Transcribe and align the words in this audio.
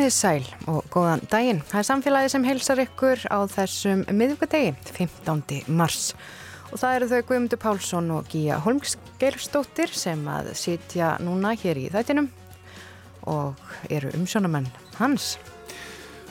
Komiði 0.00 0.16
sæl 0.16 0.46
og 0.72 0.86
góðan 0.88 1.20
daginn. 1.28 1.58
Það 1.68 1.76
er 1.76 1.84
samfélagi 1.84 2.28
sem 2.32 2.44
heilsar 2.48 2.80
ykkur 2.80 3.20
á 3.28 3.44
þessum 3.52 4.06
miðugadegi, 4.16 4.70
15. 4.96 5.58
mars. 5.76 6.14
Og 6.70 6.80
það 6.80 6.94
eru 6.96 7.08
þau 7.10 7.26
Guðmundur 7.28 7.60
Pálsson 7.60 8.06
og 8.16 8.30
Gíja 8.32 8.56
Holmsgeirstóttir 8.64 9.92
sem 9.92 10.22
að 10.24 10.48
sitja 10.56 11.10
núna 11.20 11.52
hér 11.52 11.82
í 11.82 11.90
þættinum 11.92 12.30
og 13.28 13.60
eru 13.92 14.14
umsjónamenn 14.16 14.70
hans. 14.96 15.34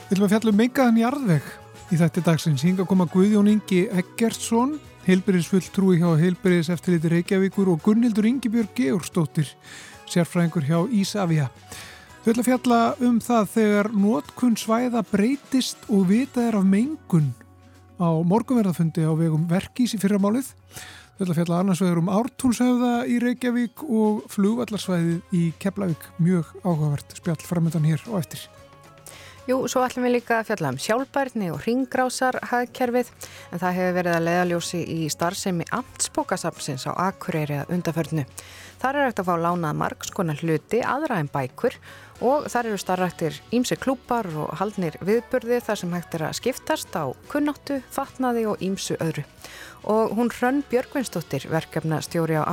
Við 0.08 0.16
viljum 0.16 0.26
að 0.26 0.34
fjalla 0.34 0.54
um 0.56 0.58
meikaðan 0.64 0.98
jarðveg 1.04 1.54
í 1.94 2.00
þætti 2.02 2.24
dagsins. 2.26 2.66
Hinga 2.66 2.88
koma 2.90 3.06
Guðjón 3.14 3.52
Ingi 3.54 3.84
Eggertsson, 4.02 4.80
heilbyrðisfulltrúi 5.06 6.00
hjá 6.02 6.10
heilbyrðis 6.24 6.72
eftirliti 6.74 7.14
Reykjavíkur 7.14 7.70
og 7.70 7.86
Gunnildur 7.86 8.26
Ingibjörg 8.34 8.74
Georgstóttir, 8.74 9.54
sérfræðingur 10.10 10.66
hjá 10.66 10.82
Ísafja. 10.90 11.46
Við 12.20 12.34
viljum 12.34 12.42
að 12.42 12.48
fjalla 12.50 12.78
um 13.06 13.14
það 13.24 13.46
þegar 13.48 13.88
nótkunn 13.96 14.56
svæða 14.60 15.00
breytist 15.08 15.86
og 15.88 16.02
vitað 16.10 16.50
er 16.50 16.58
af 16.58 16.66
mengun 16.68 17.30
á 17.96 18.12
morgunverðafundi 18.28 19.06
á 19.08 19.12
vegum 19.16 19.46
verkís 19.48 19.94
í 19.96 20.00
fyrramálið. 20.02 20.50
Við 21.16 21.24
ætlum 21.24 21.32
að 21.32 21.38
fjalla 21.38 21.60
annars 21.62 21.80
vegar 21.80 22.02
um 22.02 22.12
ártúnshöfða 22.12 22.92
í 23.08 23.16
Reykjavík 23.24 23.86
og 23.88 24.20
flugvallarsvæðið 24.36 25.32
í 25.32 25.46
Keflavík. 25.64 26.04
Mjög 26.20 26.52
áhugavert 26.60 27.16
spjall 27.16 27.40
framöndan 27.40 27.88
hér 27.88 28.04
og 28.12 28.20
eftir. 28.20 28.44
Jú, 29.48 29.56
svo 29.64 29.80
ætlum 29.82 30.04
við 30.04 30.18
líka 30.18 30.42
að 30.42 30.50
fjalla 30.50 30.74
um 30.74 30.76
sjálfbærni 30.78 31.48
og 31.50 31.64
ringrásarhagkerfið 31.64 33.08
en 33.48 33.62
það 33.62 33.76
hefur 33.78 33.96
verið 33.96 34.16
að 34.18 34.26
leiðaljósi 34.28 34.80
í 34.84 34.98
starfsemi 35.10 35.64
amtsbókasapsins 35.72 36.84
á 36.84 36.92
Akureyri 37.08 37.62
að 37.62 37.72
undaförnu. 37.78 38.26
Þar 38.80 39.00
er 39.00 39.08
eftir 39.08 39.24
að 39.24 39.30
fá 39.32 39.40
lánað 39.40 39.80
margskonar 39.80 40.44
hluti 40.44 40.84
aðra 40.84 41.18
en 41.24 41.32
bækur 41.32 41.74
og 42.20 42.46
þar 42.52 42.68
eru 42.70 42.78
starfrættir 42.80 43.38
ímsi 43.56 43.76
klúpar 43.80 44.28
og 44.36 44.52
haldnir 44.60 44.98
viðburði 45.04 45.60
þar 45.64 45.80
sem 45.80 45.96
hægt 45.96 46.14
er 46.16 46.26
að 46.28 46.36
skiptast 46.38 46.94
á 46.96 47.08
kunnáttu, 47.32 47.80
fatnaði 47.92 48.46
og 48.50 48.62
ímsu 48.64 48.98
öðru. 49.00 49.24
Og 49.88 50.12
hún 50.18 50.28
Hrönn 50.28 50.60
Björgvinsdóttir, 50.68 51.46
verkefna 51.48 52.02
stjóri 52.04 52.36
á 52.36 52.44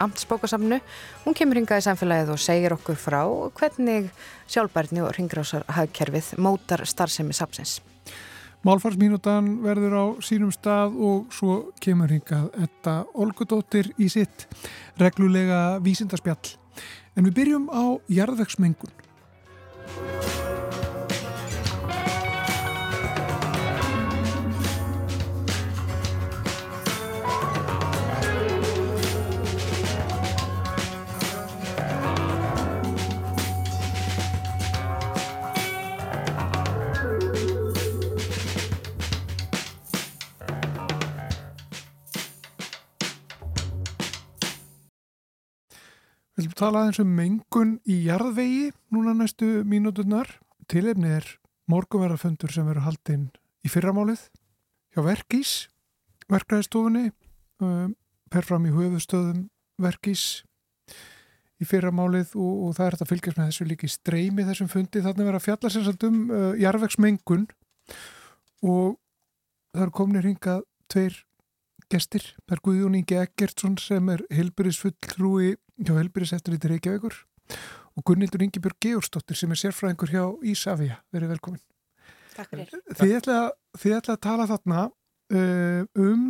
Amtsbókasamnu, 0.00 0.80
hún 1.26 1.36
kemur 1.36 1.60
hingað 1.60 1.82
í 1.82 1.86
samfélagið 1.88 2.32
og 2.32 2.40
segir 2.40 2.76
okkur 2.78 2.96
frá 2.96 3.20
hvernig 3.58 4.08
sjálfbærni 4.48 5.04
og 5.04 5.12
ringrásarhagkerfið 5.18 6.34
mótar 6.40 6.86
starfsemi 6.88 7.36
sapsins. 7.36 7.82
Málfarsmínutan 8.62 9.56
verður 9.64 9.94
á 9.98 10.04
sínum 10.22 10.52
stað 10.54 10.94
og 10.94 11.32
svo 11.34 11.72
kemur 11.82 12.12
hingað 12.14 12.52
þetta 12.54 12.92
Olgudóttir 13.18 13.90
í 13.98 14.06
sitt 14.06 14.46
reglulega 15.02 15.80
vísindarspjall. 15.82 16.54
En 17.18 17.26
við 17.26 17.34
byrjum 17.40 17.66
á 17.74 17.98
jarðvegsmengun. 18.06 19.01
Við 19.92 20.51
viljum 46.52 46.68
tala 46.68 46.80
aðeins 46.82 47.00
um 47.00 47.12
mengun 47.16 47.70
í 47.88 48.04
jarðvegi 48.04 48.72
núna 48.92 49.14
næstu 49.16 49.64
mínúturnar. 49.64 50.28
Tilefni 50.68 51.08
er 51.16 51.24
morgunverðarfundur 51.70 52.52
sem 52.52 52.66
verður 52.66 52.84
haldinn 52.84 53.30
í 53.64 53.70
fyrramálið 53.72 54.20
hjá 54.92 55.00
Verkís, 55.00 55.68
verkræðistofunni, 56.28 57.12
um, 57.62 57.94
per 58.28 58.44
fram 58.44 58.66
í 58.66 58.72
höfustöðum 58.72 59.48
Verkís 59.80 60.44
í 61.58 61.64
fyrramálið 61.64 62.36
og, 62.36 62.68
og 62.68 62.76
það 62.76 62.86
er 62.86 62.96
þetta 62.96 63.06
að 63.06 63.12
fylgjast 63.14 63.38
með 63.38 63.48
þessu 63.48 63.68
líki 63.70 63.88
streymi 63.88 64.44
þessum 64.44 64.68
fundi. 64.68 65.00
Þannig 65.00 65.24
verður 65.24 65.40
að 65.40 65.46
fjalla 65.46 65.72
sérstaklega 65.72 66.12
um 66.12 66.22
uh, 66.28 66.52
jarðvegsmengun 66.60 67.46
og 68.68 68.98
það 69.72 69.86
eru 69.86 69.96
kominir 69.96 70.28
hingað 70.28 70.66
tveir 70.92 71.22
gestir. 71.92 72.24
Það 72.46 72.56
er 72.56 72.62
Guðjón 72.66 72.96
Ingi 72.98 73.18
Eggertsson 73.20 73.76
sem 73.80 74.08
er 74.12 74.24
helburisfulltrúi 74.32 75.54
hjá 75.82 75.92
helburis 75.98 76.32
eftir 76.36 76.56
þetta 76.56 76.72
Reykjavíkur 76.72 77.18
og 77.98 78.04
Gunnildur 78.08 78.44
Ingebjörg 78.44 78.78
Georgsdóttir 78.80 79.36
sem 79.36 79.52
er 79.52 79.60
sérfræðingur 79.60 80.12
hjá 80.12 80.24
Ísafja. 80.48 81.00
Verið 81.12 81.34
velkomin. 81.34 81.62
Takk 82.32 82.52
fyrir. 82.52 82.72
Þið 82.96 83.16
ætla, 83.18 83.40
þið 83.76 83.96
ætla 83.98 84.16
að 84.16 84.22
tala 84.24 84.48
þarna 84.48 84.84
uh, 84.88 85.82
um 86.00 86.24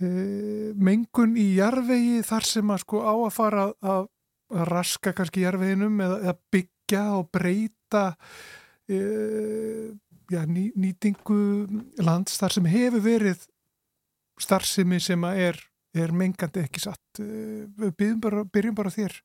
uh, 0.00 0.70
mengun 0.80 1.36
í 1.40 1.50
jarvegi 1.58 2.22
þar 2.26 2.48
sem 2.48 2.72
að 2.72 2.84
sko 2.86 3.02
á 3.04 3.12
að 3.12 3.34
fara 3.36 3.66
að, 3.68 4.08
að 4.52 4.66
raska 4.72 5.12
kannski 5.16 5.44
jarveginum 5.44 6.00
eða, 6.00 6.20
eða 6.24 6.38
byggja 6.56 7.04
og 7.18 7.28
breyta 7.34 8.06
uh, 8.16 9.88
já, 10.32 10.42
ný, 10.48 10.70
nýtingu 10.72 11.42
lands 12.00 12.40
þar 12.40 12.56
sem 12.56 12.72
hefur 12.72 13.04
verið 13.04 13.44
starfsemi 14.40 15.00
sem 15.02 15.24
er, 15.32 15.58
er 15.96 16.14
mengandi 16.16 16.64
ekki 16.64 16.82
satt. 16.82 17.20
Við 17.20 17.94
byrjum 17.98 18.20
bara, 18.22 18.44
byrjum 18.44 18.78
bara 18.78 18.92
þér. 18.94 19.18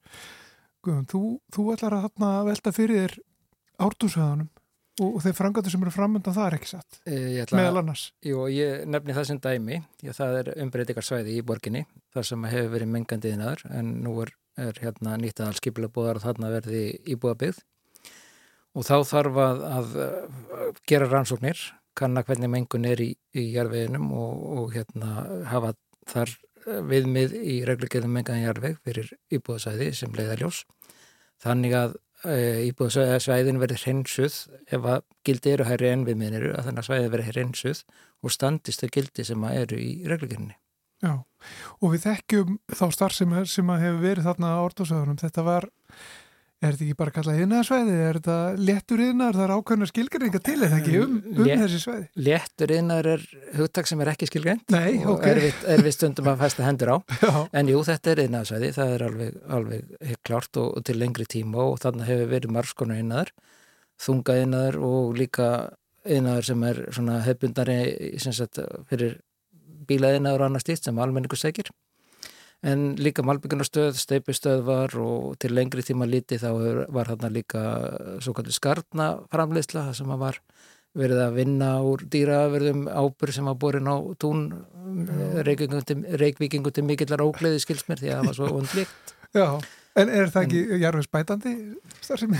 Guðum, 0.86 1.08
þú, 1.10 1.22
þú 1.54 1.72
ætlar 1.74 1.98
að 1.98 2.48
velta 2.48 2.74
fyrir 2.76 3.04
þér 3.04 3.18
ártúsöðunum 3.88 4.50
og, 5.02 5.08
og 5.10 5.22
þeir 5.26 5.38
frangatur 5.38 5.74
sem 5.74 5.84
eru 5.86 5.94
framöndan 5.94 6.36
það 6.36 6.50
er 6.50 6.58
ekki 6.58 6.72
satt. 6.72 7.00
Ætla, 7.06 7.60
meðal 7.60 7.82
annars. 7.82 8.08
Jú, 8.26 8.44
ég 8.52 8.86
nefni 8.90 9.16
það 9.18 9.30
sem 9.30 9.42
dæmi. 9.44 9.80
Já, 10.04 10.12
það 10.18 10.38
er 10.42 10.52
umbreytingarsvæði 10.66 11.38
í 11.38 11.46
borginni 11.46 11.86
þar 12.16 12.30
sem 12.32 12.48
hefur 12.52 12.74
verið 12.76 12.94
mengandi 12.94 13.34
innar 13.36 13.64
en 13.72 13.96
nú 14.06 14.16
er, 14.26 14.34
er 14.60 14.80
hérna 14.84 15.18
nýtt 15.22 15.42
að 15.42 15.54
alskipila 15.54 15.92
búðar 15.94 16.22
og 16.22 16.26
þarna 16.26 16.54
verði 16.54 16.86
íbúðabið 17.14 17.62
og 18.78 18.86
þá 18.86 18.96
þarf 19.10 19.42
að, 19.42 19.66
að 19.68 19.94
gera 20.90 21.10
rannsóknir 21.12 21.62
kanna 21.98 22.24
hvernig 22.26 22.52
mengun 22.52 22.88
er 22.88 23.02
í, 23.04 23.12
í 23.36 23.50
jarveginum 23.56 24.12
og, 24.16 24.44
og 24.62 24.76
hérna 24.76 25.26
hafa 25.52 25.74
þar 26.08 26.34
viðmið 26.88 27.36
í 27.38 27.56
reglugjörðum 27.68 28.18
mengan 28.18 28.42
jarveg 28.42 28.78
fyrir 28.84 29.14
íbúðasæði 29.34 29.92
sem 29.96 30.14
leiðaljós. 30.16 30.64
Þannig 31.44 31.76
að 31.78 31.96
e, 32.28 32.38
íbúðasæðin 32.68 33.62
verður 33.62 33.84
hreinsuð 33.86 34.38
ef 34.76 34.88
að 34.94 35.04
gildi 35.28 35.54
eru 35.54 35.68
hærri 35.68 35.92
en 35.94 36.06
viðmiðin 36.08 36.40
eru 36.42 36.54
að 36.56 36.70
þannig 36.70 36.84
að 36.84 36.90
svæði 36.90 37.12
verður 37.14 37.36
hreinsuð 37.36 37.84
og 38.24 38.34
standist 38.34 38.84
þau 38.84 38.94
gildi 38.98 39.28
sem 39.28 39.50
eru 39.52 39.80
í 39.80 39.92
reglugjörðinni. 40.10 40.58
Já, 41.06 41.14
og 41.78 41.92
við 41.94 42.08
þekkjum 42.08 42.56
þá 42.74 42.86
starf 42.96 43.14
sem, 43.14 43.34
sem 43.46 43.68
hefur 43.70 44.00
verið 44.02 44.26
þarna 44.26 44.56
á 44.58 44.66
orðsöðunum. 44.66 45.20
Þetta 45.22 45.44
var 45.46 45.68
Er 46.58 46.74
þetta 46.74 46.86
ekki 46.88 46.98
bara 46.98 47.12
kallað 47.14 47.40
yðnarsvæði? 47.44 47.96
Er 48.02 48.18
þetta 48.18 48.36
léttur 48.58 49.02
yðnar? 49.06 49.36
Það 49.38 49.44
er 49.44 49.52
ákveðna 49.54 49.88
skilgreininga 49.92 50.40
til 50.42 50.56
eða 50.66 50.80
ekki 50.80 50.96
um, 51.04 51.12
um 51.30 51.42
Létt, 51.46 51.60
þessi 51.62 51.82
svæði? 51.84 52.06
Léttur 52.28 52.74
yðnar 52.74 53.10
er 53.12 53.26
hugtak 53.60 53.90
sem 53.92 54.02
er 54.02 54.12
ekki 54.16 54.30
skilgreint 54.32 54.74
Nei, 54.74 54.96
og 55.04 55.12
okay. 55.20 55.36
er, 55.36 55.42
við, 55.44 55.60
er 55.76 55.84
við 55.86 55.94
stundum 55.94 56.32
að 56.32 56.42
fæsta 56.42 56.66
hendur 56.66 56.94
á. 56.94 56.98
Já. 57.28 57.32
En 57.62 57.70
jú, 57.70 57.84
þetta 57.86 58.14
er 58.14 58.24
yðnarsvæði, 58.24 58.72
það 58.80 58.94
er 58.96 59.06
alveg, 59.12 59.38
alveg 59.60 60.16
klart 60.26 60.62
og, 60.64 60.72
og 60.80 60.88
til 60.90 60.98
lengri 60.98 61.30
tíma 61.30 61.62
og 61.62 61.78
þannig 61.86 62.10
hefur 62.10 62.34
verið 62.34 62.56
margskonar 62.58 63.04
yðnar, 63.04 63.34
þunga 64.08 64.42
yðnar 64.42 64.82
og 64.90 65.14
líka 65.22 65.52
yðnar 66.10 66.48
sem 66.48 66.66
er 66.66 66.88
svona 66.90 67.22
hefbundari 67.28 67.80
fyrir 68.90 69.20
bílaðyðnar 69.88 70.42
og 70.42 70.50
annað 70.50 70.66
stílt 70.66 70.90
sem 70.90 71.06
almenningu 71.06 71.38
segir 71.38 71.70
en 72.66 72.96
líka 72.98 73.26
malbyggunarstöð, 73.26 73.98
steipustöð 74.02 74.64
var 74.66 74.96
og 74.98 75.36
til 75.42 75.54
lengri 75.54 75.84
tíma 75.86 76.08
líti 76.10 76.40
þá 76.42 76.50
var 76.90 77.12
þarna 77.12 77.30
líka 77.34 77.62
svo 78.24 78.34
kallir 78.38 78.56
skartna 78.56 79.12
framleiðsla 79.34 79.92
sem 79.98 80.10
var 80.18 80.42
verið 80.98 81.22
að 81.22 81.36
vinna 81.38 81.72
úr 81.86 82.06
dýraverðum 82.10 82.88
ábur 82.90 83.34
sem 83.36 83.46
var 83.46 83.60
borin 83.62 83.90
á 83.90 83.96
tún 84.18 84.48
reikvíkingu 85.46 86.74
til 86.74 86.88
mikillar 86.88 87.22
ógleði 87.22 87.62
skilsmér 87.62 88.02
því 88.02 88.14
að 88.14 88.18
það 88.18 88.32
var 88.32 88.40
svo 88.40 88.50
undlíkt 88.62 89.14
Já, 89.36 89.48
en 89.98 90.12
er 90.14 90.32
það 90.34 90.48
ekki 90.48 90.80
jarfisbætandi 90.84 91.54
starfsemi? 92.06 92.40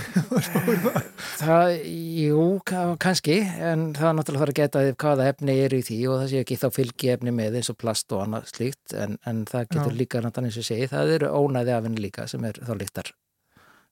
það, 1.42 1.76
jú, 2.22 2.46
kannski 2.66 3.38
en 3.42 3.88
það 3.96 4.10
er 4.10 4.18
náttúrulega 4.18 4.42
þarf 4.44 4.54
að 4.54 4.58
geta 4.60 4.84
hvaða 5.04 5.30
efni 5.32 5.56
er 5.64 5.76
í 5.76 5.80
því 5.86 6.00
og 6.08 6.20
það 6.22 6.32
sé 6.32 6.42
ekki 6.44 6.60
þá 6.62 6.68
fylgi 6.78 7.14
efni 7.14 7.34
með 7.34 7.60
eins 7.60 7.72
og 7.72 7.78
plast 7.80 8.12
og 8.14 8.26
annað 8.26 8.50
slíkt 8.52 8.96
en, 8.98 9.16
en 9.28 9.46
það 9.48 9.72
getur 9.72 9.94
Já. 9.94 10.00
líka 10.02 10.22
náttúrulega 10.24 10.52
eins 10.52 10.60
og 10.62 10.68
segi 10.70 10.92
það 10.92 11.16
eru 11.16 11.32
ónæði 11.40 11.74
afinn 11.78 11.98
líka 12.02 12.28
sem 12.30 12.46
er 12.48 12.60
þá 12.62 12.76
líktar 12.78 13.14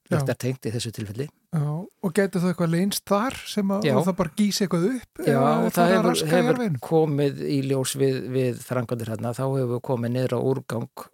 líktar 0.06 0.38
tengt 0.38 0.66
í 0.68 0.72
þessu 0.74 0.92
tilfelli 0.94 1.26
Já, 1.26 1.66
og 1.66 2.14
getur 2.14 2.42
það 2.42 2.52
eitthvað 2.52 2.72
leinst 2.74 3.04
þar 3.08 3.36
sem 3.48 3.70
að 3.74 3.86
það 3.90 4.16
bara 4.20 4.34
gís 4.38 4.60
eitthvað 4.62 4.88
upp? 4.92 5.20
Já, 5.24 5.40
það 5.74 5.92
hefur, 5.94 6.22
hefur 6.30 6.80
komið 6.84 7.42
í 7.48 7.58
ljós 7.70 7.94
við, 7.98 8.18
við 8.34 8.60
þrangandir 8.66 9.12
hérna, 9.14 9.34
þá 9.36 9.44
hefur 9.48 9.82
komið 9.90 10.14
niður 10.14 10.36
á 10.36 10.40
úrgang 10.52 11.06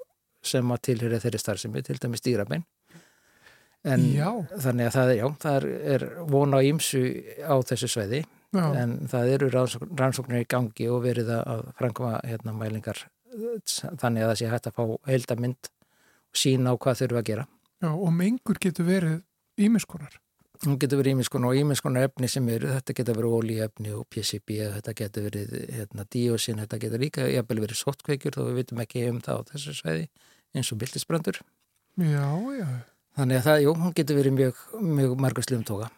sem 0.43 0.71
að 0.75 0.83
tilhyrja 0.89 1.23
þeirri 1.23 1.41
starfsemi, 1.43 1.83
til 1.87 1.99
dæmis 2.03 2.25
dýrabein 2.25 2.65
En 3.83 4.05
Já. 4.15 4.29
þannig 4.63 4.87
að 4.87 4.95
það 4.95 5.13
já, 5.17 5.25
það 5.43 5.57
er, 5.57 5.65
er 5.95 6.03
von 6.31 6.55
á 6.55 6.59
ímsu 6.63 7.01
á 7.43 7.55
þessu 7.67 7.89
sveiði 7.91 8.21
en 8.55 8.93
það 9.11 9.31
eru 9.33 9.49
rannsókn, 9.51 9.91
rannsóknir 9.99 10.45
í 10.45 10.47
gangi 10.47 10.87
og 10.93 11.03
verið 11.03 11.33
að 11.35 11.65
framkoma 11.81 12.21
hérna, 12.23 12.55
mælingar 12.55 13.01
þannig 13.33 14.23
að 14.23 14.29
það 14.29 14.39
sé 14.39 14.51
hægt 14.53 14.69
að 14.69 14.77
fá 14.77 14.85
heildamind 15.09 15.71
og 15.73 16.41
sína 16.45 16.75
á 16.77 16.79
hvað 16.79 17.01
þurfum 17.01 17.21
að 17.23 17.29
gera. 17.31 17.47
já, 17.83 17.89
og 17.91 18.13
mengur 18.15 18.61
getur 18.61 18.87
verið 18.87 19.23
ímiskonar. 19.59 20.19
Hún 20.63 20.79
getur 20.79 21.01
verið 21.01 21.17
ímiskon 21.17 21.49
og 21.49 21.57
ímiskonar 21.59 22.07
efni 22.07 22.29
sem 22.31 22.47
eru, 22.55 22.69
þetta 22.77 22.95
getur 22.95 23.17
verið 23.19 23.33
ólíefni 23.39 23.95
og 23.97 24.05
PCB, 24.13 24.61
þetta 24.77 24.95
getur 25.01 25.25
verið 25.27 25.57
hérna, 25.73 26.05
díosin, 26.07 26.61
þetta 26.63 26.79
getur 26.85 27.03
líka 27.03 27.27
jafnvel 27.27 27.65
verið 27.65 27.81
sóttkveikjur 27.81 28.37
þó 28.37 28.45
við 28.47 28.61
vitum 28.61 28.85
ekki 28.85 29.09
um 29.11 29.19
það 29.25 29.43
á 29.43 29.49
þessu 29.51 29.75
sveiði 29.81 30.07
eins 30.57 30.73
og 30.75 30.81
byltisbrandur. 30.83 31.41
Já, 32.01 32.29
já. 32.59 32.69
Þannig 33.19 33.39
að 33.43 33.47
það, 33.49 33.61
jú, 33.67 33.75
hún 33.77 33.95
getur 33.99 34.17
verið 34.19 34.35
mjög, 34.39 34.61
mjög 34.81 35.15
margustlum 35.21 35.65
tóka. 35.69 35.91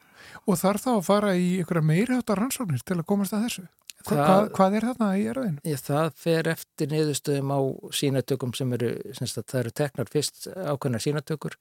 Og 0.50 0.58
þarf 0.58 0.82
þá 0.82 0.90
að 0.96 1.04
fara 1.06 1.32
í 1.38 1.48
einhverja 1.60 1.86
meiri 1.86 2.16
áttar 2.18 2.40
rannsóknir 2.42 2.82
til 2.82 2.96
að 2.98 3.06
komast 3.06 3.34
að 3.36 3.44
þessu? 3.46 3.66
Hva, 4.04 4.16
Það- 4.16 4.24
hvað, 4.26 4.48
hvað 4.58 4.74
er 4.80 4.84
þarna 4.88 5.08
í 5.16 5.22
erðinu? 5.30 5.76
Það 5.86 6.08
fer 6.24 6.48
eftir 6.52 6.90
niðurstöðum 6.90 7.52
á 7.54 7.60
sínatökum 8.00 8.54
sem 8.58 8.72
eru, 8.76 8.90
semst 9.16 9.38
að 9.40 9.46
það 9.52 9.60
eru 9.62 9.70
teknar 9.80 10.10
fyrst 10.12 10.48
ákveðnar 10.50 11.04
sínatökur 11.06 11.54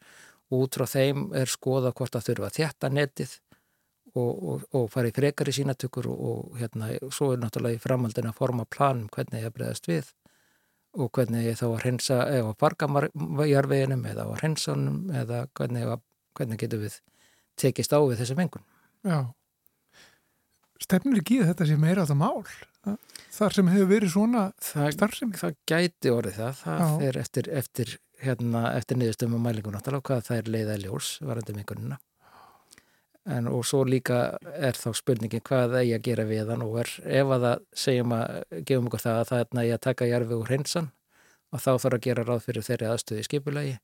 og 0.51 0.65
út 0.65 0.75
frá 0.75 0.85
þeim 0.89 1.21
er 1.39 1.45
skoða 1.47 1.93
hvort 1.95 2.11
það 2.17 2.25
þurfa 2.27 2.49
að 2.49 2.57
þjætta 2.57 2.89
netið 2.97 3.37
og, 4.15 4.43
og, 4.43 4.65
og 4.75 4.89
fara 4.91 5.07
í 5.09 5.15
frekari 5.15 5.53
sínatökur 5.55 6.09
og, 6.11 6.19
og 6.33 6.59
hérna, 6.59 6.91
svo 7.13 7.31
er 7.33 7.39
náttúrulega 7.41 7.77
í 7.79 7.81
framhaldin 7.85 8.27
að 8.29 8.35
forma 8.41 8.65
planum 8.69 9.07
hvernig 9.13 9.45
ég 9.47 9.53
bregðast 9.55 9.87
við 9.87 10.11
og 10.93 11.09
hvernig 11.17 11.47
ég 11.47 11.57
þá 11.59 11.65
að 11.71 11.79
hreinsa 11.83 12.17
eða 12.29 12.53
farga 12.61 12.87
jarveginum 13.49 14.03
eða 14.09 14.27
að 14.27 14.35
hreinsa 14.41 14.73
honum 14.75 14.99
eða 15.23 15.45
hvernig, 15.57 15.87
hvernig 16.37 16.61
getum 16.61 16.83
við 16.85 16.99
tekist 17.59 17.93
á 17.93 17.99
við 18.01 18.19
þessi 18.21 18.37
mengun. 18.37 18.65
Já. 19.05 19.19
Stefnir 20.83 21.21
ekki 21.21 21.37
í 21.39 21.41
að 21.43 21.51
þetta 21.53 21.67
sé 21.69 21.75
meira 21.79 22.03
áttar 22.05 22.19
mál? 22.19 22.43
Þar 23.33 23.55
sem 23.55 23.69
hefur 23.71 23.87
verið 23.89 24.11
svona 24.13 24.41
Það, 24.61 24.87
starfsemi? 24.97 25.37
það 25.39 25.53
gæti 25.71 26.11
orðið 26.11 26.39
það, 26.41 26.57
það 26.63 26.81
Já. 26.81 26.87
fer 27.03 27.19
eftir, 27.21 27.49
eftir, 27.61 27.93
hérna, 28.23 28.63
eftir 28.77 28.99
niðurstöðum 28.99 29.37
og 29.37 29.43
mælingu 29.45 29.71
náttúrulega 29.73 30.09
hvað 30.09 30.25
það 30.27 30.41
er 30.41 30.51
leiða 30.57 30.75
ljós 30.83 31.11
varandi 31.23 31.55
mengunina. 31.55 31.99
En 33.23 33.47
og 33.47 33.61
svo 33.63 33.85
líka 33.87 34.35
er 34.51 34.75
þá 34.75 34.89
spurningin 34.99 35.43
hvað 35.47 35.77
eigi 35.79 35.93
að 35.95 36.03
gera 36.09 36.25
við 36.27 36.49
hann? 36.51 36.65
Og 36.65 36.81
er, 36.81 36.89
ef 37.21 37.29
að 37.31 37.45
það 37.45 37.61
segjum 37.83 38.15
að 38.17 38.41
gefum 38.67 38.89
okkur 38.89 39.03
það 39.03 39.19
að 39.19 39.29
það 39.29 39.43
er 39.63 39.73
að 39.77 39.83
taka 39.85 40.09
jarfi 40.09 40.35
úr 40.35 40.49
hreinsan 40.51 40.89
og 41.53 41.61
þá 41.63 41.71
þarf 41.71 41.97
að 41.97 42.03
gera 42.07 42.25
ráð 42.27 42.41
fyrir 42.47 42.67
þeirri 42.67 42.89
aðstöðu 42.89 43.21
í 43.21 43.27
skipulagi. 43.29 43.75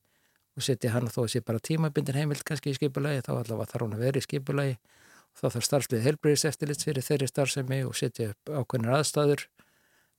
Og 0.58 0.66
setja 0.66 0.92
hann 0.92 1.08
þó 1.08 1.22
að 1.24 1.32
sé 1.36 1.42
bara 1.46 1.64
tímabindin 1.64 2.18
heimild 2.18 2.44
kannski 2.44 2.74
í 2.74 2.76
skipulagi, 2.76 3.22
þá 3.24 3.32
allavega 3.38 3.70
þarf 3.70 3.86
hún 3.86 3.96
að 3.96 4.04
vera 4.08 4.20
í 4.20 4.26
skipulagi. 4.26 4.76
Og 5.30 5.40
þá 5.40 5.46
þarf 5.54 5.68
starfslið 5.68 6.06
helbriðis 6.08 6.46
eftirlit 6.50 6.84
fyrir 6.84 7.06
þeirri 7.06 7.30
starfsemi 7.30 7.80
og 7.86 7.96
setja 7.96 8.34
upp 8.34 8.52
ákveðnir 8.52 8.96
aðstæður 8.98 9.46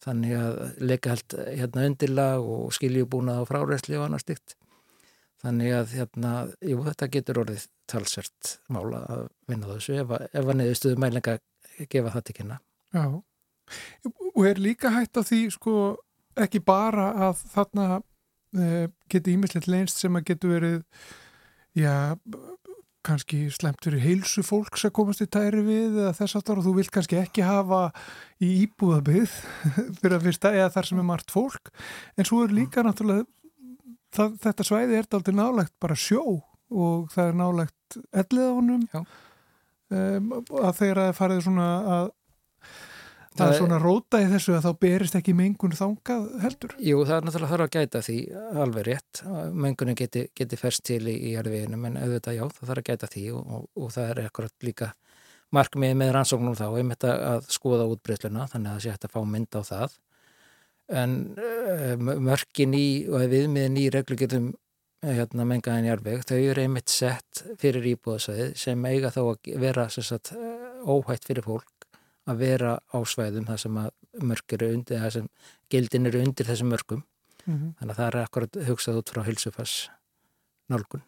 þannig 0.01 0.37
að 0.39 0.61
leika 0.81 1.13
held 1.13 1.37
hérna 1.59 1.87
undirlag 1.91 2.47
og 2.55 2.71
skiljubúnað 2.73 3.43
á 3.43 3.49
fráræsli 3.51 3.99
og 3.99 4.07
annars 4.07 4.25
stygt. 4.25 4.57
Þannig 5.41 5.73
að 5.73 5.93
hérna, 5.97 6.31
jú, 6.69 6.83
þetta 6.85 7.09
getur 7.15 7.39
orðið 7.45 7.63
talsvert 7.89 8.51
mála 8.69 9.01
að 9.09 9.23
vinna 9.49 9.71
þessu 9.71 9.95
ef, 10.03 10.11
að- 10.13 10.29
að 10.43 10.51
neðustuðu 10.61 10.99
mælinga 11.01 11.39
gefa 11.89 12.13
það 12.17 12.25
til 12.29 12.37
kynna. 12.41 12.59
Já. 12.93 13.05
Og 14.35 14.47
er 14.51 14.61
líka 14.61 14.91
hægt 14.93 15.17
á 15.17 15.23
því, 15.25 15.41
sko, 15.55 15.75
ekki 16.37 16.61
bara 16.67 17.09
að 17.31 17.41
þarna 17.55 17.87
e, 18.59 18.89
geti 19.09 19.33
ímislegt 19.37 19.69
leinst 19.71 20.03
sem 20.03 20.17
að 20.19 20.27
getur 20.33 20.53
verið, 20.59 20.79
já, 21.79 21.95
kannski 23.07 23.47
slemt 23.55 23.81
fyrir 23.87 24.03
heilsu 24.05 24.43
fólks 24.45 24.83
að 24.85 24.93
komast 24.99 25.23
í 25.25 25.27
tæri 25.33 25.63
við 25.65 25.95
eða 26.03 26.13
þess 26.19 26.37
aftar 26.37 26.59
og 26.61 26.67
þú 26.67 26.75
vilt 26.77 26.91
kannski 26.93 27.17
ekki 27.17 27.47
hafa 27.47 27.87
í 28.45 28.51
íbúðabið 28.67 29.31
fyrir 30.03 30.19
að 30.19 30.27
fyrsta 30.27 30.53
eða 30.53 30.73
þar 30.75 30.89
sem 30.91 31.01
er 31.01 31.07
margt 31.09 31.33
fólk 31.33 31.71
en 32.21 32.29
svo 32.29 32.43
er 32.45 32.53
líka 32.53 32.85
náttúrulega 32.85 33.25
það, 34.17 34.39
þetta 34.45 34.69
svæði 34.69 35.01
er 35.01 35.11
aldrei 35.19 35.37
nálægt 35.37 35.75
bara 35.83 35.99
sjó 35.99 36.23
og 36.71 37.11
það 37.15 37.27
er 37.27 37.37
nálægt 37.41 37.99
elliðánum 38.23 38.87
Já. 38.93 39.03
um, 39.03 40.33
að 40.39 40.73
þegar 40.79 41.03
það 41.03 41.19
farið 41.19 41.45
svona 41.49 41.69
að 41.99 42.09
það 43.31 43.45
Það 43.45 43.53
er 43.53 43.61
svona 43.61 43.77
róta 43.81 44.19
í 44.21 44.27
þessu 44.27 44.55
að 44.57 44.65
þá 44.67 44.81
berist 44.83 45.17
ekki 45.17 45.33
mengun 45.39 45.75
þangað 45.77 46.25
heldur 46.43 46.73
Jú, 46.83 47.05
það 47.07 47.15
er 47.17 47.27
náttúrulega 47.27 47.53
þarf 47.53 47.67
að 47.67 47.77
gæta 47.77 48.01
því 48.05 48.17
alveg 48.65 48.87
rétt. 48.89 49.21
Mengunin 49.55 49.99
geti, 49.99 50.25
geti 50.37 50.59
ferst 50.59 50.83
til 50.89 50.99
í, 51.07 51.15
í 51.15 51.35
jarðveginum 51.37 51.87
en 51.89 52.01
auðvitað 52.03 52.37
já, 52.37 52.43
það 52.57 52.73
þarf 52.73 52.83
að 52.83 52.89
gæta 52.91 53.11
því 53.15 53.25
og, 53.39 53.55
og, 53.55 53.69
og 53.79 53.95
það 53.95 54.11
er 54.11 54.23
ekkurat 54.25 54.67
líka 54.67 54.91
markmið 55.55 55.97
með 56.03 56.13
rannsóknum 56.17 56.59
þá, 56.59 56.67
einmitt 56.79 57.07
að, 57.07 57.23
að 57.31 57.49
skoða 57.55 57.87
útbreysluna, 57.91 58.49
þannig 58.51 58.71
að 58.71 58.77
það 58.77 58.85
sé 58.85 58.95
hægt 58.95 59.07
að 59.09 59.15
fá 59.15 59.21
mynd 59.31 59.59
á 59.59 59.63
það. 59.71 59.97
En 60.91 61.13
uh, 61.39 61.95
mörkin 62.01 62.75
í 62.75 63.07
og 63.11 63.29
viðmiðin 63.31 63.79
í 63.79 63.87
reglugjörðum 63.95 64.49
hérna, 65.07 65.47
mengaðin 65.49 65.87
jarðveg, 65.89 66.25
þau 66.29 66.39
eru 66.39 66.65
einmitt 66.65 66.93
sett 66.93 67.45
fyrir 67.61 67.87
íbúðasvæðið 67.95 68.51
sem 68.61 68.89
eiga 68.91 69.13
þá 69.15 69.21
að 69.23 69.55
vera 69.63 69.87
sagt, 69.89 70.33
eh, 70.35 70.67
óhætt 70.85 71.25
fyrir 71.25 71.47
fólk 71.47 71.87
að 72.29 72.43
vera 72.43 72.75
á 72.85 72.99
svæðum 73.09 73.47
þar 73.49 73.63
sem 73.63 73.79
mörk 74.21 74.57
eru 74.59 74.69
undir, 74.75 75.01
þar 75.01 75.15
sem 75.15 75.31
gildin 75.73 76.11
eru 76.11 76.21
undir 76.21 76.51
þessum 76.51 76.69
mörkum. 76.75 77.05
mm 77.47 77.55
-hmm. 77.57 77.73
Þannig 77.79 77.95
að 77.95 77.97
það 77.97 78.07
er 78.07 78.21
akkurat 78.21 78.61
hugsað 78.69 78.99
út 79.01 79.11
frá 79.15 79.23
hilsufass 79.25 79.89
nálgun. 80.69 81.03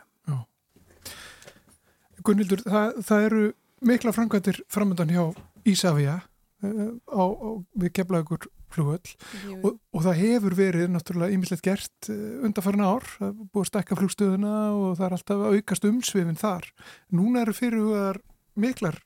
Gunnildur, 2.22 2.62
það, 2.62 2.98
það 3.02 3.24
eru 3.26 3.42
mikla 3.82 4.12
framkvæmdir 4.14 4.60
framöndan 4.70 5.10
hjá 5.10 5.24
Ísafja 5.66 6.20
á, 6.22 7.24
á, 7.26 7.48
við 7.78 7.92
keflagur 7.98 8.46
flugöll 8.74 9.14
og, 9.58 9.76
og 9.92 10.04
það 10.06 10.20
hefur 10.20 10.56
verið 10.58 10.92
náttúrulega 10.92 11.36
ýmislegt 11.36 11.64
gert 11.66 12.10
uh, 12.12 12.44
undanfærin 12.46 12.84
ár, 12.84 13.06
það 13.18 13.28
er 13.28 13.34
búið 13.42 13.64
að 13.64 13.70
stekka 13.70 13.98
flugstöðuna 14.00 14.54
og 14.76 14.96
það 15.00 15.06
er 15.08 15.16
alltaf 15.18 15.42
að 15.42 15.58
aukast 15.58 15.88
umsvifin 15.88 16.40
þar. 16.40 16.70
Núna 17.12 17.44
eru 17.44 17.56
fyrirhugaðar 17.56 18.22
miklar, 18.62 18.98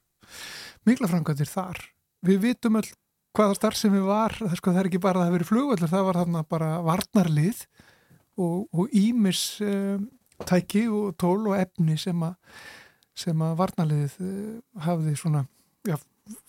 miklar 0.89 1.13
framkvæmdir 1.13 1.51
þar. 1.51 1.83
Við 2.27 2.41
vitum 2.47 2.81
öll 2.81 2.89
hvaða 3.37 3.57
starf 3.59 3.79
sem 3.79 3.93
við 3.93 4.07
var, 4.09 4.35
það, 4.39 4.57
sko, 4.61 4.73
það 4.73 4.83
er 4.83 4.89
ekki 4.91 5.03
bara 5.03 5.21
að 5.21 5.23
það 5.23 5.29
hafi 5.29 5.37
verið 5.37 5.51
flugvöldur, 5.51 5.93
það 5.93 6.07
var 6.07 6.19
þarna 6.21 6.43
bara 6.49 6.71
varnarlið 6.87 7.63
og, 8.41 8.59
og 8.73 8.97
ímis 8.97 9.43
um, 9.65 10.09
tæki 10.49 10.87
og 10.93 11.17
tól 11.21 11.41
og 11.51 11.57
efni 11.59 11.97
sem 12.01 12.27
að 12.27 12.37
sem 13.17 13.41
að 13.41 13.57
varnarliðið 13.61 14.17
uh, 14.21 14.57
hafði 14.85 15.15
svona, 15.17 15.45
já, 15.89 15.97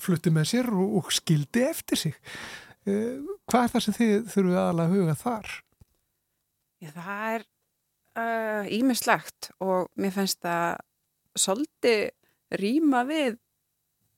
flutti 0.01 0.33
með 0.33 0.49
sér 0.51 0.71
og, 0.75 0.97
og 0.99 1.11
skildi 1.15 1.63
eftir 1.67 2.01
sig. 2.01 2.17
Uh, 2.87 3.35
hvað 3.49 3.65
er 3.65 3.73
það 3.73 3.85
sem 3.85 3.97
þið 3.97 4.15
þurfum 4.31 4.55
aðalega 4.55 4.87
að 4.87 4.95
huga 4.95 5.17
þar? 5.19 5.53
Já, 6.77 6.89
það 6.95 7.35
er 7.35 7.47
ímislegt 8.73 9.51
og 9.61 9.91
mér 9.99 10.13
finnst 10.15 10.39
það 10.41 10.79
svolítið 11.37 12.57
rýma 12.57 13.03
við 13.05 13.37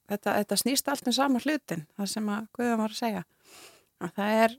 þetta, 0.09 0.35
þetta 0.37 0.57
snýst 0.61 0.91
allt 0.91 1.09
um 1.09 1.15
sama 1.15 1.41
hlutin, 1.43 1.85
það 1.97 2.11
sem 2.13 2.29
að 2.31 2.47
Guðan 2.55 2.81
var 2.83 2.93
að 2.93 2.99
segja. 2.99 3.23
Að 3.99 4.13
það 4.15 4.43
er 4.43 4.55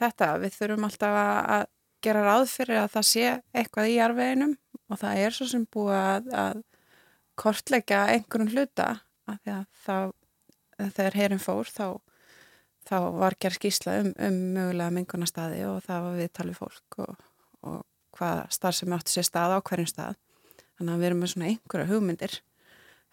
þetta, 0.00 0.30
við 0.42 0.56
þurfum 0.56 0.88
alltaf 0.88 1.18
að, 1.20 1.40
að 1.56 1.66
gera 2.06 2.24
ráð 2.26 2.46
fyrir 2.52 2.80
að 2.80 2.94
það 2.94 3.08
sé 3.10 3.26
eitthvað 3.56 3.90
í 3.90 3.96
jarveginum 3.96 4.56
og 4.86 5.00
það 5.02 5.22
er 5.24 5.36
svo 5.36 5.48
sem 5.50 5.66
búið 5.76 5.98
að, 5.98 6.32
að 6.44 6.62
kortleggja 7.36 8.02
einhverjum 8.14 8.52
hluta 8.54 8.88
því 9.26 9.54
að 9.56 9.64
það, 9.84 10.12
þegar 10.96 11.18
herin 11.20 11.42
fór 11.42 11.72
þá, 11.72 11.86
þá 12.86 12.96
var 13.18 13.36
gerð 13.42 13.58
skýsla 13.60 13.96
um, 14.02 14.12
um 14.28 14.38
mögulega 14.56 14.94
mengunarstaði 14.94 15.64
og 15.68 15.80
það 15.86 16.06
var 16.06 16.20
við 16.20 16.32
talið 16.38 16.60
fólk 16.60 16.98
og, 17.04 17.24
og 17.66 17.80
hvað 18.16 18.42
starf 18.54 18.78
sem 18.78 18.94
átti 18.96 19.16
sér 19.16 19.28
stað 19.28 19.56
á 19.56 19.58
hverjum 19.60 19.90
stað. 19.90 20.20
Þannig 20.76 20.92
að 20.92 21.00
við 21.00 21.08
erum 21.08 21.20
með 21.22 21.32
svona 21.32 21.50
einhverja 21.50 21.90
hugmyndir 21.90 22.38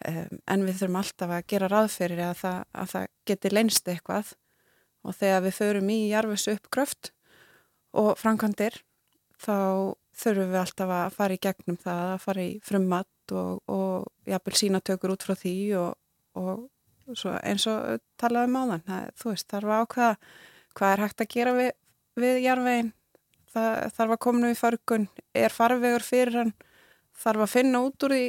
um, 0.10 0.40
en 0.54 0.66
við 0.68 0.80
þurfum 0.80 1.02
alltaf 1.02 1.36
að 1.36 1.50
gera 1.54 1.72
ráð 1.72 1.90
fyrir 1.96 2.24
að 2.28 2.38
það, 2.44 2.62
að 2.72 2.94
það 2.94 3.10
geti 3.32 3.54
leynst 3.54 3.92
eitthvað 3.94 4.34
og 5.04 5.18
þegar 5.20 5.46
við 5.48 5.58
förum 5.60 5.92
í 5.92 6.00
jarfis 6.12 6.48
uppgröft 6.52 7.12
og 7.94 8.14
framkvæmdir 8.20 8.80
þá 9.44 9.58
þurfum 10.14 10.54
við 10.54 10.62
alltaf 10.62 10.94
að 10.94 11.18
fara 11.18 11.36
í 11.36 11.42
gegnum 11.42 11.80
það, 11.80 12.04
að 12.14 12.24
fara 12.24 12.46
í 12.46 12.54
frummat 12.64 13.34
og, 13.34 13.60
og 13.72 14.30
jafnvel 14.30 14.60
sínatökur 14.60 15.16
út 15.16 15.26
frá 15.26 15.36
því 15.40 15.56
og, 15.80 15.92
og 16.40 16.68
svo 17.12 17.34
eins 17.44 17.66
og 17.70 18.02
talaðum 18.22 18.60
á 18.60 18.64
þann, 18.72 18.84
það, 18.88 19.08
þú 19.20 19.32
veist, 19.32 19.48
þarf 19.52 19.72
að 19.72 19.84
ákveða 19.84 20.12
hvað 20.74 20.94
er 20.94 21.04
hægt 21.04 21.24
að 21.24 21.32
gera 21.34 21.56
við, 21.58 21.72
við 22.24 22.40
jarfvegin, 22.44 22.94
það 23.54 23.72
þarf 23.98 24.16
að 24.16 24.22
koma 24.26 24.42
nú 24.42 24.52
í 24.54 24.58
fargun, 24.58 25.08
er 25.36 25.54
farvegur 25.54 26.06
fyrir 26.06 26.40
hann, 26.40 26.54
þarf 27.24 27.46
að 27.46 27.54
finna 27.54 27.84
út 27.86 28.08
úr 28.08 28.16
því 28.16 28.26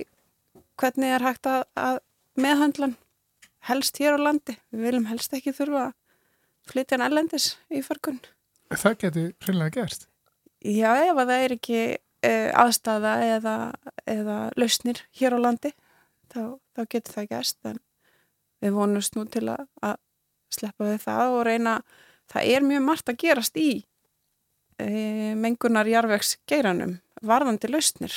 hvernig 0.80 1.16
er 1.16 1.24
hægt 1.24 1.48
að, 1.48 1.62
að 1.78 2.00
meðhandlan 2.40 2.96
helst 3.68 4.00
hér 4.02 4.18
á 4.18 4.24
landi, 4.28 4.56
við 4.74 4.88
viljum 4.88 5.08
helst 5.08 5.36
ekki 5.36 5.54
þurfa 5.56 5.86
að 5.88 5.94
flytja 6.70 6.98
hann 6.98 7.06
ellendis 7.06 7.54
í 7.72 7.80
fargun. 7.84 8.20
Það 8.74 8.98
geti 9.04 9.24
hreinlega 9.44 9.76
gerst. 9.78 10.08
Já, 10.64 10.90
ef 10.96 11.18
að 11.20 11.30
það 11.30 11.44
er 11.44 11.54
ekki 11.58 11.80
uh, 12.24 12.50
aðstæða 12.64 13.14
eða, 13.28 13.56
eða 14.08 14.38
lausnir 14.60 15.02
hér 15.18 15.36
á 15.36 15.38
landi 15.44 15.72
þá, 16.32 16.56
þá 16.76 16.82
getur 16.88 17.18
það 17.18 17.30
gæst 17.34 17.68
en 17.68 17.80
við 18.62 18.76
vonumst 18.76 19.16
nú 19.16 19.24
til 19.30 19.46
að, 19.52 19.66
að 19.82 19.98
sleppa 20.54 20.90
við 20.92 21.00
það 21.04 21.38
og 21.38 21.46
reyna 21.48 21.78
það 22.32 22.52
er 22.54 22.68
mjög 22.68 22.84
margt 22.86 23.10
að 23.10 23.20
gerast 23.24 23.58
í 23.60 23.70
uh, 23.80 25.32
mengunar 25.40 25.88
jarvegs 25.90 26.36
geiranum 26.50 26.98
varðandi 27.24 27.70
lausnir 27.70 28.14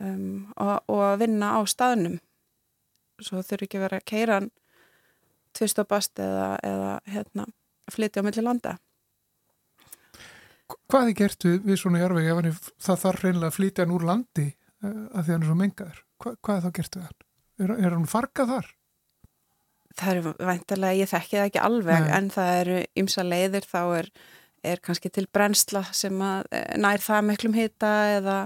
um, 0.00 0.48
og, 0.56 0.74
og 0.88 1.04
að 1.12 1.20
vinna 1.24 1.54
á 1.56 1.60
staðnum 1.68 2.18
svo 3.22 3.42
þurfi 3.42 3.68
ekki 3.68 3.82
verið 3.82 4.02
að 4.02 4.08
keira 4.08 4.42
tvist 5.56 5.80
og 5.82 5.88
bast 5.90 6.20
eða, 6.22 6.52
eða 6.62 6.92
hérna, 7.08 7.48
flytja 7.90 8.22
á 8.22 8.26
milli 8.26 8.44
landa 8.44 8.76
Hvað 10.68 11.10
er 11.10 11.16
gert 11.16 11.44
við, 11.46 11.62
við 11.64 11.78
svona 11.80 12.02
jarvegi 12.02 12.50
ef 12.50 12.66
það 12.84 12.98
þarf 13.02 13.22
reynilega 13.24 13.48
að 13.48 13.56
flytja 13.56 13.84
hann 13.84 13.94
úr 13.96 14.04
landi 14.04 14.48
uh, 14.84 15.06
að 15.16 15.22
því 15.22 15.32
hann 15.32 15.44
er 15.44 15.48
svo 15.48 15.56
mengaður? 15.56 16.02
Hva, 16.20 16.32
hvað 16.44 16.58
er 16.58 16.64
þá 16.64 16.74
gert 16.78 16.98
við 16.98 17.06
hann? 17.06 17.22
Er, 17.58 17.72
er 17.72 17.94
hann 17.96 18.10
fargað 18.10 18.52
þar? 18.52 18.68
Það 19.98 20.10
eru 20.14 20.32
væntilega, 20.46 20.98
ég 20.98 21.10
þekki 21.10 21.36
það 21.36 21.46
ekki 21.48 21.62
alveg 21.68 22.04
Nei. 22.04 22.10
en 22.18 22.28
það 22.30 22.50
eru 22.62 22.80
ymsa 23.02 23.24
leiðir 23.26 23.64
þá 23.66 23.80
er, 23.98 24.10
er 24.72 24.82
kannski 24.84 25.10
til 25.10 25.26
brennsla 25.34 25.84
sem 25.92 26.20
að 26.22 26.50
eh, 26.54 26.74
nær 26.78 27.02
það 27.02 27.24
miklum 27.32 27.56
hita 27.58 27.94
eða, 28.18 28.36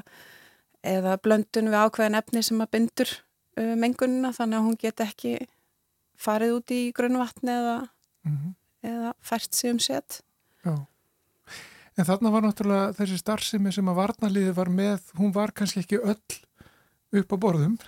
eða 0.82 1.18
blöndun 1.25 1.73
við 1.73 1.82
ákveðin 1.82 2.21
efni 2.23 2.44
sem 2.47 2.62
að 2.64 2.73
bindur 2.76 3.12
uh, 3.12 3.75
mengunina 3.76 4.32
þannig 4.32 4.59
að 4.59 4.68
hún 4.71 4.78
get 4.80 5.04
ekki 5.04 5.35
farið 6.23 6.56
út 6.56 6.73
í 6.73 6.80
grunnvatni 6.97 7.52
eða, 7.52 7.76
Mm 8.23 8.37
-hmm. 8.37 8.54
eða 8.88 9.12
fært 9.21 9.54
sig 9.54 9.71
um 9.71 9.78
set. 9.78 10.23
Já. 10.64 10.87
En 11.99 12.04
þarna 12.04 12.30
var 12.30 12.42
náttúrulega 12.42 12.92
þessi 12.97 13.18
starfsemi 13.18 13.73
sem 13.73 13.88
að 13.88 13.94
varnaliði 13.94 14.52
var 14.56 14.68
með, 14.68 15.00
hún 15.18 15.35
var 15.35 15.52
kannski 15.52 15.80
ekki 15.80 15.99
öll 15.99 16.38
upp 17.12 17.32
á 17.32 17.37
borðum. 17.37 17.78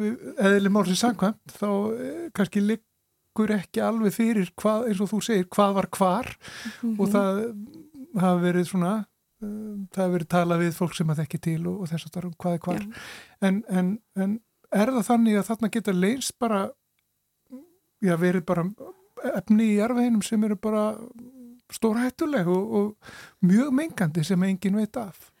Eðli 0.00 0.70
málsins 0.72 1.02
samkvæmt, 1.04 1.52
þá 1.58 1.68
eh, 2.00 2.28
kannski 2.34 2.62
liggur 2.64 3.52
ekki 3.54 3.82
alveg 3.84 4.12
fyrir 4.16 4.48
hvað, 4.58 4.88
eins 4.88 5.00
og 5.04 5.10
þú 5.12 5.20
segir, 5.22 5.44
hvað 5.52 5.74
var 5.74 5.86
hvar 5.92 6.30
Mhm. 6.82 6.94
og 7.00 7.08
það 7.08 7.42
hafi 8.22 8.42
verið 8.46 8.66
svona, 8.68 9.06
um, 9.42 9.88
það 9.92 10.02
hafi 10.04 10.14
verið 10.18 10.28
talað 10.28 10.62
við 10.64 10.72
fólk 10.80 10.94
sem 10.96 11.08
að 11.08 11.20
þekki 11.22 11.40
til 11.40 11.66
og, 11.66 11.80
og 11.82 11.88
þess 11.88 12.04
að 12.06 12.12
starfum 12.12 12.34
hvað 12.38 12.54
er 12.54 12.58
hvar. 12.66 12.86
En, 13.42 13.62
en, 13.68 13.98
en 14.16 14.40
er 14.72 14.86
það 14.96 15.06
þannig 15.10 15.38
að 15.38 15.46
þarna 15.50 15.70
geta 15.72 15.92
leins 15.92 16.32
bara, 16.32 16.70
já 18.02 18.16
verið 18.18 18.44
bara 18.44 18.64
efni 19.36 19.70
í 19.72 19.76
jarðveginum 19.78 20.22
sem 20.26 20.44
eru 20.44 20.56
bara 20.56 20.96
stórhættuleg 21.72 22.48
og, 22.48 22.72
og 22.72 22.96
mjög 23.46 23.70
mengandi 23.72 24.24
sem 24.24 24.42
engin 24.42 24.76
veit 24.76 24.96
af. 24.96 25.31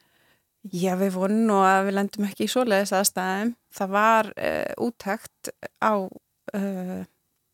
Já, 0.70 0.92
við 0.94 1.16
vonum 1.16 1.56
að 1.58 1.88
við 1.88 1.96
lendum 1.96 2.26
ekki 2.28 2.46
í 2.46 2.50
svoleiðis 2.52 2.92
aðstæðum. 2.94 3.56
Það 3.74 3.94
var 3.96 4.28
uh, 4.36 4.74
úttækt 4.86 5.50
á, 5.82 5.94
uh, 6.06 7.00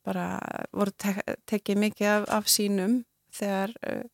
bara 0.05 0.27
voru 0.77 0.93
te 0.93 1.15
tekið 1.49 1.81
mikið 1.87 2.11
af, 2.13 2.27
af 2.37 2.51
sínum 2.53 2.99
þegar 3.33 3.73
uh, 3.89 4.05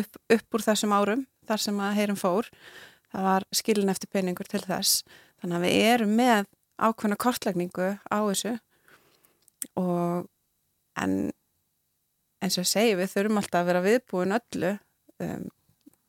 upp, 0.00 0.18
upp 0.34 0.58
úr 0.58 0.66
þessum 0.66 0.96
árum, 0.96 1.24
þar 1.46 1.62
sem 1.62 1.78
að 1.78 1.96
heyrum 2.00 2.18
fór. 2.18 2.50
Það 3.14 3.28
var 3.28 3.48
skilin 3.54 3.94
eftir 3.94 4.10
peningur 4.10 4.50
til 4.50 4.64
þess. 4.66 5.04
Þannig 5.38 5.60
að 5.60 5.66
við 5.68 5.88
erum 5.94 6.18
með 6.18 6.50
ákveðna 6.82 7.20
kortlækningu 7.22 7.90
á 8.02 8.18
þessu 8.18 8.56
og 9.78 10.26
en 10.98 11.14
eins 12.42 12.56
og 12.58 12.64
ég 12.64 12.70
segi, 12.70 12.96
við 12.98 13.12
þurfum 13.12 13.38
alltaf 13.40 13.62
að 13.62 13.68
vera 13.70 13.84
viðbúin 13.84 14.36
öllu 14.36 14.72
um, 15.22 15.46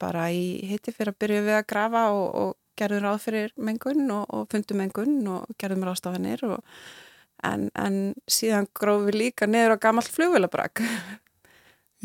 bara 0.01 0.27
í 0.33 0.45
hitti 0.69 0.93
fyrir 0.95 1.13
að 1.13 1.19
byrja 1.23 1.41
við 1.45 1.57
að 1.59 1.67
grafa 1.71 2.05
og, 2.13 2.27
og 2.41 2.53
gerðum 2.79 3.05
ráð 3.05 3.19
fyrir 3.23 3.53
mengun 3.55 4.07
og, 4.11 4.25
og 4.35 4.47
fundum 4.51 4.81
mengun 4.83 5.19
og 5.31 5.45
gerðum 5.61 5.85
ráðstafanir 5.87 6.43
og, 6.49 6.63
en, 7.47 7.69
en 7.79 7.99
síðan 8.31 8.67
grófum 8.75 9.09
við 9.09 9.19
líka 9.21 9.47
niður 9.49 9.77
á 9.79 9.83
gammalt 9.87 10.11
flugvélabrak. 10.11 10.83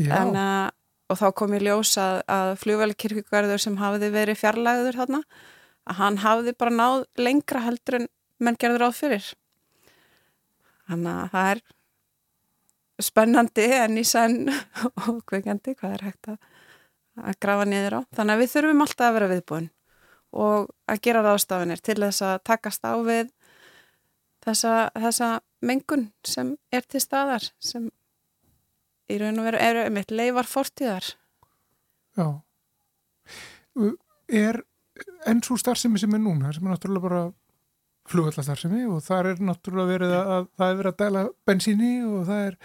Já, 0.01 0.15
en, 0.21 0.37
uh, 0.39 0.69
og 1.11 1.19
þá 1.19 1.27
kom 1.37 1.57
ég 1.59 1.67
ljós 1.67 1.97
að, 2.01 2.21
að 2.31 2.53
flugvélakirkjugarður 2.63 3.63
sem 3.63 3.81
hafiði 3.81 4.13
verið 4.15 4.41
fjarlæður 4.41 5.01
þarna 5.03 5.23
að 5.91 5.99
hann 5.99 6.21
hafiði 6.23 6.57
bara 6.61 6.77
náð 6.77 7.05
lengra 7.19 7.65
heldur 7.67 8.01
en 8.01 8.09
menn 8.41 8.59
gerður 8.61 8.87
ráð 8.87 8.97
fyrir. 9.01 9.29
Þannig 10.91 11.17
að 11.17 11.35
það 11.35 11.51
er 11.51 11.63
spennandi 13.01 13.67
en 13.79 13.99
í 13.99 14.07
senn 14.07 14.39
og 15.09 15.21
kveikandi 15.29 15.75
hvað 15.77 15.97
er 15.97 16.07
hægt 16.11 16.33
að 16.35 16.39
að 17.25 17.39
grafa 17.43 17.67
niður 17.69 17.99
á. 17.99 18.01
Þannig 18.17 18.35
að 18.35 18.43
við 18.43 18.53
þurfum 18.55 18.85
alltaf 18.87 19.07
að 19.07 19.17
vera 19.19 19.31
viðbúin 19.35 19.69
og 20.31 20.71
að 20.87 21.01
gera 21.07 21.23
ráðstafinir 21.27 21.81
til 21.83 21.99
þess 21.99 22.23
að 22.23 22.37
takast 22.47 22.87
á 22.87 22.95
við 23.03 23.33
þessa, 24.45 24.75
þessa 24.95 25.31
mengun 25.67 26.07
sem 26.27 26.55
er 26.73 26.87
til 26.87 27.03
staðar 27.03 27.51
sem 27.59 27.91
í 29.11 29.19
raun 29.19 29.41
og 29.43 29.49
veru 29.51 29.61
eru 29.61 29.85
einmitt 29.89 30.15
leifar 30.15 30.49
fortíðar. 30.49 31.15
já. 32.17 32.41
Er 34.31 34.63
enn 35.27 35.43
svo 35.43 35.57
starfsemi 35.59 35.99
sem 35.99 36.15
er 36.15 36.23
núna, 36.23 36.53
sem 36.55 36.67
er 36.67 36.75
náttúrulega 36.75 37.09
bara 37.09 37.23
flugvallarstarfsemi 38.11 38.85
og 38.91 39.03
það 39.05 39.31
er 39.31 39.43
náttúrulega 39.47 39.91
verið 39.91 40.15
að, 40.17 40.31
að 40.35 40.47
það 40.59 40.73
er 40.73 40.79
verið 40.81 40.93
að 40.93 41.01
dæla 41.03 41.25
bensíni 41.47 41.91
og 42.07 42.23
það, 42.29 42.43
er, 42.47 42.57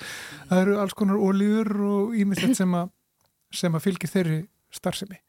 það 0.50 0.62
eru 0.62 0.78
alls 0.82 0.96
konar 0.98 1.22
ólíur 1.22 1.72
og 1.90 2.16
ímislegt 2.18 2.60
sem 2.60 2.78
að, 2.78 2.92
sem 3.54 3.75
að 3.75 3.86
fylgir 3.88 4.12
þeirri 4.12 4.40
starfsemi. 4.74 5.20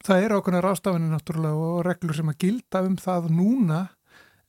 Það 0.00 0.24
er 0.24 0.34
ákveðna 0.34 0.62
rástafinni 0.64 1.10
náttúrulega 1.10 1.64
og 1.70 1.82
reglur 1.84 2.16
sem 2.16 2.30
að 2.32 2.38
gilda 2.46 2.80
um 2.86 2.96
það 3.00 3.28
núna 3.36 3.80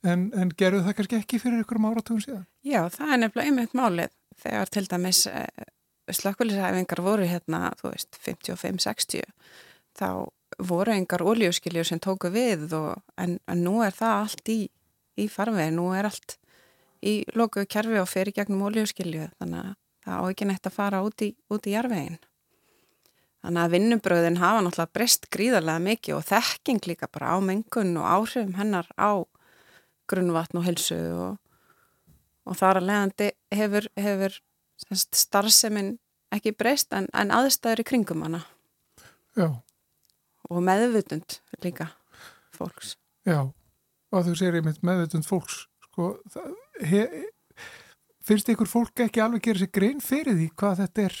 en, 0.06 0.30
en 0.32 0.52
gerðu 0.56 0.86
það 0.86 0.96
kannski 0.98 1.18
ekki 1.20 1.40
fyrir 1.42 1.64
ykkurum 1.64 1.90
áratugum 1.90 2.22
síðan? 2.24 2.46
Já, 2.64 2.86
það 2.94 3.12
er 3.12 3.20
nefnilega 3.20 3.50
einmitt 3.50 3.76
málið 3.76 4.14
þegar 4.42 4.72
til 4.72 4.84
dæmis 4.88 5.26
eh, 5.28 5.66
slökkulisæfingar 6.10 7.02
voru 7.04 7.28
hérna, 7.28 7.72
þú 7.80 7.92
veist, 7.92 8.18
55-60 8.24 9.28
þá 9.98 10.08
voru 10.62 10.94
engar 10.94 11.24
ólíuskiljur 11.24 11.86
sem 11.88 12.00
tóku 12.02 12.32
við 12.32 12.72
og, 12.76 13.02
en, 13.20 13.38
en 13.48 13.64
nú 13.64 13.80
er 13.84 13.94
það 13.96 14.16
allt 14.24 14.52
í, 14.52 14.58
í 15.20 15.28
farvegi, 15.32 15.76
nú 15.76 15.90
er 15.96 16.08
allt 16.08 16.38
í 17.02 17.22
lokuðu 17.36 17.68
kerfi 17.70 18.00
og 18.00 18.10
fer 18.10 18.30
í 18.30 18.36
gegnum 18.36 18.64
ólíuskilju 18.68 19.30
þannig 19.38 19.62
að 19.62 19.72
það 20.02 20.18
á 20.18 20.22
ekki 20.32 20.48
neitt 20.48 20.68
að 20.68 20.76
fara 20.76 21.02
út 21.06 21.24
í, 21.24 21.32
í 21.32 21.74
jarvegin. 21.74 22.18
Þannig 23.42 23.62
að 23.64 23.72
vinnubröðin 23.74 24.38
hafa 24.38 24.62
náttúrulega 24.62 24.94
breyst 24.94 25.26
gríðarlega 25.34 25.82
mikið 25.82 26.14
og 26.14 26.26
þekking 26.28 26.84
líka 26.86 27.08
bara 27.10 27.34
á 27.34 27.36
mengun 27.42 27.96
og 27.98 28.06
áhrifum 28.06 28.54
hennar 28.54 28.86
á 28.94 29.26
grunnvatn 30.10 30.60
og 30.60 30.66
helsu 30.68 30.98
og, 31.16 31.40
og 32.46 32.58
þar 32.58 32.80
að 32.80 32.88
leiðandi 32.90 33.28
hefur, 33.54 33.88
hefur 33.98 34.38
starfseminn 34.92 35.96
ekki 36.32 36.54
breyst 36.54 36.94
en, 36.96 37.08
en 37.12 37.34
aðstæður 37.34 37.82
í 37.82 37.88
kringum 37.90 38.22
hana 38.26 38.44
Já, 39.36 39.48
og 40.52 40.62
meðvutund 40.64 41.38
líka 41.64 41.88
fólks. 42.52 42.96
já. 43.24 43.48
Og 44.12 44.26
þú 44.26 44.34
segir 44.36 44.58
einmitt 44.58 44.82
meðvitund 44.84 45.24
fólks, 45.24 45.62
sko, 45.86 46.10
það, 46.30 46.50
he, 46.84 47.04
finnst 48.20 48.50
ykkur 48.52 48.68
fólk 48.68 49.02
ekki 49.06 49.22
alveg 49.24 49.46
gera 49.46 49.62
sér 49.62 49.72
grein 49.72 50.02
fyrir 50.04 50.36
því 50.36 50.50
hvað 50.60 50.82
þetta 50.82 51.06
er 51.08 51.16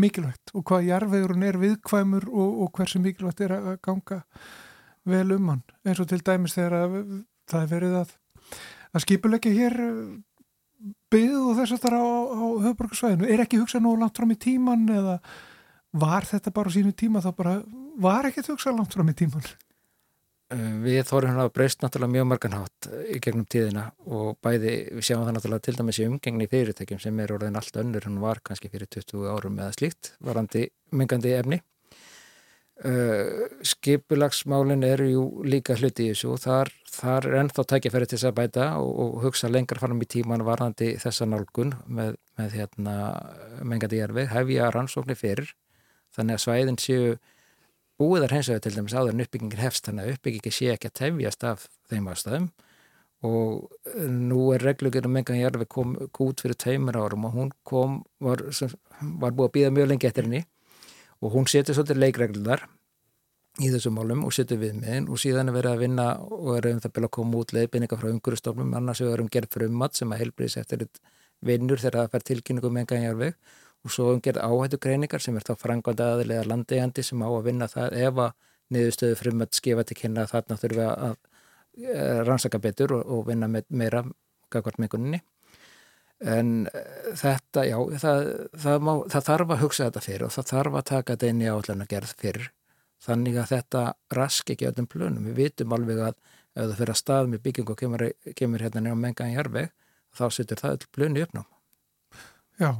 mikilvægt 0.00 0.52
og 0.54 0.64
hvað 0.68 0.88
jarðvegurinn 0.90 1.46
er 1.46 1.58
viðkvæmur 1.60 2.28
og, 2.28 2.62
og 2.64 2.70
hversu 2.76 3.00
mikilvægt 3.02 3.42
er 3.46 3.56
að 3.56 3.68
ganga 3.84 4.20
vel 5.06 5.26
um 5.36 5.50
hann. 5.52 5.64
Eins 5.86 6.00
og 6.02 6.08
til 6.10 6.22
dæmis 6.24 6.56
þegar 6.56 6.78
að, 6.82 6.96
það 7.50 7.62
er 7.62 7.72
verið 7.72 7.98
að, 8.02 8.14
að 8.92 9.04
skipulegja 9.06 9.54
hér 9.56 9.76
byggð 11.12 11.42
og 11.42 11.60
þess 11.60 11.76
að 11.76 11.84
það 11.84 11.92
er 11.92 11.98
á, 11.98 12.06
á 12.06 12.44
höfbruksvæðinu. 12.66 13.28
Er 13.30 13.44
ekki 13.44 13.60
hugsað 13.60 13.84
nógu 13.86 14.00
langt 14.02 14.18
fram 14.18 14.34
í 14.34 14.40
tíman 14.40 14.88
eða 14.92 15.20
var 15.96 16.26
þetta 16.28 16.52
bara 16.54 16.72
sínu 16.74 16.92
tíma 16.92 17.22
þá 17.24 17.30
bara 17.36 17.54
var 18.02 18.28
ekki 18.28 18.44
hugsað 18.50 18.76
langt 18.76 18.96
fram 18.96 19.12
í 19.12 19.16
tíman? 19.16 19.46
Uh, 20.46 20.76
Við 20.84 21.00
þórum 21.08 21.40
að 21.42 21.48
breyst 21.56 21.80
náttúrulega 21.82 22.12
mjög 22.12 22.26
marganhátt 22.30 22.86
í 23.10 23.16
gegnum 23.18 23.48
tíðina 23.50 23.88
og 24.06 24.36
bæði, 24.46 24.74
við 24.94 25.06
sjáum 25.08 25.24
það 25.26 25.34
náttúrulega 25.34 25.64
til 25.66 25.74
dæmis 25.74 25.98
í 25.98 26.06
umgengni 26.06 26.46
fyrirtækjum 26.52 27.00
sem 27.02 27.18
er 27.24 27.32
orðin 27.34 27.58
allt 27.58 27.78
önnur 27.82 28.06
hann 28.06 28.20
var 28.22 28.38
kannski 28.46 28.70
fyrir 28.70 28.86
20 28.94 29.26
árum 29.26 29.58
eða 29.58 29.74
slíkt 29.74 30.12
varandi 30.22 30.68
mengandi 30.94 31.34
efni. 31.34 31.58
Uh, 32.76 33.48
skipulagsmálin 33.64 34.86
eru 34.86 35.10
jú 35.10 35.26
líka 35.48 35.74
hluti 35.80 36.06
í 36.06 36.14
þessu 36.14 36.34
þar, 36.38 36.70
þar 36.92 37.26
er 37.30 37.38
ennþá 37.40 37.62
tækjafæri 37.72 38.06
til 38.06 38.18
þess 38.18 38.30
að 38.30 38.38
bæta 38.38 38.66
og, 38.78 38.90
og 39.02 39.14
hugsa 39.24 39.48
lengra 39.50 39.80
fram 39.80 40.02
í 40.04 40.10
tíman 40.12 40.44
varðandi 40.46 40.90
þessa 41.00 41.26
nálgun 41.26 41.72
með, 41.88 42.18
með 42.36 42.58
hérna, 42.60 42.96
mengandi 43.64 43.98
jarfið, 43.98 44.28
hefja 44.30 44.68
rannsóknir 44.76 45.18
fyrir 45.18 45.56
þannig 46.14 46.36
að 46.36 46.44
svæðin 46.44 46.78
séu 46.78 47.16
búið 48.00 48.28
hins 48.32 48.50
vegar 48.50 48.62
til 48.64 48.74
dæmis 48.76 48.94
áður 48.96 49.14
en 49.14 49.24
uppbyggingin 49.24 49.62
hefst 49.62 49.88
þannig 49.88 50.06
að 50.06 50.16
uppbyggingi 50.16 50.52
sé 50.52 50.70
ekki 50.74 50.90
að 50.90 50.96
tefjast 51.00 51.46
af 51.48 51.66
þeim 51.90 52.08
ástæðum. 52.12 52.48
Og 53.26 54.02
nú 54.12 54.42
er 54.54 54.62
reglugjörnum 54.62 55.16
mengan 55.16 55.40
jarfi 55.40 55.66
kom 55.72 55.96
út 55.96 56.42
fyrir 56.44 56.58
tveimur 56.60 56.98
árum 57.00 57.24
og 57.26 57.34
hún 57.34 57.52
kom, 57.64 58.02
var, 58.20 58.44
var 59.00 59.32
búið 59.32 59.48
að 59.48 59.54
býða 59.56 59.74
mjög 59.78 59.90
lengi 59.92 60.10
eftir 60.10 60.28
henni. 60.28 60.44
Og 61.24 61.32
hún 61.32 61.48
setur 61.48 61.78
svolítið 61.78 62.02
leikreglunar 62.02 62.66
í 63.64 63.70
þessum 63.72 63.96
málum 63.96 64.24
og 64.28 64.34
setjum 64.36 64.60
við 64.60 64.80
með 64.82 65.10
og 65.12 65.20
síðan 65.20 65.48
er 65.48 65.56
verið 65.56 65.72
að 65.72 65.82
vinna 65.86 66.06
og 66.20 66.50
er 66.58 66.66
um 66.74 66.80
það 66.84 66.92
byrja 66.96 67.08
að 67.08 67.14
koma 67.16 67.38
út 67.40 67.54
leiðbynninga 67.56 67.98
frá 68.00 68.10
umhverjastofnum 68.10 68.74
annars 68.76 69.00
við 69.00 69.14
erum 69.14 69.30
gerð 69.32 69.54
frumat 69.56 69.96
sem 69.96 70.12
að 70.12 70.20
heilbriðis 70.22 70.58
eftir 70.60 70.84
vinnur 71.46 71.80
þegar 71.80 72.02
það 72.02 72.12
fær 72.12 72.26
tilkynningum 72.30 72.76
með 72.76 72.84
enganjarveg 72.84 73.38
og 73.86 73.94
svo 73.94 74.10
um 74.14 74.20
gerð 74.24 74.42
áhættu 74.42 74.80
greiningar 74.82 75.22
sem 75.22 75.36
er 75.38 75.46
þá 75.46 75.54
frangvanda 75.60 76.10
aðilega 76.14 76.48
landegjandi 76.50 77.04
sem 77.06 77.22
á 77.22 77.28
að 77.28 77.46
vinna 77.46 77.70
það 77.70 77.96
ef 78.02 78.20
að 78.26 78.34
niðurstöðu 78.74 79.20
frumat 79.20 79.54
skefa 79.54 79.86
til 79.86 79.96
kynna 80.00 80.26
þarna 80.26 80.58
þurfum 80.58 80.82
við 80.82 80.90
að 80.90 81.16
eh, 81.94 82.20
rannsaka 82.26 82.60
betur 82.62 82.98
og, 82.98 83.06
og 83.06 83.24
vinna 83.30 83.48
með 83.50 83.70
meira 83.70 84.02
gagvart 84.50 84.82
menguninni 84.82 85.22
en 86.26 86.52
eh, 86.72 87.10
þetta, 87.22 87.66
já, 87.68 87.78
það, 88.02 88.28
það, 88.66 88.84
má, 88.88 88.92
það 89.14 89.26
þarf 89.30 89.54
að 89.54 89.64
hugsa 89.64 89.88
þetta 89.88 90.04
fyrir 90.08 90.26
og 90.26 90.36
það 90.36 90.52
þarf 90.52 90.78
að 90.80 90.86
taka 90.92 91.16
þetta 91.16 91.32
inn 91.32 91.44
í 91.44 91.50
áhættu 91.52 91.90
gerð 91.94 92.14
fyrir 92.18 92.52
þannig 93.04 93.38
að 93.40 93.52
þetta 93.52 93.82
rask 94.16 94.52
ekki 94.52 94.68
öllum 94.70 94.88
plönum. 94.90 95.28
Við 95.30 95.38
vitum 95.42 95.74
alveg 95.76 96.02
að 96.08 96.14
ef 96.56 96.62
það 96.62 96.76
fyrir 96.80 96.94
að 96.94 97.00
stað 97.00 97.30
með 97.32 97.42
bygging 97.44 97.72
og 97.72 97.80
kemur, 97.80 98.04
kemur 98.38 98.64
hérna 98.64 98.82
nefnum 98.82 99.02
menga 99.04 99.28
í 99.28 99.36
jarveg, 99.36 99.72
þá 100.16 100.24
setur 100.32 100.62
það 100.62 100.76
öll 100.76 100.92
plönu 100.96 101.24
uppnám. 101.26 101.48
Já, 102.56 102.70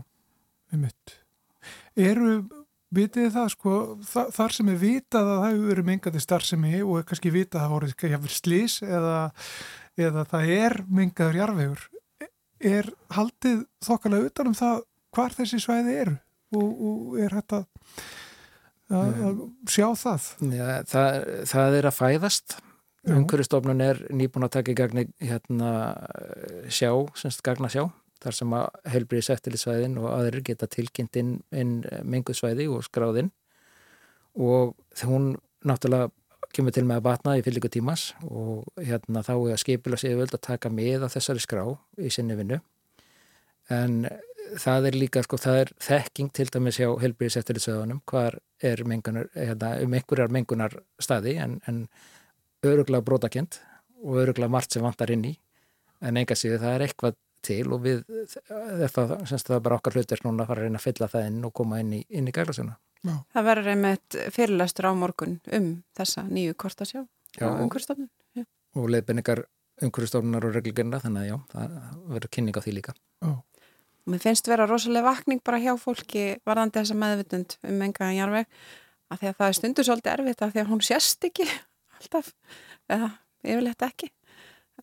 einmitt. 0.74 1.16
Eru, 1.96 2.38
vitið 2.94 3.32
það 3.34 3.48
sko, 3.54 3.76
þa 4.06 4.26
þar 4.36 4.54
sem 4.56 4.68
er 4.72 4.78
vitað 4.80 5.30
að 5.30 5.40
það 5.40 5.48
hefur 5.48 5.70
verið 5.72 5.88
mengandi 5.90 6.22
starfsemi 6.22 6.74
og 6.82 6.98
er 6.98 7.08
kannski 7.08 7.32
vitað 7.34 7.60
að 7.60 7.64
það 7.64 7.74
voru 7.74 7.90
jáfnverð 8.12 8.36
slís 8.36 8.76
eða, 8.86 9.16
eða 10.06 10.26
það 10.30 10.52
er 10.56 10.76
mengaður 11.00 11.40
jarvegur, 11.40 11.88
er 12.76 12.92
haldið 13.16 13.64
þokkalega 13.84 14.30
utanum 14.30 14.56
það 14.56 14.84
hvar 15.16 15.36
þessi 15.36 15.60
svæði 15.62 15.98
eru? 16.04 16.16
Og, 16.56 16.68
og 16.86 17.18
er 17.20 17.34
þetta 17.34 17.64
að 18.96 19.42
sjá 19.72 19.88
það? 19.98 20.30
Já, 20.54 20.66
það, 20.86 21.20
það 21.50 21.76
er 21.80 21.88
að 21.90 21.96
fæðast. 21.96 22.56
Umhverjastofnun 23.06 23.82
er 23.82 24.00
nýbúin 24.14 24.46
að 24.46 24.56
taka 24.56 24.72
í 24.72 24.78
gagni 24.78 25.04
hérna 25.22 25.70
sjá, 26.70 26.90
semst 27.18 27.42
gagna 27.46 27.70
sjá 27.70 27.84
þar 28.22 28.36
sem 28.38 28.54
að 28.56 28.92
heilbriðis 28.92 29.32
eftirlitsvæðin 29.34 29.98
og 30.00 30.10
aðrir 30.12 30.44
geta 30.46 30.68
tilkynnt 30.70 31.18
inn, 31.20 31.32
inn 31.52 31.80
menguðsvæði 32.04 32.68
og 32.72 32.86
skráðinn 32.86 33.32
og 34.36 34.76
hún 35.04 35.34
náttúrulega 35.66 36.10
kemur 36.56 36.72
til 36.72 36.86
með 36.88 37.00
að 37.00 37.06
batna 37.08 37.34
í 37.36 37.44
fylliku 37.44 37.68
tímas 37.72 38.10
og 38.24 38.64
hérna 38.80 39.22
þá 39.26 39.34
er 39.34 39.56
að 39.56 39.62
skipila 39.62 39.98
sig 40.00 40.16
völd 40.16 40.34
að 40.36 40.44
taka 40.46 40.72
með 40.72 41.04
á 41.04 41.08
þessari 41.12 41.42
skrá 41.42 41.64
í 42.00 42.12
sinni 42.12 42.36
vinnu. 42.38 42.60
En 43.72 44.06
það 44.62 44.90
er 44.90 44.98
líka, 45.00 45.22
sko, 45.26 45.38
það 45.40 45.60
er 45.62 45.72
þekking 45.82 46.30
til 46.36 46.46
dæmis 46.54 46.78
hjá 46.80 46.88
helbriðis 47.02 47.38
eftirlitsöðunum 47.40 48.02
hvar 48.08 48.38
er 48.64 48.82
mengunar, 48.88 49.28
hérna, 49.34 49.74
um 49.82 49.96
einhverjar 49.98 50.32
mengunar 50.32 50.76
staði 51.02 51.36
en, 51.42 51.58
en 51.66 51.84
öruglega 52.64 53.04
brótakent 53.04 53.60
og 54.04 54.22
öruglega 54.22 54.52
margt 54.52 54.76
sem 54.76 54.84
vantar 54.86 55.12
inn 55.12 55.26
í. 55.26 55.34
En 56.04 56.20
enga 56.20 56.36
síðu 56.38 56.60
það 56.62 56.76
er 56.76 56.86
eitthvað 56.86 57.18
til 57.44 57.64
og 57.74 57.82
við 57.84 58.02
það, 58.06 59.14
semst, 59.28 59.48
það 59.48 59.56
er 59.58 59.64
bara 59.66 59.78
okkar 59.78 59.98
hlutir 59.98 60.22
núna 60.24 60.44
að 60.44 60.52
fara 60.52 60.62
að 60.62 60.68
reyna 60.68 60.80
að 60.80 60.86
fylla 60.86 61.08
það 61.12 61.26
inn 61.30 61.48
og 61.48 61.54
koma 61.60 61.80
inn 61.82 61.92
í, 61.98 62.02
inn 62.08 62.30
í 62.30 62.34
gælasuna. 62.34 62.76
Það 63.06 63.46
verður 63.46 63.72
einmitt 63.74 64.16
fyrirlestur 64.34 64.88
á 64.90 64.92
morgun 64.98 65.36
um 65.54 65.68
þessa 65.96 66.24
nýju 66.26 66.56
kortasjá 66.58 67.04
á 67.04 67.46
umhverfstofnun. 67.46 68.10
Og 68.76 68.88
leiðbenningar 68.92 69.44
umhverfstofnunar 69.84 70.48
og 70.48 70.56
reglugurna 70.56 71.00
þannig 71.02 71.26
að 71.26 71.28
já, 71.28 71.36
það 71.52 71.76
verður 72.14 72.32
kynning 72.36 72.58
á 72.58 72.64
því 72.64 72.74
líka. 72.78 72.96
Já. 73.22 73.30
Og 74.06 74.12
mér 74.14 74.22
finnst 74.22 74.48
vera 74.48 74.66
rosalega 74.70 75.08
vakning 75.08 75.42
bara 75.44 75.60
hjá 75.62 75.72
fólki 75.80 76.26
varðandi 76.46 76.80
þessa 76.80 76.98
meðvitund 76.98 77.56
um 77.66 77.80
engaðan 77.86 78.18
jarveg 78.20 78.50
að 79.10 79.20
því 79.20 79.30
að 79.30 79.38
það 79.38 79.48
er 79.48 79.58
stundur 79.58 79.88
svolítið 79.88 80.12
erfitt 80.12 80.42
að 80.42 80.54
því 80.54 80.62
að 80.62 80.70
hún 80.72 80.82
sérst 80.86 81.26
ekki 81.28 81.46
alltaf, 81.98 82.32
eða 82.90 83.10
yfirleitt 83.46 83.86
ekki. 83.86 84.10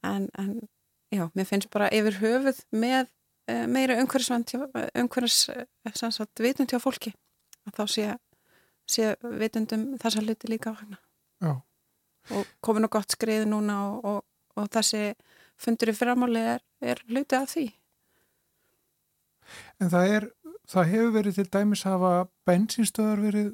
En, 0.04 0.28
en 0.39 0.56
já, 1.13 1.28
mér 1.34 1.47
finnst 1.47 1.69
bara 1.73 1.91
yfir 1.93 2.17
höfuð 2.21 2.63
með 2.73 3.08
uh, 3.52 3.65
meira 3.69 3.99
umhverfisvitund 4.02 4.73
eh, 6.65 6.73
hjá 6.73 6.80
fólki 6.82 7.13
að 7.67 7.78
þá 7.78 7.84
sé, 7.91 8.08
sé 8.89 9.13
vitundum 9.39 9.93
þessa 10.02 10.23
hluti 10.23 10.52
líka 10.52 10.73
á 10.73 10.80
hérna. 10.80 10.99
Já. 11.43 11.54
Og 12.34 12.52
komið 12.63 12.86
nú 12.86 12.89
gott 12.91 13.15
skrið 13.15 13.47
núna 13.52 13.80
og, 13.88 14.06
og, 14.08 14.19
og 14.60 14.69
þessi 14.73 15.13
fundur 15.60 15.91
í 15.91 15.95
fyrramáli 15.95 16.43
er, 16.56 16.63
er 16.84 17.02
hluti 17.08 17.39
af 17.39 17.52
því. 17.54 17.65
En 19.84 19.91
það, 19.91 20.13
er, 20.17 20.30
það 20.71 20.89
hefur 20.93 21.13
verið 21.17 21.39
til 21.39 21.49
dæmis 21.52 21.84
hafa 21.88 22.13
bensinstöðar 22.47 23.23
verið 23.23 23.52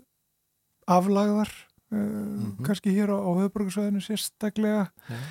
aflagðar, 0.90 1.52
uh, 1.92 1.98
mm 1.98 2.56
-hmm. 2.56 2.66
kannski 2.66 2.94
hér 2.94 3.14
á, 3.14 3.18
á 3.18 3.30
höfbruksvæðinu 3.42 4.02
sérstaklega. 4.02 4.90
Ja. 5.10 5.22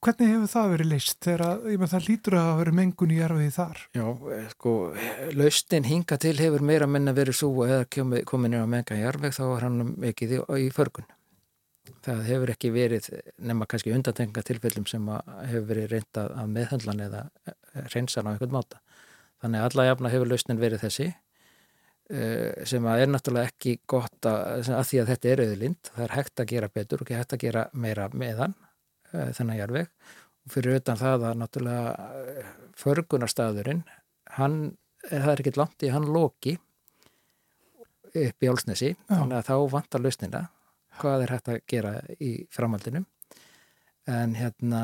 Hvernig 0.00 0.30
hefur 0.32 0.48
það 0.48 0.70
verið 0.72 0.88
leist 0.94 1.16
þegar 1.20 1.42
að, 1.44 1.82
það 1.92 2.06
lítur 2.06 2.34
að 2.38 2.46
hafa 2.46 2.58
verið 2.62 2.76
mengun 2.78 3.10
í 3.12 3.16
erfiði 3.20 3.50
þar? 3.52 3.80
Já, 3.98 4.04
eh, 4.32 4.44
sko, 4.54 4.70
laustin 5.36 5.84
hinga 5.84 6.16
til 6.22 6.32
hefur 6.38 6.62
meira 6.64 6.86
menna 6.88 7.12
verið 7.12 7.36
svo 7.36 7.50
eða 7.66 7.84
komin 8.24 8.54
inn 8.56 8.64
á 8.64 8.72
menga 8.72 8.96
í 8.96 9.02
erfið 9.04 9.34
þá 9.36 9.42
er 9.44 9.66
hann 9.66 9.82
ekki 10.08 10.28
í, 10.30 10.38
í 10.56 10.70
förgun. 10.72 11.10
Það 12.06 12.22
hefur 12.30 12.52
ekki 12.54 12.70
verið 12.72 13.08
nema 13.50 13.68
kannski 13.68 13.92
undantenga 13.92 14.44
tilfellum 14.48 14.86
sem 14.88 15.04
hefur 15.50 15.68
verið 15.68 15.92
reyndað 15.92 16.32
af 16.32 16.48
meðhundlan 16.56 17.04
eða 17.10 17.22
eh, 17.44 17.84
reynsan 17.92 18.24
á 18.24 18.32
einhvern 18.32 18.56
máta. 18.56 18.80
Þannig 19.44 19.60
að 19.60 19.68
alla 19.68 19.88
jafna 19.90 20.14
hefur 20.16 20.32
lausnin 20.32 20.64
verið 20.64 20.86
þessi 20.86 21.10
eh, 21.10 22.64
sem 22.64 22.88
að 22.88 23.04
er 23.04 23.12
náttúrulega 23.12 23.52
ekki 23.52 23.76
gott 23.84 24.32
að, 24.32 24.64
að 24.64 24.90
því 24.94 25.04
að 25.04 25.12
þetta 25.12 25.32
er 25.36 25.44
auðlind. 25.44 25.92
Það 25.92 26.08
er 26.08 26.18
hægt 26.22 26.40
að 26.40 26.50
gera 26.56 26.72
betur 26.80 27.04
og 27.04 27.08
ekki 27.10 27.20
hægt 27.20 27.36
að 27.36 27.44
gera 27.44 27.68
meira 27.76 28.08
meðan 28.16 28.56
þennan 29.12 29.58
jarveg 29.58 29.90
og 30.46 30.54
fyrir 30.54 30.80
utan 30.80 30.98
það 31.00 31.26
að 31.28 31.38
náttúrulega 31.42 32.08
eh, 32.20 32.50
förgunarstaðurinn, 32.80 33.84
hann, 34.36 34.58
það 35.06 35.32
er 35.34 35.42
ekkit 35.42 35.60
langt 35.60 35.84
í 35.84 35.92
hann 35.92 36.08
loki 36.08 36.56
upp 38.10 38.42
í 38.42 38.50
álsnesi, 38.50 38.94
þannig 39.10 39.38
að 39.38 39.48
þá 39.50 39.54
vantar 39.70 40.02
lausnina. 40.02 40.42
Hvað 41.00 41.24
er 41.24 41.32
hægt 41.36 41.50
að 41.52 41.60
gera 41.70 41.92
í 42.18 42.32
framhaldinu? 42.52 43.04
En 44.10 44.34
hérna 44.34 44.80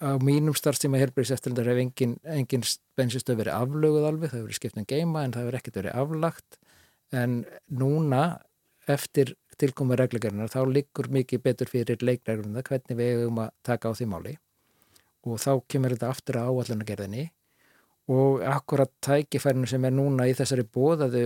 á 0.00 0.16
mínum 0.22 0.56
starfstíma 0.56 1.00
helbriðs 1.00 1.34
eftirlindar 1.34 1.68
hef 1.68 1.82
engin, 1.82 2.14
engin 2.24 2.64
bensinstöð 2.96 3.42
verið 3.42 3.58
aflöguð 3.58 4.06
alveg, 4.08 4.30
það 4.30 4.38
hefur 4.38 4.48
verið 4.48 4.60
skipt 4.60 4.80
um 4.80 4.88
geima 4.88 5.24
en 5.24 5.34
það 5.34 5.44
hefur 5.44 5.58
ekkert 5.58 5.80
verið 5.82 5.98
aflagt. 6.02 6.58
En 7.12 7.36
núna 7.68 8.22
eftir 8.88 9.34
tilkomið 9.60 10.00
reglugjörnar 10.00 10.52
þá 10.52 10.60
liggur 10.68 11.10
mikið 11.12 11.42
betur 11.44 11.70
fyrir 11.70 12.02
leikregluna 12.04 12.64
hvernig 12.66 12.98
við 12.98 13.12
hefum 13.16 13.42
að 13.44 13.52
taka 13.66 13.92
á 13.92 13.96
því 13.98 14.08
máli. 14.12 14.34
Og 15.28 15.36
þá 15.42 15.52
kemur 15.68 15.94
þetta 15.94 16.10
aftur 16.10 16.40
á 16.40 16.48
áallunagerðinni 16.48 17.28
og 18.10 18.42
akkurat 18.48 18.90
tækifærinu 19.04 19.68
sem 19.70 19.84
er 19.84 19.94
núna 19.94 20.26
í 20.26 20.34
þessari 20.34 20.64
bóðaðu 20.64 21.24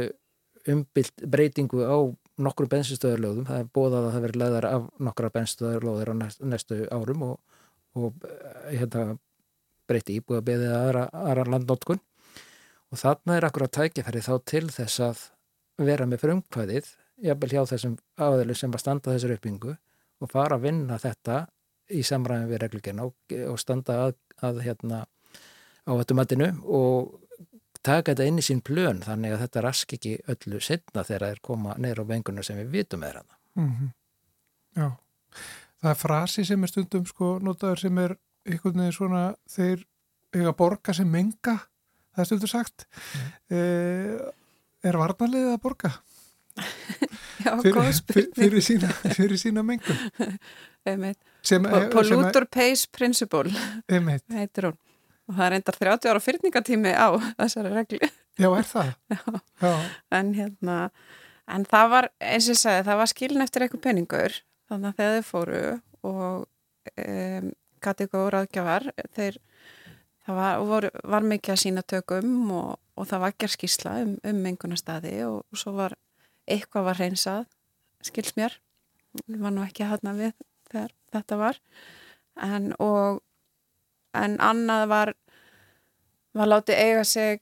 umbylt 0.74 1.26
breytingu 1.30 1.84
á 1.86 1.98
nokkru 2.44 2.66
bensinstöðarlöðum, 2.72 3.46
það 3.46 3.60
er 3.62 3.68
bóðað 3.76 4.06
að 4.08 4.14
það 4.14 4.24
verið 4.24 4.40
leðar 4.42 4.66
af 4.66 4.86
nokkra 5.06 5.30
bensinstöðarlöður 5.36 6.10
á 6.10 6.14
næstu 6.50 6.80
árum 6.90 7.22
og 7.28 7.36
og 7.94 8.26
eh, 8.26 8.74
hérna, 8.80 9.14
breyti 9.88 10.18
íbúið 10.18 10.40
að 10.40 10.48
beðið 10.48 10.74
aðra, 10.74 11.06
aðra 11.12 11.46
landnótkun 11.54 12.02
og 12.90 13.00
þarna 13.00 13.38
er 13.38 13.46
akkur 13.48 13.66
að 13.66 13.74
tækja 13.78 14.06
þá 14.06 14.34
til 14.48 14.66
þess 14.72 15.02
að 15.04 15.22
vera 15.84 16.06
með 16.06 16.22
frumkvæðið, 16.22 16.90
jafnvel 17.22 17.50
hjá 17.52 17.64
þessum 17.70 17.96
áðurlu 18.18 18.56
sem 18.58 18.72
að 18.74 18.84
standa 18.84 19.14
þessar 19.14 19.36
uppbyngu 19.36 19.74
og 20.20 20.30
fara 20.30 20.58
að 20.58 20.68
vinna 20.68 20.98
þetta 20.98 21.44
í 21.92 22.02
samræðin 22.06 22.48
við 22.50 22.62
reglugina 22.62 23.04
og, 23.04 23.14
og 23.50 23.58
standa 23.60 23.98
að, 24.06 24.16
að 24.42 24.62
hérna 24.64 25.04
á 25.84 25.92
þetta 25.92 26.16
matinu 26.16 26.48
og 26.64 27.20
taka 27.84 28.14
þetta 28.14 28.28
inn 28.30 28.40
í 28.40 28.46
sín 28.46 28.62
plön 28.64 29.02
þannig 29.04 29.34
að 29.34 29.44
þetta 29.44 29.64
rask 29.66 29.96
ekki 29.98 30.14
öllu 30.32 30.60
setna 30.64 31.04
þegar 31.04 31.26
það 31.26 31.34
er 31.34 31.42
koma 31.44 31.74
neyra 31.76 32.06
á 32.06 32.10
vengunum 32.10 32.46
sem 32.46 32.56
við 32.62 32.72
vitum 32.78 33.04
er 33.04 33.20
hana. 33.20 33.38
Mm 33.54 33.70
-hmm. 33.70 33.90
Já 34.74 34.88
það 35.84 35.90
er 35.92 36.00
frasi 36.00 36.46
sem 36.48 36.64
er 36.64 36.72
stundum 36.72 37.04
sko 37.08 37.34
notaður 37.44 37.82
sem 37.84 37.98
er 38.00 38.16
einhvern 38.48 38.80
veginn 38.80 38.96
svona 38.96 39.24
þeir 39.52 39.84
eiga 40.34 40.54
borga 40.56 40.94
sem 40.96 41.10
menga 41.10 41.58
það 42.14 42.22
er 42.22 42.28
stundur 42.30 42.52
sagt 42.52 42.86
mm. 42.88 43.28
eh, 43.58 44.88
er 44.88 44.98
varnarlega 45.00 45.54
að 45.54 45.62
borga? 45.64 45.92
Já, 47.44 47.50
góð 47.58 47.90
spurning. 47.98 48.34
fyrir 48.38 48.62
sína, 48.64 48.90
fyrir 49.16 49.40
sína 49.40 49.64
mengun. 49.66 49.98
Sem, 51.44 51.64
Polluter 51.92 52.44
Pays 52.48 52.86
Principle 52.86 53.52
heitir 54.36 54.70
hún. 54.70 54.78
Og 55.24 55.36
það 55.38 55.46
er 55.46 55.56
endar 55.56 55.76
30 55.80 56.10
ára 56.12 56.20
fyrningatími 56.20 56.92
á 56.92 57.08
þessari 57.40 57.70
regli 57.72 58.00
Já, 58.36 58.48
er 58.50 58.66
það? 58.68 58.90
Já. 59.08 59.20
Já. 59.62 59.74
En 60.18 60.32
hérna 60.36 60.78
en 61.48 61.64
það 61.68 61.90
var, 61.92 62.08
eins 62.20 62.48
og 62.48 62.54
ég 62.54 62.60
sagði, 62.60 62.84
það 62.88 63.00
var 63.00 63.10
skilin 63.12 63.44
eftir 63.44 63.64
eitthvað 63.64 63.84
peningur. 63.84 64.38
Þannig 64.70 64.90
að 64.90 64.98
þegar 64.98 65.14
þau 65.14 65.28
fóru 65.28 65.62
og 66.04 66.46
um, 67.04 67.50
kategóra 67.84 68.42
aðgjafar 68.44 68.88
þeir, 69.16 69.38
það 70.24 70.40
var, 70.40 70.64
voru, 70.70 70.90
var 71.14 71.28
mikið 71.32 71.54
að 71.54 71.62
sína 71.62 71.84
tökum 71.94 72.32
og, 72.56 72.70
og 72.96 73.08
það 73.10 73.24
var 73.26 73.54
skýrsla 73.54 73.94
um, 74.04 74.16
um 74.24 74.42
mengunastadi 74.44 75.14
og, 75.28 75.42
og 75.44 75.60
svo 75.60 75.76
var 75.78 75.96
eitthvað 76.50 76.88
var 76.88 77.00
hreinsað 77.00 77.44
skils 78.04 78.34
mér. 78.38 78.58
Ég 79.28 79.40
var 79.40 79.54
nú 79.54 79.62
ekki 79.64 79.86
þarna 79.88 80.14
við 80.18 80.34
þegar 80.70 80.94
þetta 81.14 81.38
var. 81.40 81.60
En 82.42 82.72
og 82.82 83.22
en 84.14 84.36
annað 84.42 84.88
var 84.90 85.14
var 86.34 86.50
látið 86.50 86.80
eiga 86.82 87.04
sig 87.06 87.40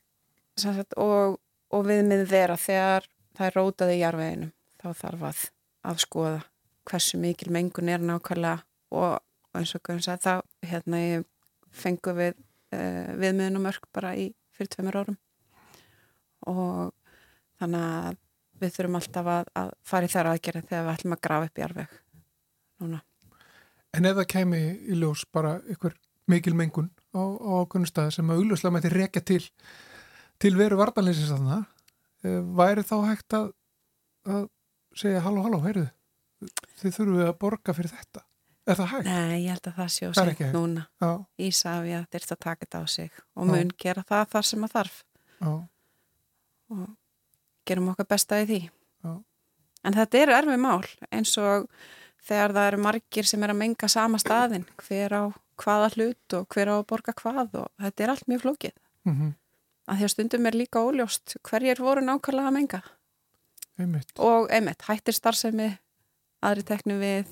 sagt, 0.60 0.94
og, 1.00 1.38
og 1.72 1.84
viðmið 1.88 2.26
vera 2.28 2.58
þegar 2.60 3.08
það 3.36 3.46
er 3.46 3.56
rótaði 3.56 3.96
í 3.96 4.02
jarveginum 4.02 4.52
þá 4.82 4.88
þarf 5.00 5.26
að 5.28 5.42
afskoða 5.92 6.40
hversu 6.88 7.20
mikil 7.22 7.52
mengun 7.54 7.88
er 7.88 8.02
nákvæmlega 8.04 8.58
og 8.92 9.56
eins 9.56 9.72
og 9.76 9.84
Guðin 9.86 10.04
sagði 10.04 10.26
þá 10.26 10.68
hérna 10.68 11.00
ég 11.00 11.26
fengu 11.72 12.14
við 12.16 12.34
uh, 12.74 13.12
viðmiðnumörk 13.20 13.88
bara 13.94 14.12
í 14.18 14.28
fyrir 14.52 14.72
tveimur 14.72 14.98
árum. 15.00 15.18
Og 16.50 16.92
þannig 17.60 17.86
að 17.86 18.18
við 18.62 18.76
þurfum 18.76 18.98
alltaf 19.00 19.30
að, 19.34 19.50
að 19.62 19.72
fara 19.92 20.08
í 20.08 20.12
þær 20.12 20.30
aðgerði 20.32 20.64
þegar 20.70 20.86
við 20.86 20.94
ætlum 20.94 21.16
að 21.16 21.22
grafa 21.26 21.48
upp 21.48 21.60
í 21.60 21.66
arveg 21.66 21.96
núna. 22.82 23.02
En 23.92 24.08
ef 24.08 24.18
það 24.18 24.28
kemi 24.32 24.62
í 24.88 24.98
ljós 24.98 25.26
bara 25.34 25.56
ykkur 25.74 25.96
mikil 26.30 26.54
mengun 26.56 26.90
á, 27.12 27.22
okkur 27.60 27.86
staði 27.88 28.16
sem 28.16 28.30
að 28.30 28.42
augljóslega 28.42 28.76
mæti 28.76 28.92
rekja 28.92 29.24
til 29.26 29.42
til 30.42 30.56
veru 30.58 30.78
vartanleysins 30.80 31.32
að 31.34 31.48
það 31.48 31.64
eh, 32.26 32.42
væri 32.62 32.84
þá 32.86 32.96
hægt 33.10 33.36
að, 33.38 33.48
að 34.26 34.46
segja 34.98 35.22
halló 35.24 35.44
halló, 35.46 35.62
heyrðu 35.66 35.88
þið 36.80 36.96
þurfum 36.96 37.18
við 37.20 37.28
að 37.28 37.38
borga 37.42 37.74
fyrir 37.76 37.94
þetta 37.94 38.24
er 38.62 38.78
það 38.78 38.90
hægt? 38.92 39.10
Nei, 39.10 39.36
ég 39.42 39.52
held 39.52 39.68
að 39.70 39.78
það 39.78 39.92
sé 39.94 40.08
á 40.08 40.12
sig 40.18 40.42
núna 40.54 40.86
Já. 41.02 41.10
Ísafi 41.48 41.94
að 41.98 42.08
þurft 42.14 42.34
að 42.34 42.42
taka 42.46 42.64
þetta 42.66 42.82
á 42.82 42.84
sig 42.94 43.22
og 43.34 43.50
mun 43.50 43.70
Já. 43.72 43.76
gera 43.84 44.04
það 44.08 44.26
þar 44.34 44.48
sem 44.50 44.66
að 44.66 44.74
þarf 44.76 44.98
Já. 45.42 45.52
og 46.72 46.82
gerum 47.68 47.90
okkar 47.92 48.08
besta 48.10 48.40
í 48.42 48.46
því. 48.48 48.62
En 49.82 49.96
þetta 49.96 50.18
eru 50.22 50.34
erfið 50.36 50.60
mál 50.62 50.84
eins 51.10 51.34
og 51.42 51.66
þegar 52.22 52.54
það 52.54 52.68
eru 52.70 52.80
margir 52.84 53.26
sem 53.26 53.42
er 53.42 53.52
að 53.52 53.60
menga 53.64 53.88
sama 53.90 54.20
staðin 54.22 54.66
hver 54.84 55.16
á 55.18 55.22
hvaða 55.58 55.88
hlut 55.96 56.36
og 56.38 56.46
hver 56.54 56.70
á 56.70 56.74
að 56.78 56.88
borga 56.92 57.14
hvað 57.18 57.56
og 57.64 57.68
þetta 57.82 58.04
er 58.04 58.12
allt 58.14 58.28
mjög 58.30 58.44
flókið. 58.44 58.74
Mm 59.02 59.14
-hmm. 59.14 59.32
að 59.86 59.96
því 59.96 60.04
að 60.04 60.12
stundum 60.14 60.46
er 60.46 60.54
líka 60.54 60.84
óljóst 60.86 61.36
hverjir 61.42 61.82
voru 61.82 62.00
nákvæmlega 62.00 62.48
að 62.48 62.56
menga. 62.58 62.82
Einmitt. 63.78 64.12
og 64.18 64.50
einmitt 64.52 64.82
hættir 64.82 65.14
starfsemi 65.14 65.78
aðri 66.42 66.62
teknu 66.62 66.98
við 67.00 67.26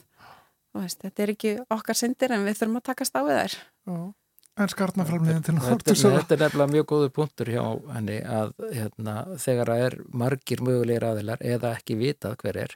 veist, 0.75 1.03
þetta 1.03 1.23
er 1.23 1.31
ekki 1.31 1.59
okkar 1.71 1.95
syndir 1.95 2.33
en 2.33 2.45
við 2.45 2.57
þurfum 2.59 2.77
að 2.77 2.83
takast 2.83 3.17
á 3.17 3.21
við 3.23 3.37
þær. 3.41 3.55
Já 3.87 4.15
En 4.61 4.69
skartnaframleginn 4.69 5.45
til 5.47 5.57
náttúr 5.57 5.97
Þetta 5.97 6.37
er 6.37 6.43
nefnilega 6.45 6.73
mjög 6.75 6.89
góðu 6.93 7.11
punktur 7.17 7.49
hjá 7.49 7.63
henni 7.95 8.19
að 8.21 8.55
hérna, 8.75 9.15
þegar 9.41 9.73
það 9.73 9.85
er 9.87 9.99
margir 10.23 10.65
mögulegir 10.67 11.07
aðilar 11.09 11.45
eða 11.55 11.75
ekki 11.79 11.97
vitað 12.01 12.37
hver 12.43 12.59
er 12.67 12.75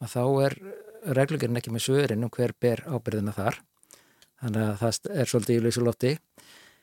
að 0.00 0.14
þá 0.16 0.24
er 0.46 0.56
reglugurinn 1.16 1.60
ekki 1.60 1.72
með 1.74 1.86
svörin 1.86 2.26
um 2.26 2.32
hver 2.34 2.56
ber 2.60 2.82
ábyrðina 2.88 3.36
þar. 3.36 3.60
Þannig 4.40 4.66
að 4.66 4.80
það 4.80 5.14
er 5.14 5.30
svolítið 5.30 5.60
í 5.60 5.64
leysulótti 5.68 6.12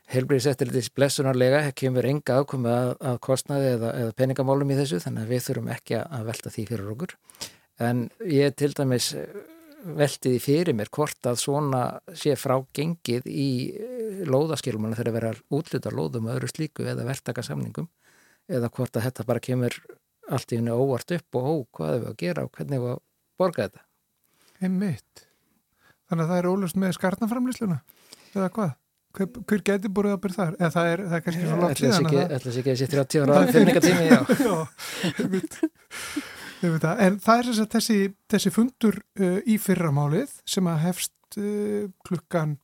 Helbriðsettirlitis 0.07 0.87
blessunarlega 0.95 1.65
kemur 1.75 2.05
enga 2.07 2.39
ákomi 2.39 2.69
að, 2.71 2.93
að 3.09 3.17
kostnaði 3.27 3.73
eða, 3.73 3.89
eða 4.03 4.13
peningamálum 4.15 4.69
í 4.71 4.77
þessu 4.77 5.01
þannig 5.03 5.25
að 5.25 5.33
við 5.33 5.41
þurfum 5.49 5.71
ekki 5.73 5.97
að 5.99 6.29
velta 6.29 6.51
því 6.53 6.63
fyrir 6.69 6.91
okkur. 6.93 7.15
En 7.83 8.05
ég 8.23 8.55
til 8.55 8.69
dæmis 8.77 9.09
veltiði 9.85 10.39
fyrir 10.41 10.75
mér 10.77 10.89
hvort 10.93 11.29
að 11.29 11.39
svona 11.41 11.81
sé 12.17 12.33
frágengið 12.39 13.27
í 13.29 13.49
eh, 13.77 14.23
lóðaskilum 14.27 14.87
þegar 14.89 15.09
það 15.09 15.17
verður 15.17 15.41
útluta 15.53 15.93
lóðum 15.93 16.29
og 16.29 16.37
öðru 16.37 16.49
slíku 16.51 16.87
eða 16.87 17.05
verktaka 17.07 17.45
samningum 17.45 17.89
eða 18.47 18.71
hvort 18.73 18.97
að 18.97 19.07
þetta 19.07 19.27
bara 19.27 19.43
kemur 19.43 19.77
allt 20.27 20.51
í 20.51 20.59
henni 20.59 20.73
óvart 20.73 21.13
upp 21.15 21.39
og 21.39 21.45
ó, 21.47 21.53
hvað 21.77 21.93
er 21.93 22.01
við 22.01 22.09
að 22.09 22.19
gera 22.23 22.47
og 22.47 22.51
hvernig 22.57 22.83
við 22.83 22.95
að 22.95 22.99
borga 23.37 23.67
þetta 23.67 23.85
Einmitt 24.65 25.25
Þannig 26.07 26.23
að 26.23 26.29
það 26.31 26.37
er 26.39 26.49
ólust 26.51 26.77
með 26.79 26.93
skarnaframlýsluna 26.97 27.79
eða 28.33 28.51
hvað? 28.55 28.75
Hver, 29.17 29.29
hver 29.49 29.61
getur 29.65 29.91
búið 29.93 30.13
að 30.13 30.21
byrja 30.23 30.37
þar? 30.37 30.55
Eða 30.57 30.71
það 30.73 30.89
er, 30.91 31.03
það 31.03 31.17
er 31.17 31.23
kannski 31.25 31.45
svo 31.47 31.59
látt 31.61 31.81
síðan 31.81 32.09
Ætla 32.37 32.51
sér 32.51 32.59
ekki 32.61 32.73
að 32.73 32.81
sé 32.81 32.87
30 32.91 33.23
ára 33.25 33.45
fyrningatími 33.53 34.05
Já, 34.07 34.19
einmitt 36.61 36.85
En 36.87 37.17
það 37.21 37.39
er 37.39 37.49
þess 37.49 37.63
að 37.63 37.71
þessi, 37.75 37.97
þessi 38.33 38.53
fundur 38.53 38.99
uh, 39.21 39.39
í 39.45 39.57
fyrramálið 39.61 40.37
sem 40.47 40.69
að 40.69 40.83
hefst 40.85 41.39
uh, 41.39 41.87
klukkan 42.07 42.57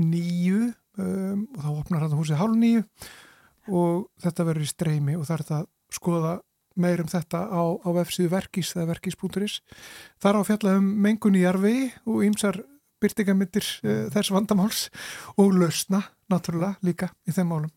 nýju 0.00 0.72
um, 1.00 1.46
og 1.56 1.62
þá 1.62 1.70
opnar 1.72 2.04
hann 2.04 2.18
húsið 2.18 2.40
hálf 2.40 2.58
nýju 2.60 2.84
og 3.72 4.04
þetta 4.22 4.46
verður 4.46 4.66
í 4.66 4.70
streymi 4.70 5.16
og 5.18 5.26
það 5.26 5.38
er 5.38 5.46
það 5.48 5.58
að 5.58 5.96
skoða 5.96 6.36
meir 6.76 7.02
um 7.02 7.10
þetta 7.10 7.40
á, 7.48 7.62
á 7.82 7.88
vefsíðu 7.96 8.30
verkís 8.34 8.74
verkís.is. 8.76 9.60
Það 10.20 10.30
er 10.30 10.38
á 10.38 10.48
fjallað 10.50 10.80
um 10.82 10.88
mengun 11.06 11.38
í 11.38 11.42
jarfi 11.46 11.76
og 12.04 12.22
ýmsar 12.28 12.60
byrtingamittir 13.02 13.66
uh, 13.82 14.06
þess 14.12 14.32
vandamáls 14.34 14.86
og 15.40 15.56
lausna, 15.56 16.04
náttúrulega, 16.32 16.76
líka 16.84 17.10
í 17.26 17.34
þeim 17.34 17.52
málum. 17.52 17.74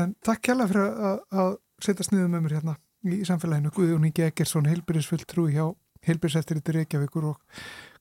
En 0.00 0.16
takk 0.24 0.48
kjalla 0.48 0.68
fyrir 0.70 1.16
að 1.28 1.56
setja 1.84 2.08
sniðum 2.08 2.34
með 2.34 2.46
mér 2.46 2.58
hérna 2.58 2.78
í 3.06 3.24
samfélaginu 3.26 3.70
Guðjón 3.74 4.06
Ingi 4.08 4.24
Eggersson, 4.26 4.66
heilbyrðisfull 4.70 5.24
trúi 5.28 5.52
hjá 5.54 5.66
heilbyrðseftirritur 6.06 6.74
Reykjavíkur 6.78 7.24
og 7.32 7.36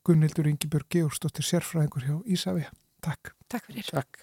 Gunnildur 0.06 0.48
Ingibjörg 0.50 0.88
Georgsdóttir 0.94 1.46
sérfræðingur 1.46 2.04
hjá 2.08 2.16
Ísafi. 2.26 2.64
Takk. 3.04 3.24
Takk 3.52 3.66
fyrir. 3.70 3.86
Takk. 3.92 4.18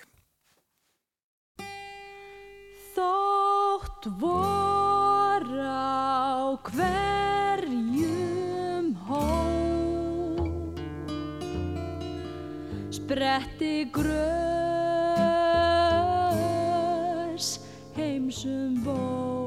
Þótt 2.95 4.05
vor 4.21 5.45
á 5.59 6.57
hverjum 6.71 8.07
hó 9.09 9.25
Spretti 12.95 13.91
grös 13.93 14.15
heimsum 17.99 18.75
bó 18.87 19.44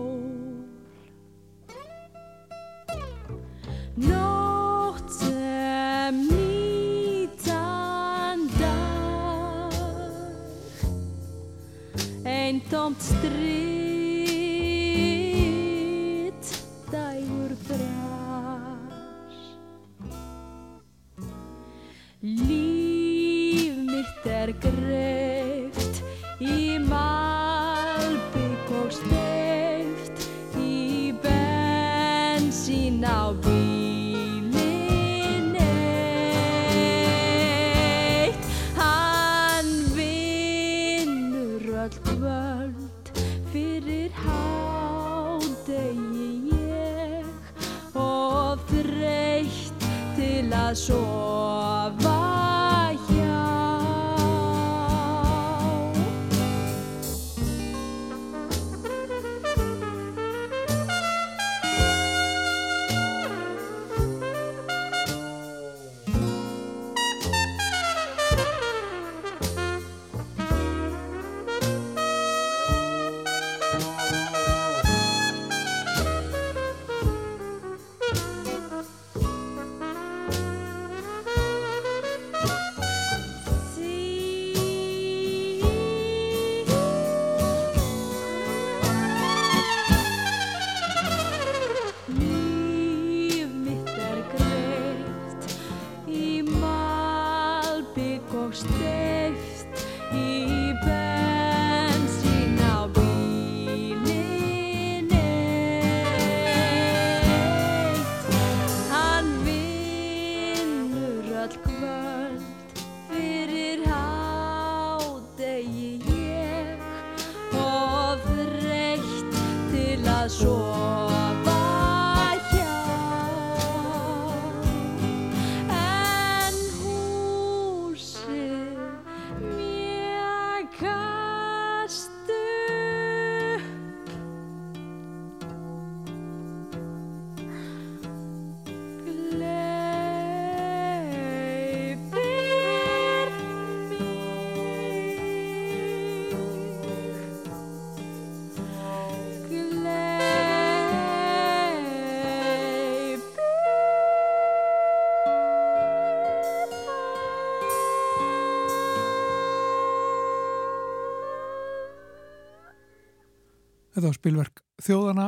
Þetta 163.98 164.12
var 164.12 164.18
spilverk 164.20 164.60
þjóðana, 164.86 165.24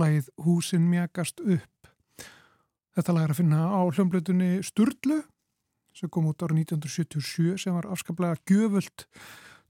lagið 0.00 0.28
Húsin 0.40 0.86
mjagast 0.88 1.42
upp. 1.44 1.90
Þetta 2.96 3.12
lag 3.12 3.26
er 3.26 3.34
að 3.34 3.40
finna 3.42 3.66
á 3.68 3.84
hljómblutunni 3.84 4.64
Sturlu 4.64 5.18
sem 5.92 6.08
kom 6.08 6.30
út 6.30 6.40
ára 6.40 6.56
1977 6.56 7.60
sem 7.60 7.76
var 7.76 7.84
afskaplega 7.92 8.40
gjöfult 8.48 9.04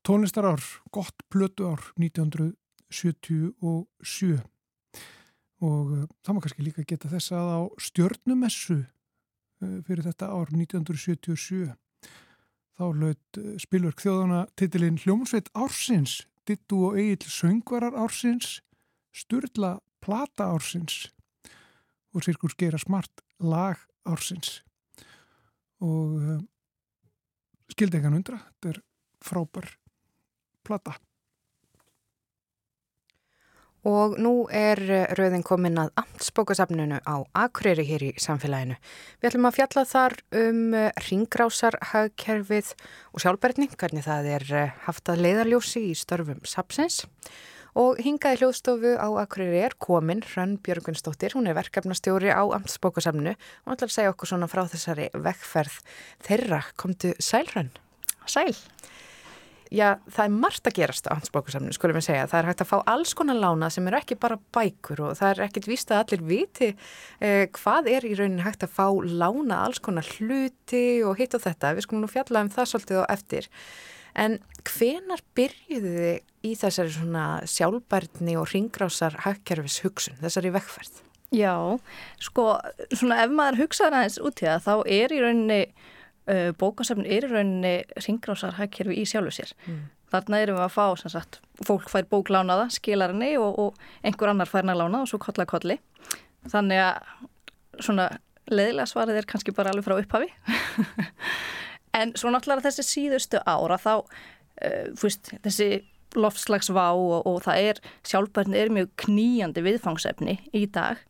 tónlistarár, 0.06 0.62
gott 0.94 1.18
plötu 1.34 1.66
ár 1.66 1.82
1977 1.98 3.58
og 3.58 3.90
uh, 5.66 6.06
það 6.22 6.38
má 6.38 6.40
kannski 6.46 6.62
líka 6.70 6.86
geta 6.86 7.10
þess 7.10 7.34
að 7.34 7.50
á 7.58 7.60
stjörnumessu 7.90 8.86
uh, 8.86 9.82
fyrir 9.82 10.06
þetta 10.06 10.30
ár 10.30 10.46
1977 10.54 11.74
þá 12.78 12.86
laut 12.86 13.42
uh, 13.42 13.58
spilverk 13.58 13.98
þjóðana 13.98 14.46
titilinn 14.54 15.02
Hljómsveit 15.02 15.50
Ársins 15.58 16.22
Dittu 16.48 16.80
og 16.88 16.98
Egil 16.98 17.28
söngvarar 17.30 17.94
ársins, 17.98 18.60
Sturla 19.12 19.76
plata 20.02 20.48
ársins 20.50 21.06
og 22.12 22.24
Sirkus 22.24 22.56
Geira 22.58 22.80
Smart 22.80 23.22
lag 23.40 23.78
ársins. 24.08 24.62
Og 25.82 26.16
uh, 26.18 26.40
skildi 27.72 27.98
engan 27.98 28.18
undra, 28.18 28.40
þetta 28.40 28.72
er 28.72 28.82
frábær 29.22 29.70
plata. 30.66 30.96
Og 33.88 34.14
nú 34.22 34.46
er 34.54 34.78
eh, 34.86 35.08
rauðin 35.18 35.42
komin 35.42 35.80
að 35.82 35.90
amtsbókasafninu 35.98 37.00
á 37.02 37.16
Akureyri 37.34 37.82
hér 37.88 38.04
í 38.06 38.10
samfélaginu. 38.22 38.76
Við 39.18 39.30
ætlum 39.32 39.48
að 39.48 39.56
fjalla 39.56 39.82
þar 39.90 40.14
um 40.38 40.60
ringrásarhagkerfið 41.08 42.74
og 43.10 43.24
sjálfberðni, 43.24 43.72
hvernig 43.74 44.06
það 44.06 44.28
er 44.36 44.46
eh, 44.54 44.76
haft 44.86 45.10
að 45.10 45.24
leiðarljósi 45.26 45.82
í 45.88 45.96
störfum 45.98 46.44
sapsins. 46.46 47.02
Og 47.74 47.98
hingaði 48.04 48.42
hljóðstofu 48.42 48.94
á 49.00 49.08
Akureyri 49.24 49.64
er 49.64 49.74
komin 49.80 50.22
Hrönn 50.28 50.58
Björgunsdóttir, 50.62 51.34
hún 51.34 51.48
er 51.48 51.56
verkefnastjóri 51.56 52.30
á 52.30 52.44
amtsbókasafninu 52.54 53.32
og 53.32 53.74
ætlar 53.74 53.88
að 53.88 53.96
segja 53.96 54.12
okkur 54.12 54.30
svona 54.30 54.50
frá 54.52 54.62
þessari 54.68 55.08
vekkferð 55.16 55.80
þeirra. 56.28 56.62
Komdu 56.76 57.16
sæl 57.18 57.48
Hrönn? 57.48 57.72
Sæl. 58.28 58.52
Já, 59.72 59.94
það 60.12 60.26
er 60.26 60.32
margt 60.36 60.68
að 60.68 60.74
gerast 60.76 61.06
á 61.08 61.16
Hansbókasamnu, 61.16 61.72
skulum 61.72 61.96
við 61.96 62.04
segja. 62.10 62.26
Það 62.28 62.42
er 62.42 62.48
hægt 62.50 62.62
að 62.64 62.68
fá 62.68 62.78
alls 62.92 63.14
konar 63.16 63.38
lána 63.40 63.70
sem 63.72 63.86
eru 63.88 63.96
ekki 63.96 64.18
bara 64.20 64.36
bækur 64.52 65.00
og 65.06 65.14
það 65.16 65.30
er 65.30 65.40
ekkit 65.46 65.68
víst 65.70 65.92
að 65.94 66.02
allir 66.02 66.24
viti 66.28 66.68
eh, 67.24 67.46
hvað 67.56 67.88
er 67.94 68.04
í 68.04 68.12
raunin 68.18 68.44
hægt 68.44 68.66
að 68.66 68.74
fá 68.76 68.84
lána 68.92 69.62
alls 69.64 69.80
konar 69.80 70.10
hluti 70.18 70.84
og 71.08 71.16
hitt 71.22 71.38
og 71.38 71.44
þetta. 71.46 71.72
Við 71.78 71.86
skulum 71.86 72.04
nú 72.04 72.10
fjalla 72.12 72.42
um 72.44 72.52
það 72.52 72.68
svolítið 72.68 73.00
á 73.00 73.04
eftir. 73.16 73.48
En 74.12 74.36
hvenar 74.68 75.24
byrjuðu 75.38 75.94
þið 75.96 76.50
í 76.50 76.52
þessari 76.58 76.92
svona 76.92 77.24
sjálfbærni 77.48 78.36
og 78.36 78.50
ringrásar 78.52 79.16
hagkerfis 79.24 79.80
hugsun, 79.86 80.20
þessari 80.20 80.52
vekkferð? 80.52 81.00
Já, 81.32 81.56
sko, 82.20 82.58
svona 82.92 83.22
ef 83.24 83.32
maður 83.32 83.62
hugsaður 83.62 84.02
aðeins 84.02 84.20
út 84.20 84.42
í 84.42 84.50
það, 84.50 84.66
þá 84.66 84.74
er 84.98 85.16
í 85.16 85.20
rauninni 85.22 85.60
uh, 86.30 86.50
bókasafn 86.58 87.06
er 87.06 87.26
í 87.26 87.30
rauninni 87.30 87.74
ringrásarhagkerfi 88.04 88.98
í 89.00 89.06
sjálfu 89.08 89.34
sér. 89.38 89.52
Mm. 89.66 89.84
Þarna 90.12 90.42
erum 90.44 90.58
við 90.58 90.66
að 90.66 90.74
fá, 90.74 90.86
sem 91.00 91.12
sagt, 91.14 91.40
fólk 91.64 91.88
fær 91.88 92.08
bóklánaða, 92.10 92.68
skilar 92.74 93.14
henni 93.14 93.32
og, 93.40 93.58
og 93.58 93.86
einhver 94.04 94.32
annar 94.32 94.50
fær 94.50 94.60
henni 94.60 94.74
að 94.74 94.82
lána 94.82 95.04
og 95.04 95.08
svo 95.08 95.20
kolla 95.22 95.48
kolli. 95.48 95.78
Þannig 96.52 96.82
að 96.84 97.14
svona 97.80 98.10
leðilega 98.52 98.90
svarið 98.90 99.22
er 99.22 99.28
kannski 99.30 99.54
bara 99.56 99.72
alveg 99.72 99.86
frá 99.86 99.96
upphafi. 99.96 100.28
en 102.00 102.12
svo 102.18 102.32
náttúrulega 102.32 102.68
þessi 102.68 102.84
síðustu 102.88 103.40
ára 103.46 103.80
þá, 103.80 103.94
uh, 104.02 104.84
fúst, 105.00 105.32
þessi 105.46 105.70
loftslagsvá 106.18 106.90
og, 106.92 107.22
og 107.28 107.40
það 107.46 107.68
er, 107.70 107.80
sjálfbærni 108.04 108.58
er 108.60 108.72
mjög 108.74 108.90
kníjandi 109.00 109.64
viðfangsefni 109.64 110.36
í 110.52 110.66
dag 110.72 111.00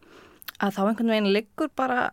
að 0.63 0.77
þá 0.77 0.83
einhvern 0.85 1.13
veginn 1.13 1.33
liggur 1.35 1.73
bara 1.75 2.13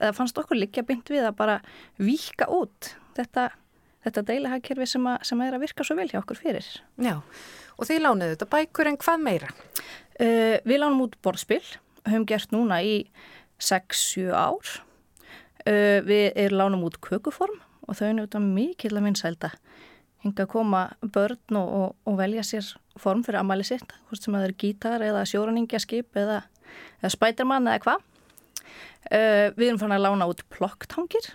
eða 0.00 0.16
fannst 0.16 0.38
okkur 0.40 0.58
liggja 0.58 0.84
bynd 0.86 1.12
við 1.12 1.28
að 1.28 1.36
bara 1.38 1.56
víka 2.00 2.48
út 2.52 2.94
þetta, 3.16 3.50
þetta 4.06 4.26
deilahagkerfi 4.32 4.88
sem, 4.88 5.08
að, 5.12 5.24
sem 5.28 5.44
er 5.44 5.56
að 5.56 5.64
virka 5.66 5.86
svo 5.86 5.96
vel 5.98 6.08
hjá 6.10 6.20
okkur 6.22 6.40
fyrir. 6.40 6.68
Já, 7.00 7.16
og 7.76 7.88
þið 7.88 8.04
lánuðu 8.04 8.34
þetta 8.34 8.50
bækur 8.56 8.90
en 8.90 9.00
hvað 9.00 9.24
meira? 9.26 9.50
Uh, 10.20 10.56
við 10.68 10.82
lánum 10.82 11.06
út 11.06 11.16
borðspil, 11.24 11.62
höfum 12.08 12.28
gert 12.28 12.52
núna 12.52 12.80
í 12.84 12.94
6-7 13.60 14.30
ár. 14.32 14.76
Uh, 15.66 16.00
við 16.06 16.30
erum 16.40 16.60
lánum 16.60 16.86
út 16.88 17.00
kökuform 17.04 17.60
og 17.86 17.98
þau 17.98 18.06
er 18.08 18.16
njóta 18.18 18.40
mikil 18.42 18.94
að 18.94 19.08
vinsælda. 19.08 19.50
Hinga 20.20 20.44
að 20.44 20.52
koma 20.52 20.82
börn 21.00 21.56
og, 21.56 21.68
og, 21.80 21.92
og 22.08 22.16
velja 22.18 22.44
sér 22.44 22.66
form 23.00 23.22
fyrir 23.24 23.40
amali 23.40 23.64
sitt, 23.64 23.94
hvort 24.08 24.20
sem 24.20 24.36
að 24.36 24.44
það 24.44 24.50
er 24.50 24.56
gítar 24.60 25.04
eða 25.04 25.24
sjóraningjaskip 25.28 26.18
eða, 26.20 26.42
eða 27.00 27.12
spætermann 27.16 27.68
eða 27.70 27.82
hvað. 27.86 28.04
Uh, 29.08 29.48
við 29.56 29.70
erum 29.70 29.80
fann 29.80 29.94
að 29.96 30.04
lána 30.04 30.28
út 30.28 30.42
plokktangir 30.52 31.30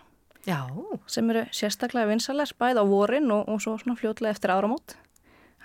Já, 0.45 0.62
sem 1.10 1.30
eru 1.34 1.41
sérstaklega 1.56 2.12
vinsalega 2.12 2.54
bæð 2.62 2.78
á 2.78 2.86
vorin 2.86 3.32
og, 3.34 3.47
og 3.49 3.62
svo 3.63 3.73
fljótlega 3.82 4.36
eftir 4.36 4.54
áramót. 4.54 4.93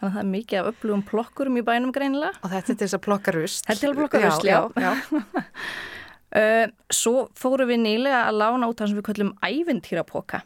Þannig 0.01 0.09
að 0.09 0.15
það 0.15 0.23
er 0.23 0.29
mikið 0.31 0.61
af 0.61 0.69
upplugum 0.71 1.03
plokkurum 1.05 1.59
í 1.61 1.65
bænum 1.65 1.91
greinilega. 1.93 2.39
og 2.41 2.49
þetta 2.49 2.73
er 2.73 2.77
til 2.79 2.87
þess 2.87 2.97
að 2.97 3.03
plokka 3.05 3.35
rust. 3.37 3.67
Þetta 3.67 3.75
er 3.75 3.81
til 3.83 3.91
að 3.91 3.99
plokka 3.99 4.21
rusl, 4.25 4.49
já. 4.49 4.61
já. 4.81 4.93
Uh, 6.31 6.65
svo 7.03 7.27
fórum 7.37 7.69
við 7.69 7.83
nýlega 7.83 8.23
að 8.31 8.41
lána 8.41 8.71
út 8.71 8.81
það 8.81 8.89
sem 8.89 9.01
við 9.01 9.07
kallum 9.11 9.35
ævintýrapoka. 9.45 10.41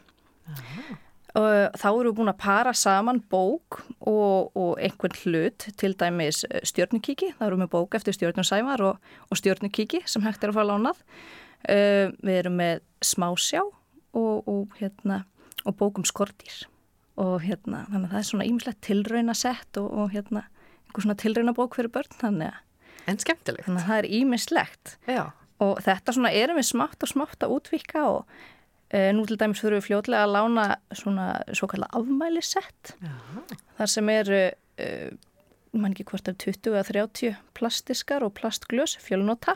Uh, 1.35 1.71
þá 1.79 1.87
erum 1.93 2.09
við 2.09 2.17
búin 2.19 2.33
að 2.33 2.41
para 2.43 2.75
saman 2.75 3.23
bók 3.31 3.79
og, 4.03 4.51
og 4.51 4.75
einhvern 4.83 5.15
hlut, 5.23 5.69
til 5.79 5.93
dæmis 5.95 6.43
stjörnukíki. 6.67 7.31
Það 7.39 7.47
erum 7.47 7.63
við 7.63 7.71
bók 7.71 7.95
eftir 7.95 8.19
stjörnusæmar 8.19 8.83
og, 8.83 9.09
og 9.31 9.39
stjörnukíki 9.39 10.03
sem 10.03 10.27
hægt 10.27 10.43
er 10.43 10.51
að 10.51 10.59
fara 10.59 10.73
lánað. 10.75 10.99
Uh, 11.65 12.11
við 12.25 12.39
erum 12.43 12.57
með 12.59 12.81
smásjá 13.05 13.61
og, 13.65 14.47
og, 14.47 14.75
hérna, 14.79 15.23
og 15.65 15.77
bókum 15.79 16.05
skortýr. 16.07 16.65
Og 17.21 17.39
hérna, 17.45 17.85
þannig 17.91 18.09
að 18.09 18.11
það 18.13 18.19
er 18.19 18.27
svona 18.29 18.45
ímislegt 18.49 18.81
tilraunasett 18.85 19.77
og, 19.79 19.87
og 20.03 20.11
hérna, 20.15 20.43
einhver 20.87 21.05
svona 21.05 21.17
tilraunabók 21.21 21.77
fyrir 21.79 21.91
börn. 21.95 22.11
Þannig 22.19 22.51
að, 22.51 22.61
En 23.07 23.19
skemmtilegt. 23.21 23.65
þannig 23.67 23.83
að 23.83 23.89
það 23.91 23.99
er 24.01 24.07
ímislegt. 24.19 24.95
Já, 25.07 25.23
Og 25.63 25.77
þetta 25.79 26.11
svona 26.11 26.33
erum 26.35 26.57
við 26.59 26.65
smátt 26.67 27.03
og 27.05 27.07
smátt 27.07 27.43
að 27.45 27.53
útvika 27.55 28.01
og 28.11 28.25
e, 28.91 29.05
nú 29.15 29.23
til 29.23 29.37
dæmis 29.39 29.61
fyrir 29.63 29.77
við 29.77 29.85
fljótlega 29.85 30.25
að 30.25 30.33
lána 30.35 30.65
svona 30.91 31.27
svo 31.55 31.69
kalla 31.71 31.87
afmælisett. 31.95 32.91
já. 32.99 33.13
Þar 33.77 33.91
sem 33.93 34.09
eru, 34.11 34.41
e, 34.77 34.89
mann 35.71 35.93
ekki 35.95 36.03
hvort 36.09 36.27
er 36.27 36.35
20 36.43 36.73
eða 36.73 36.83
30 36.89 37.37
plastiskar 37.55 38.25
og 38.27 38.33
plastglös, 38.35 38.97
fjölnota 38.99 39.55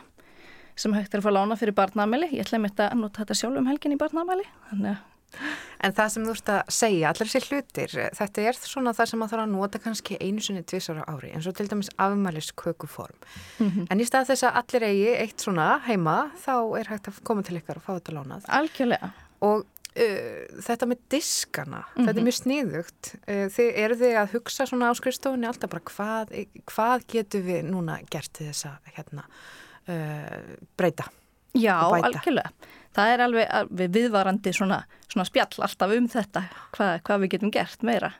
sem 0.80 0.96
hægt 0.96 1.14
er 1.14 1.22
að 1.22 1.28
fá 1.28 1.36
lána 1.36 1.60
fyrir 1.60 1.76
barnamæli. 1.78 2.32
Ég 2.34 2.48
ætla 2.48 2.90
að 2.90 3.00
nota 3.00 3.24
þetta 3.24 3.40
sjálf 3.42 3.62
um 3.62 3.70
helgin 3.70 3.96
í 3.96 4.00
barnamæli. 4.00 4.48
En 5.80 5.94
það 5.96 6.10
sem 6.12 6.24
þú 6.26 6.32
ert 6.34 6.50
að 6.52 6.72
segja, 6.74 7.10
allir 7.12 7.30
þessi 7.30 7.54
hlutir, 7.54 7.92
þetta 8.18 8.46
er 8.50 8.58
svona 8.58 8.94
það 8.98 9.10
sem 9.12 9.22
maður 9.22 9.32
þarf 9.36 9.44
að 9.46 9.52
nota 9.54 9.82
kannski 9.84 10.18
einu 10.20 10.44
sinni 10.44 10.64
tvisar 10.68 11.00
á 11.00 11.04
ári, 11.08 11.30
eins 11.38 11.48
og 11.48 11.56
til 11.56 11.68
dæmis 11.70 11.92
afmælis 12.02 12.50
kökuform. 12.60 13.16
En 13.88 14.02
í 14.02 14.08
stað 14.10 14.32
þess 14.34 14.48
að 14.50 14.58
allir 14.64 14.88
eigi 14.90 15.12
eitt 15.22 15.46
svona 15.46 15.68
heima, 15.86 16.18
þá 16.44 16.56
er 16.82 16.92
hægt 16.92 17.12
að 17.12 17.22
koma 17.30 17.46
til 17.46 17.60
ykkar 17.62 17.80
og 17.80 17.86
fá 17.86 17.94
þetta 17.94 18.18
lánað. 18.18 18.50
algjörlega. 18.60 19.12
Og 19.48 19.64
uh, 19.64 20.60
þetta 20.68 20.90
með 20.90 21.06
diskana, 21.16 21.86
þetta 21.96 22.18
er 22.18 22.28
mjög 22.28 22.40
sniðugt. 22.42 23.14
Uh, 23.24 23.46
þið 23.56 23.82
eru 23.86 24.00
þið 24.04 24.20
að 24.26 24.36
hugsa 24.36 24.68
svona 24.68 24.92
á 24.92 24.94
skrifstofunni 25.00 25.48
alltaf 25.48 25.72
bara 25.72 25.88
hvað, 25.94 26.36
hvað 26.74 27.08
getur 27.16 27.48
við 27.48 27.70
núna 27.70 28.02
gert 28.12 28.34
til 28.36 28.50
þess 28.50 28.68
að 28.74 28.94
hérna, 28.98 29.30
uh, 29.90 30.56
breyta? 30.78 31.10
Já, 31.58 31.76
og 31.88 31.98
bæta. 31.98 32.08
algjörlega. 32.12 32.72
Það 32.96 33.12
er 33.14 33.24
alveg 33.26 33.52
alveg 33.60 33.94
viðvarandi 33.94 34.54
svona, 34.56 34.80
svona 35.10 35.28
spjall 35.28 35.62
alltaf 35.66 35.94
um 35.96 36.10
þetta, 36.10 36.44
hvað, 36.76 36.96
hvað 37.06 37.24
við 37.24 37.36
getum 37.36 37.54
gert 37.54 37.86
meira. 37.86 38.14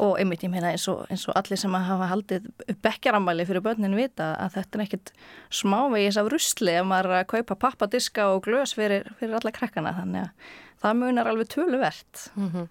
og 0.00 0.16
einmitt 0.16 0.40
ég 0.40 0.48
meina 0.48 0.70
eins 0.72 0.86
og, 0.88 1.02
eins 1.12 1.26
og 1.28 1.36
allir 1.36 1.58
sem 1.60 1.74
hafa 1.76 2.06
haldið 2.08 2.46
bekkjarammæli 2.80 3.44
fyrir 3.44 3.60
börnin 3.60 3.96
vita 3.98 4.30
að 4.40 4.54
þetta 4.54 4.78
er 4.78 4.82
ekkit 4.86 5.12
smávegis 5.52 6.16
af 6.16 6.30
rusli 6.32 6.72
ef 6.72 6.86
maður 6.88 7.10
er 7.10 7.18
að 7.18 7.26
kaupa 7.34 7.56
pappadiska 7.66 8.30
og 8.32 8.40
glös 8.46 8.72
fyrir, 8.78 9.04
fyrir 9.18 9.36
alla 9.36 9.52
krakkana 9.52 9.92
þannig 9.98 10.22
að 10.22 10.54
það 10.80 11.00
munar 11.02 11.28
alveg 11.28 11.50
töluvert. 11.52 12.30
Mm 12.34 12.68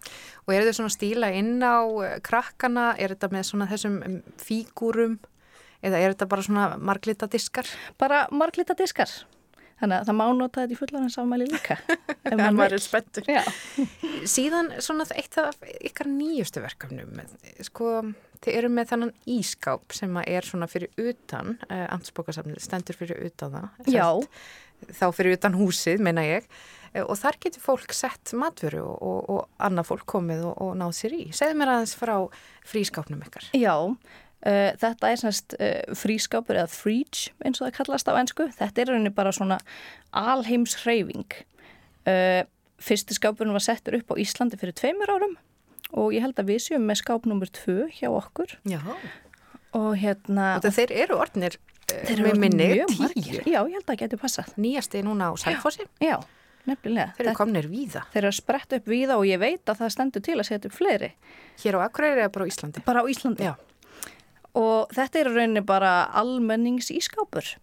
Og 0.47 0.53
eru 0.55 0.65
þau 0.65 0.77
svona 0.79 0.95
stíla 0.95 1.29
inn 1.37 1.61
á 1.61 1.85
eh, 2.01 2.19
krakkana, 2.25 2.95
er 2.97 3.13
þetta 3.13 3.29
með 3.29 3.43
svona 3.45 3.67
þessum 3.69 3.99
um, 4.01 4.21
fígúrum 4.41 5.19
eða 5.85 5.99
er 5.99 6.13
þetta 6.13 6.29
bara 6.31 6.45
svona 6.45 6.69
marglita 6.77 7.29
diskar? 7.31 7.67
Bara 8.01 8.25
marglita 8.31 8.75
diskar. 8.77 9.11
Þannig 9.79 10.01
að 10.01 10.09
það 10.09 10.17
má 10.19 10.23
nota 10.35 10.63
þetta 10.63 10.75
í 10.75 10.79
fullanins 10.79 11.17
líka. 11.39 11.77
vill. 12.59 12.63
er 12.65 12.81
spenntur. 12.83 13.29
Já. 13.31 13.43
Síðan 14.35 14.73
svona 14.83 15.05
eitt 15.15 15.37
af 15.39 15.55
ykkar 15.79 16.09
nýjustu 16.11 16.63
verkefnum, 16.63 17.21
sko, 17.63 17.93
þið 18.43 18.57
eru 18.59 18.71
með 18.75 18.89
þannan 18.91 19.13
ískáp 19.37 19.95
sem 19.95 20.19
er 20.25 20.47
svona 20.47 20.67
fyrir 20.67 20.91
utan, 20.99 21.55
uh, 21.69 21.85
amtsbókasafnið 21.95 22.59
stendur 22.65 22.99
fyrir 22.99 23.23
utan 23.29 23.55
það. 23.55 23.93
Já. 23.95 24.09
Þá 24.99 25.07
fyrir 25.15 25.39
utan 25.39 25.55
húsið, 25.59 26.03
meina 26.03 26.27
ég. 26.27 26.51
Eh, 26.93 27.03
Og 27.03 27.15
þar 27.19 27.39
getur 27.43 27.63
fólk 27.63 27.93
sett 27.95 28.33
matvöru 28.35 28.81
og, 28.83 28.99
og, 28.99 29.19
og 29.29 29.63
annað 29.63 29.91
fólk 29.91 30.07
komið 30.09 30.45
og, 30.49 30.55
og 30.65 30.71
náð 30.79 30.95
sér 30.97 31.15
í. 31.15 31.23
Segðu 31.35 31.59
mér 31.59 31.73
aðeins 31.75 31.95
frá 31.99 32.15
frískápnum 32.67 33.21
ykkar. 33.27 33.51
Já, 33.55 33.75
uh, 34.45 34.71
þetta 34.81 35.11
er 35.11 35.21
semst 35.21 35.55
uh, 35.57 35.95
frískápur 35.97 36.59
eða 36.59 36.71
fríge 36.71 37.33
eins 37.43 37.61
og 37.61 37.67
það 37.67 37.75
kallast 37.81 38.11
á 38.11 38.13
ennsku. 38.19 38.49
Þetta 38.59 38.83
er 38.83 38.91
rauninni 38.93 39.13
bara 39.15 39.33
svona 39.35 39.59
alheims 40.15 40.77
hreyfing. 40.83 41.37
Uh, 42.07 42.43
fyrsti 42.79 43.17
skápurinn 43.17 43.55
var 43.55 43.65
settur 43.65 43.99
upp 43.99 44.13
á 44.13 44.19
Íslandi 44.21 44.59
fyrir 44.59 44.77
tveimur 44.77 45.11
árum 45.11 45.35
og 45.89 46.13
ég 46.13 46.23
held 46.23 46.37
að 46.39 46.53
við 46.53 46.61
séum 46.67 46.85
með 46.85 47.01
skáp 47.01 47.25
nummer 47.27 47.49
tvö 47.49 47.89
hjá 47.91 48.07
okkur 48.11 48.53
Já. 48.69 48.79
og 49.73 49.91
hérna... 49.97 50.55
Og 50.61 50.69
þeir 50.75 50.93
eru 51.05 51.17
eru 51.89 52.25
með 52.27 52.41
minni, 52.43 52.67
tíu. 53.15 53.39
Já, 53.49 53.61
ég 53.63 53.77
held 53.77 53.83
að 53.83 53.87
það 53.91 54.01
getur 54.03 54.21
passað. 54.21 54.51
Nýjasti 54.61 55.01
núna 55.05 55.31
á 55.31 55.33
Sælfossi. 55.41 55.87
Já, 56.03 56.19
nefnilega. 56.69 57.15
Þeir 57.17 57.25
eru 57.25 57.39
komnir 57.39 57.69
víða. 57.71 58.03
Þeir 58.13 58.21
eru 58.21 58.31
að 58.31 58.37
spretta 58.37 58.79
upp 58.79 58.91
víða 58.91 59.17
og 59.17 59.25
ég 59.29 59.41
veit 59.41 59.71
að 59.71 59.81
það 59.81 59.95
stendur 59.95 60.25
til 60.25 60.37
að 60.37 60.47
setja 60.51 60.69
upp 60.69 60.77
fleiri. 60.77 61.09
Hér 61.63 61.79
á 61.81 61.85
Akureyri 61.87 62.25
eða 62.25 62.33
bara 62.35 62.45
á 62.45 62.51
Íslandi? 62.51 62.85
Bara 62.85 63.03
á 63.03 63.05
Íslandi. 63.09 63.49
Já. 63.49 63.55
Og 64.57 64.89
þetta 64.95 65.21
er 65.21 65.31
rauninni 65.33 65.65
bara 65.65 66.09
almennings 66.17 66.89
ískápur. 66.93 67.55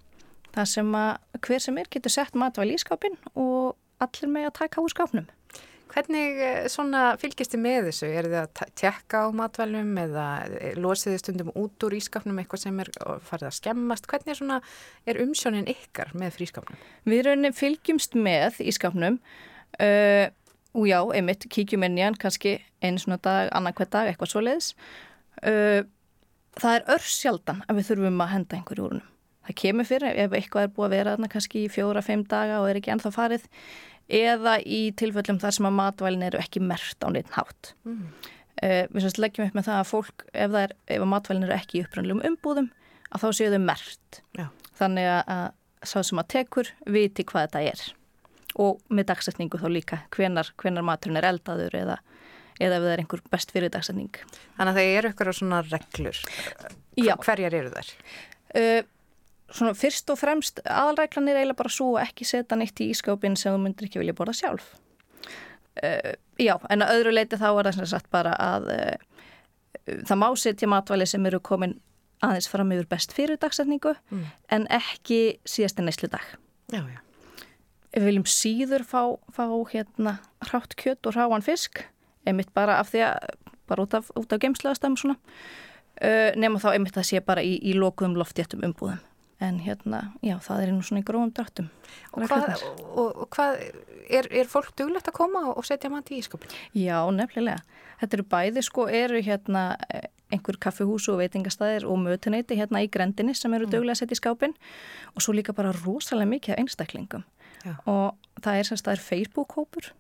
Það 0.55 0.69
sem 0.71 0.93
að 0.97 1.41
hver 1.47 1.63
sem 1.63 1.81
er 1.81 1.89
getur 1.93 2.13
sett 2.15 2.39
matvæl 2.39 2.71
í 2.73 2.79
skápin 2.81 3.19
og 3.35 3.75
allir 4.03 4.31
með 4.33 4.51
að 4.51 4.59
taka 4.61 4.85
úr 4.85 4.93
skápnum. 4.93 5.27
Hvernig 5.87 6.41
eh, 6.43 6.67
svona 6.69 7.15
fylgist 7.21 7.55
þið 7.55 7.63
með 7.63 7.89
þessu? 7.89 8.09
Er 8.11 8.27
þið 8.29 8.39
að 8.41 8.73
tekka 8.77 9.21
á 9.23 9.27
matvælum 9.37 9.93
eða 10.03 10.27
eh, 10.59 10.75
losið 10.77 11.15
þið 11.15 11.21
stundum 11.23 11.53
út 11.57 11.87
úr 11.87 11.97
ískapnum 11.97 12.41
eitthvað 12.43 12.65
sem 12.65 12.81
er 12.83 12.91
farið 13.29 13.49
að 13.49 13.57
skemmast? 13.61 14.09
Hvernig 14.11 14.35
er, 14.35 14.41
svona, 14.41 14.59
er 15.07 15.21
umsjónin 15.23 15.71
ykkar 15.71 16.13
með 16.19 16.35
frískapnum? 16.37 16.83
Við 17.07 17.23
rauninni 17.29 17.53
fylgjumst 17.57 18.19
með 18.19 18.61
í 18.67 18.75
skápnum 18.75 19.21
uh, 19.21 20.27
og 20.77 20.89
já, 20.91 20.99
einmitt, 21.17 21.47
kíkjum 21.55 21.87
inn 21.87 22.01
í 22.01 22.05
hann 22.05 22.19
kannski 22.21 22.59
einu 22.85 23.01
svona 23.01 23.21
dag, 23.23 23.49
annan 23.57 23.77
hver 23.77 23.89
dag, 23.93 24.11
eitthvað 24.11 24.35
svoleiðis. 24.35 24.73
Uh, 25.41 25.87
það 26.61 26.79
er 26.79 26.89
örsjaldan 26.97 27.61
að 27.67 27.81
við 27.81 27.91
þurfum 27.91 28.25
að 28.25 28.33
henda 28.33 28.59
einhverju 28.59 28.87
úr 28.87 28.97
húnum. 28.97 29.11
Það 29.47 29.59
kemur 29.63 29.87
fyrir 29.87 30.17
ef 30.25 30.33
eitthvað 30.35 30.67
er 30.67 30.73
búið 30.75 30.87
að 30.87 30.95
vera 30.97 31.13
þarna 31.15 31.29
kannski 31.31 31.61
í 31.63 31.69
fjóra, 31.71 32.03
fimm 32.03 32.25
daga 32.27 32.63
og 32.63 32.71
er 32.71 32.81
ekki 32.81 32.93
ennþá 32.95 33.13
farið 33.15 33.45
eða 34.07 34.57
í 34.63 34.81
tilfellum 34.99 35.39
þar 35.43 35.55
sem 35.55 35.69
að 35.69 35.77
matvælin 35.81 36.25
eru 36.27 36.41
ekki 36.41 36.63
mert 36.63 37.07
á 37.07 37.09
neitt 37.15 37.31
hátt. 37.35 37.73
Mm. 37.87 38.09
Uh, 38.57 38.83
við 38.91 39.05
semst 39.05 39.21
leggjum 39.21 39.51
upp 39.51 39.59
með 39.59 39.69
það 39.69 39.79
að 39.83 39.91
fólk, 39.91 40.27
ef, 40.33 40.57
er, 40.63 40.75
ef 40.89 41.05
að 41.05 41.13
matvælin 41.13 41.47
eru 41.47 41.57
ekki 41.57 41.79
í 41.79 41.85
upprannlegum 41.85 42.25
umbúðum, 42.31 42.71
að 43.11 43.23
þá 43.23 43.29
séu 43.39 43.53
þau 43.53 43.63
mert. 43.67 44.21
Já. 44.39 44.47
Þannig 44.81 45.09
að, 45.13 45.33
að 45.37 45.91
sá 45.91 45.97
sem 46.09 46.23
að 46.23 46.31
tekur 46.33 46.73
viti 46.97 47.27
hvað 47.29 47.49
þetta 47.49 47.65
er. 47.75 47.85
Og 48.63 48.81
með 48.89 49.11
dagsetningu 49.11 49.61
þá 49.61 49.69
líka, 49.71 50.01
hvenar, 50.17 50.51
hvenar 50.63 50.87
maturinn 50.87 51.21
er 51.21 51.29
eldaður 51.29 51.77
eða, 51.77 51.99
eða 52.61 52.79
ef 52.79 52.83
það 52.87 52.93
er 52.95 53.03
einhver 53.05 53.23
best 53.33 53.53
fyrir 53.55 53.73
dagsetning. 53.75 54.19
Þannig 54.57 54.73
að 54.73 54.79
það 54.81 54.93
eru 54.99 55.11
ykkur 55.15 55.33
svona 55.37 55.63
reglur. 55.71 56.21
Já. 56.97 57.15
Hverjar 57.27 57.55
eru 57.61 57.73
þær? 57.75 57.91
Uh, 58.57 58.83
svona 59.53 59.75
fyrst 59.79 60.11
og 60.11 60.19
fremst 60.19 60.61
aðalreglan 60.65 61.29
er 61.31 61.41
eiginlega 61.43 61.61
bara 61.61 61.73
svo 61.73 61.93
að 61.97 62.09
ekki 62.09 62.25
setja 62.29 62.57
neitt 62.59 62.81
í 62.83 62.89
ískápin 62.95 63.37
sem 63.39 63.55
þú 63.55 63.63
myndir 63.67 63.89
ekki 63.91 64.01
vilja 64.03 64.17
borða 64.17 64.37
sjálf. 64.41 64.71
Uh, 65.77 66.15
já, 66.41 66.55
en 66.73 66.83
að 66.87 66.95
öðru 67.01 67.13
leiti 67.13 67.37
þá 67.37 67.51
er 67.53 67.69
það 67.69 67.75
sem 67.83 67.91
sagt 67.93 68.09
bara 68.15 68.33
að 68.41 68.71
uh, 68.73 68.95
það 70.09 70.21
má 70.23 70.29
setja 70.41 70.69
matvæli 70.73 71.07
sem 71.11 71.27
eru 71.29 71.41
komin 71.45 71.77
aðeins 72.25 72.49
fram 72.49 72.71
yfir 72.73 72.87
best 72.89 73.13
fyrir 73.13 73.37
dagsetningu 73.43 73.93
Mm. 74.09 74.23
en 74.57 74.65
ekki 74.73 75.19
síðast 75.45 75.79
en 75.83 75.85
neyslu 75.91 76.09
dag. 76.09 76.25
Já, 76.73 76.81
já. 76.81 77.01
Við 77.97 78.07
viljum 78.09 78.25
síður 78.29 78.83
fá, 78.89 79.03
fá 79.33 79.45
hérna 79.73 80.17
hrátt 80.49 80.75
kjött 80.81 81.07
og 81.07 81.15
hráan 81.17 81.45
fisk, 81.45 81.85
einmitt 82.27 82.53
bara 82.57 82.81
af 82.83 82.93
því 82.93 83.05
að, 83.09 83.29
bara 83.71 83.87
út 83.87 83.97
af, 83.99 84.11
af 84.17 84.41
geimslaðastæðum 84.43 84.99
svona, 85.01 85.19
uh, 86.03 86.31
nema 86.39 86.63
þá 86.63 86.73
einmitt 86.75 86.99
að 86.99 87.11
sé 87.11 87.23
bara 87.25 87.45
í, 87.45 87.57
í 87.63 87.77
lokuðum 87.79 88.19
loftjættum 88.21 88.65
umbúðum. 88.67 89.03
En 89.45 89.59
hérna, 89.61 90.15
já, 90.25 90.39
það 90.41 90.63
er 90.63 90.71
nú 90.73 90.85
svona 90.87 91.03
í 91.03 91.05
grófum 91.05 91.33
dráttum. 91.37 91.67
Og 92.17 92.23
hvað, 92.25 92.63
og, 92.89 93.09
og 93.11 93.27
hvað 93.37 93.59
er, 94.09 94.29
er 94.33 94.49
fólk 94.49 94.71
duglegt 94.81 95.11
að 95.11 95.19
koma 95.19 95.43
og 95.53 95.67
setja 95.69 95.91
mat 95.93 96.09
í 96.09 96.23
ískapin? 96.23 96.55
Já, 96.73 97.03
nefnilega. 97.13 97.61
Þetta 98.01 98.17
eru 98.17 98.25
bæði 98.33 98.63
sko, 98.65 98.87
eru 98.89 99.21
hérna 99.25 99.67
eh, 99.93 100.09
einhver 100.33 100.57
kaffihús 100.61 101.11
og 101.13 101.21
veitingastæðir 101.21 101.85
og 101.85 102.01
mötuneyti 102.01 102.57
hérna 102.57 102.81
í 102.85 102.89
grendinni 102.93 103.37
sem 103.37 103.53
eru 103.57 103.69
duglega 103.69 103.99
að 103.99 104.03
setja 104.03 104.17
í 104.17 104.23
skápin 104.23 104.57
og 105.13 105.25
svo 105.25 105.37
líka 105.37 105.55
bara 105.57 105.75
rosalega 105.83 106.33
mikið 106.33 106.57
af 106.57 106.65
einstaklingum. 106.65 107.29
Já. 107.61 107.77
Og 107.93 108.41
það 108.41 108.63
er 108.63 108.93
er 108.97 109.05
Facebook-hópur 109.11 109.93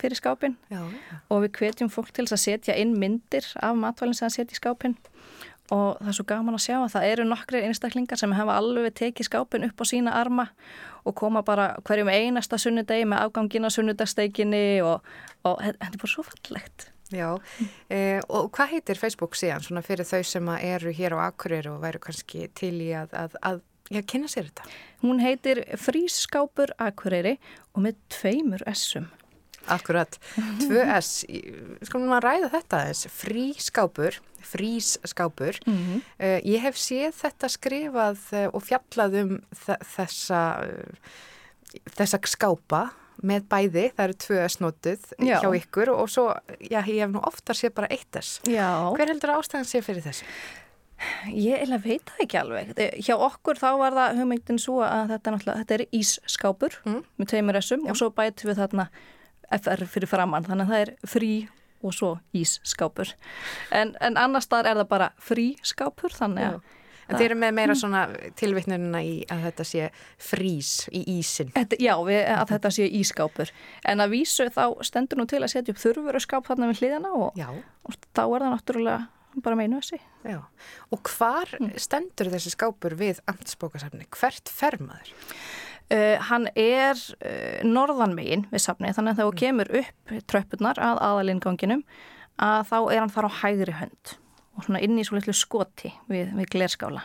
fyrir 0.00 0.18
skápin 0.18 0.56
Já, 0.72 0.80
já. 0.80 1.20
og 1.28 1.44
við 1.44 1.60
hvetjum 1.60 1.92
fólk 1.92 2.12
til 2.16 2.26
að 2.26 2.42
setja 2.42 2.76
inn 2.76 2.96
myndir 2.98 3.46
af 3.60 3.78
matvælinn 3.78 4.16
sem 4.18 4.28
það 4.28 4.36
setja 4.38 4.56
í 4.56 4.60
skápin 4.60 4.96
og 5.70 5.98
það 6.00 6.10
er 6.10 6.16
svo 6.18 6.26
gaman 6.26 6.56
að 6.58 6.64
sjá 6.64 6.76
að 6.80 6.92
það 6.94 7.08
eru 7.12 7.26
nokkri 7.30 7.62
einstaklingar 7.66 8.18
sem 8.18 8.32
hafa 8.34 8.56
alveg 8.58 8.94
tekið 8.98 9.28
skápin 9.28 9.66
upp 9.68 9.82
á 9.82 9.84
sína 9.86 10.14
arma 10.18 10.48
og 11.06 11.14
koma 11.18 11.44
bara 11.46 11.72
hverjum 11.86 12.10
einasta 12.10 12.58
sunnudegi 12.58 13.06
með 13.08 13.26
afgangina 13.26 13.70
sunnudagsteikinni 13.72 14.80
og, 14.86 15.06
og 15.46 15.62
þetta 15.62 15.86
er 15.86 16.00
bara 16.02 16.12
svo 16.14 16.26
fallegt. 16.26 16.90
Já, 17.10 17.38
eh, 17.90 18.20
og 18.30 18.52
hvað 18.54 18.76
heitir 18.76 18.98
Facebook 18.98 19.34
síðan 19.38 19.64
svona 19.66 19.82
fyrir 19.82 20.06
þau 20.06 20.22
sem 20.26 20.50
eru 20.60 20.92
hér 20.94 21.16
á 21.18 21.26
Akureyri 21.26 21.70
og 21.70 21.80
væru 21.82 22.02
kannski 22.02 22.46
til 22.54 22.76
í 22.78 22.92
að, 22.94 23.14
að, 23.18 23.38
að 23.42 23.62
já, 23.90 24.02
kynna 24.02 24.30
sér 24.30 24.50
þetta? 24.50 24.68
Hún 25.02 25.22
heitir 25.22 25.64
Frískápur 25.80 26.74
Akureyri 26.78 27.38
og 27.74 27.82
með 27.86 27.98
tveimur 28.14 28.62
S-um. 28.74 29.08
Akkurat, 29.68 30.16
2S, 30.62 31.10
skulum 31.86 32.08
við 32.08 32.16
að 32.16 32.24
ræða 32.24 32.48
þetta 32.54 32.78
aðeins, 32.80 33.02
frískápur, 33.12 34.16
frískápur, 34.50 35.58
Mm 35.66 35.98
uh, 36.00 36.38
ég 36.46 36.62
hef 36.64 36.78
séð 36.80 37.12
þetta 37.20 37.50
skrifað 37.52 38.22
uh, 38.32 38.46
og 38.56 38.62
fjallað 38.66 39.18
um 39.24 39.34
þe- 39.66 39.80
þessa, 39.96 40.40
uh, 40.64 41.12
þessa 41.98 42.20
skápa 42.26 42.82
með 43.20 43.44
bæði, 43.52 43.84
það 43.92 44.04
eru 44.06 44.16
2S 44.24 44.56
notuð 44.64 45.02
Já. 45.20 45.36
hjá 45.44 45.50
ykkur 45.60 45.90
og 45.92 46.08
svo, 46.08 46.30
já, 46.58 46.80
ég 46.80 47.02
hef 47.04 47.10
nú 47.12 47.20
oftar 47.28 47.58
séð 47.58 47.74
bara 47.76 47.90
1S. 47.92 48.40
Já, 48.48 48.70
Hver 48.96 49.12
heldur 49.12 49.34
ástæðan 49.36 49.68
sé 49.68 49.82
fyrir 49.84 50.00
þessu? 50.06 50.24
ég 51.32 51.56
eiginlega 51.56 51.84
veit 51.84 52.02
það 52.10 52.18
ekki 52.26 52.36
alveg. 52.40 52.72
Hjá 53.04 53.14
okkur 53.16 53.56
þá 53.60 53.68
var 53.80 53.94
það 53.96 54.18
hugmyndin 54.20 54.58
svo 54.60 54.80
að 54.84 55.14
þetta, 55.14 55.32
þetta 55.46 55.76
er 55.78 55.84
ísskápur 55.96 56.74
Mm. 56.84 56.98
með 57.20 57.30
tveimur 57.30 57.56
S-um 57.60 57.86
Já. 57.86 57.90
og 57.92 57.96
svo 57.96 58.08
bætum 58.12 58.50
við 58.50 58.58
þarna 58.60 58.88
FR 59.58 59.86
fyrir 59.90 60.10
framann, 60.10 60.46
þannig 60.46 60.68
að 60.68 60.74
það 60.74 60.84
er 60.84 60.92
frí 61.14 61.32
og 61.80 61.96
svo 61.96 62.10
ísskápur. 62.36 63.14
En, 63.72 63.94
en 64.04 64.18
annar 64.20 64.44
staðar 64.44 64.74
er 64.74 64.82
það 64.82 64.90
bara 64.90 65.08
frískápur, 65.30 66.12
þannig 66.16 66.52
að 66.52 66.60
En 67.10 67.18
þeir 67.18 67.32
eru 67.32 67.38
með 67.42 67.54
meira 67.58 67.74
svona 67.78 68.02
tilvittnununa 68.38 69.00
í 69.02 69.14
að 69.30 69.46
þetta 69.48 69.66
sé 69.66 69.86
frís 70.22 70.72
í 70.94 71.02
ísin. 71.18 71.50
Þetta, 71.56 71.78
já, 71.82 71.94
við, 72.06 72.20
að 72.36 72.52
þetta 72.52 72.72
sé 72.76 72.86
ískápur. 73.00 73.52
En 73.90 74.04
að 74.04 74.12
vísu 74.14 74.46
þá 74.54 74.64
stendur 74.86 75.20
nú 75.20 75.26
til 75.30 75.40
að 75.42 75.50
setja 75.54 75.74
upp 75.74 75.80
þurfuru 75.82 76.22
skáp 76.22 76.50
þarna 76.50 76.70
við 76.70 76.84
hliðina 76.84 77.14
og, 77.16 77.40
og 77.40 77.98
þá 78.14 78.22
er 78.26 78.44
það 78.44 78.54
náttúrulega 78.54 79.42
bara 79.44 79.58
meinu 79.58 79.80
þessi. 79.80 80.00
já. 80.26 80.38
Og 80.94 81.10
hvar 81.16 81.50
stendur 81.78 82.30
þessi 82.32 82.54
skápur 82.54 82.96
við 82.98 83.22
amtsbókasafni? 83.30 84.06
Hvert 84.14 84.50
fer 84.52 84.78
maður? 84.82 85.12
Uh, 85.90 86.20
hann 86.22 86.46
er 86.54 86.94
uh, 86.94 87.62
norðanmegin 87.66 88.44
við 88.52 88.62
safni 88.62 88.92
þannig 88.94 89.16
að 89.16 89.16
þegar 89.18 89.30
þú 89.32 89.38
kemur 89.40 89.70
upp 89.80 90.12
tröppurnar 90.30 90.78
að 90.78 91.00
aðalinganginum 91.02 91.82
að 92.38 92.60
þá 92.68 92.76
er 92.78 93.00
hann 93.00 93.10
þar 93.10 93.26
á 93.26 93.38
hægri 93.40 93.74
hönd 93.74 94.12
og 94.54 94.68
svona 94.68 94.84
inn 94.86 95.00
í 95.00 95.06
svo 95.08 95.18
litlu 95.18 95.34
skoti 95.34 95.90
við, 96.06 96.30
við 96.38 96.48
glerskála. 96.54 97.02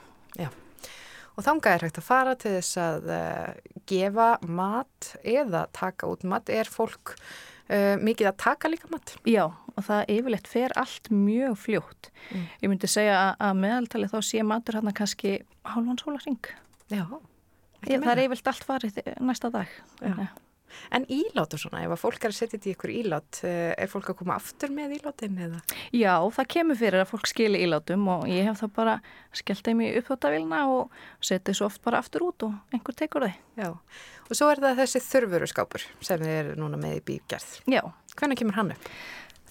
Og 1.35 1.43
þangað 1.43 1.73
er 1.73 1.87
hægt 1.87 1.97
að 1.99 2.07
fara 2.11 2.37
til 2.39 2.53
þess 2.59 2.77
að 2.79 3.09
uh, 3.17 3.73
gefa 3.89 4.29
mat 4.45 5.11
eða 5.25 5.65
taka 5.75 6.13
út 6.13 6.21
mat. 6.23 6.53
Er 6.53 6.69
fólk 6.69 7.17
mikið 7.65 8.27
að 8.29 8.35
taka 8.43 8.69
líka 8.69 8.87
mat. 8.91 9.15
Já, 9.25 9.47
og 9.49 9.85
það 9.87 10.11
yfirleitt 10.13 10.47
fer 10.47 10.73
allt 10.77 11.09
mjög 11.09 11.55
fljótt. 11.63 12.11
Mm. 12.29 12.43
Ég 12.61 12.69
myndi 12.69 12.89
segja 12.93 13.15
að, 13.17 13.31
að 13.47 13.61
meðaltali 13.63 14.09
þá 14.11 14.19
sé 14.29 14.43
matur 14.45 14.77
hérna 14.77 14.93
kannski 14.93 15.39
hálfan 15.65 15.97
sólaring. 15.97 16.51
Já. 16.93 17.07
Ég, 17.85 18.01
það 18.01 18.11
er 18.15 18.23
yfirleitt 18.25 18.51
allt 18.51 18.67
farið 18.67 18.99
næsta 19.23 19.51
dag. 19.53 19.77
Já. 20.01 20.27
En 20.91 21.05
ílátur 21.07 21.61
svona, 21.61 21.85
ef 21.85 21.93
að 21.95 22.01
fólk 22.01 22.25
er 22.25 22.33
að 22.33 22.35
setja 22.35 22.57
þetta 22.57 22.67
í 22.67 22.73
ykkur 22.73 22.91
ílát, 22.91 23.37
uh, 23.47 23.71
er 23.79 23.87
fólk 23.87 24.09
að 24.11 24.17
koma 24.19 24.35
aftur 24.35 24.73
með 24.75 24.97
ílátin 24.97 25.37
eða? 25.45 25.61
Já, 25.95 26.13
það 26.35 26.49
kemur 26.51 26.79
fyrir 26.81 27.03
að 27.03 27.11
fólk 27.13 27.29
skili 27.31 27.61
ílátum 27.63 28.03
og 28.11 28.25
ég 28.27 28.49
hef 28.49 28.59
það 28.59 28.73
bara 28.75 28.95
skellt 29.39 29.69
þeim 29.69 29.85
í 29.85 29.91
uppþóttavilna 30.01 30.63
og 30.73 30.97
setið 31.23 31.59
svo 31.61 31.69
oft 31.69 31.83
bara 31.85 32.01
aftur 32.03 32.27
út 32.27 32.47
og 32.49 32.75
einhver 32.75 32.97
tekur 32.97 33.29
þeim. 33.29 33.39
Já. 33.55 33.69
Og 34.25 34.35
svo 34.35 34.49
er 34.51 34.63
það 34.65 34.81
þessi 34.83 35.03
þurfuru 35.05 35.51
skápur 35.53 35.87
sem 36.03 36.25
þið 36.25 36.35
eru 36.41 36.57
núna 36.59 36.81
með 36.81 36.99
í 36.99 37.05
bígerð. 37.13 37.61
Já, 37.71 37.85
Hvernig 38.15 38.39
kemur 38.39 38.55
hann 38.55 38.71
upp? 38.71 38.89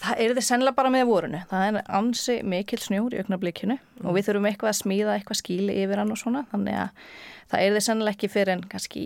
Það 0.05 0.21
er 0.25 0.35
þið 0.37 0.47
sennilega 0.49 0.79
bara 0.79 0.93
með 0.93 1.07
vorunu. 1.11 1.41
Það 1.51 1.67
er 1.69 1.79
ansi 1.99 2.37
mikil 2.47 2.81
snjór 2.83 3.17
í 3.17 3.23
augnablikinu 3.23 3.79
og 4.05 4.17
við 4.17 4.29
þurfum 4.29 4.49
eitthvað 4.51 4.73
að 4.73 4.81
smíða 4.81 5.17
eitthvað 5.19 5.41
skíli 5.41 5.79
yfir 5.85 6.03
hann 6.03 6.13
og 6.15 6.21
svona. 6.21 6.45
Þannig 6.53 6.81
að 6.85 7.09
það 7.53 7.65
er 7.65 7.77
þið 7.77 7.87
sennilega 7.89 8.17
ekki 8.19 8.33
fyrir 8.33 8.55
en 8.55 8.65
kannski 8.75 9.05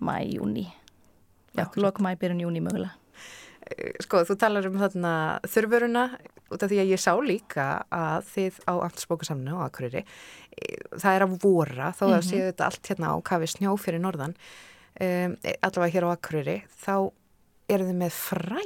mæ, 0.00 0.14
júni. 0.30 0.66
Já, 1.58 1.66
lok 1.76 2.00
mæ, 2.02 2.14
byrjun 2.20 2.44
júni 2.46 2.62
mögulega. 2.64 2.96
Sko, 4.02 4.24
þú 4.26 4.34
talar 4.40 4.66
um 4.66 4.78
þarna 4.80 5.12
þurfuruna 5.46 6.04
út 6.50 6.64
af 6.64 6.70
því 6.70 6.80
að 6.82 6.90
ég 6.90 7.00
sá 7.02 7.12
líka 7.22 7.66
að 7.94 8.24
þið 8.32 8.56
á 8.66 8.74
afturspókasamnu 8.88 9.52
og 9.54 9.62
akkurýri, 9.68 10.02
það 10.96 11.12
er 11.12 11.24
að 11.26 11.36
vora 11.44 11.90
þó 11.94 12.04
að 12.08 12.24
séu 12.26 12.48
þetta 12.48 12.66
allt 12.66 12.90
hérna 12.90 13.12
á 13.14 13.16
kafi 13.30 13.50
snjó 13.52 13.76
fyrir 13.78 14.02
norðan, 14.02 14.34
um, 14.98 15.36
allavega 15.62 15.94
hér 15.94 16.08
á 16.10 16.14
akkurýri, 16.16 16.56
þá 16.82 16.94
eru 17.70 17.86
þið 17.86 18.00
með 18.00 18.16
fræ. 18.16 18.64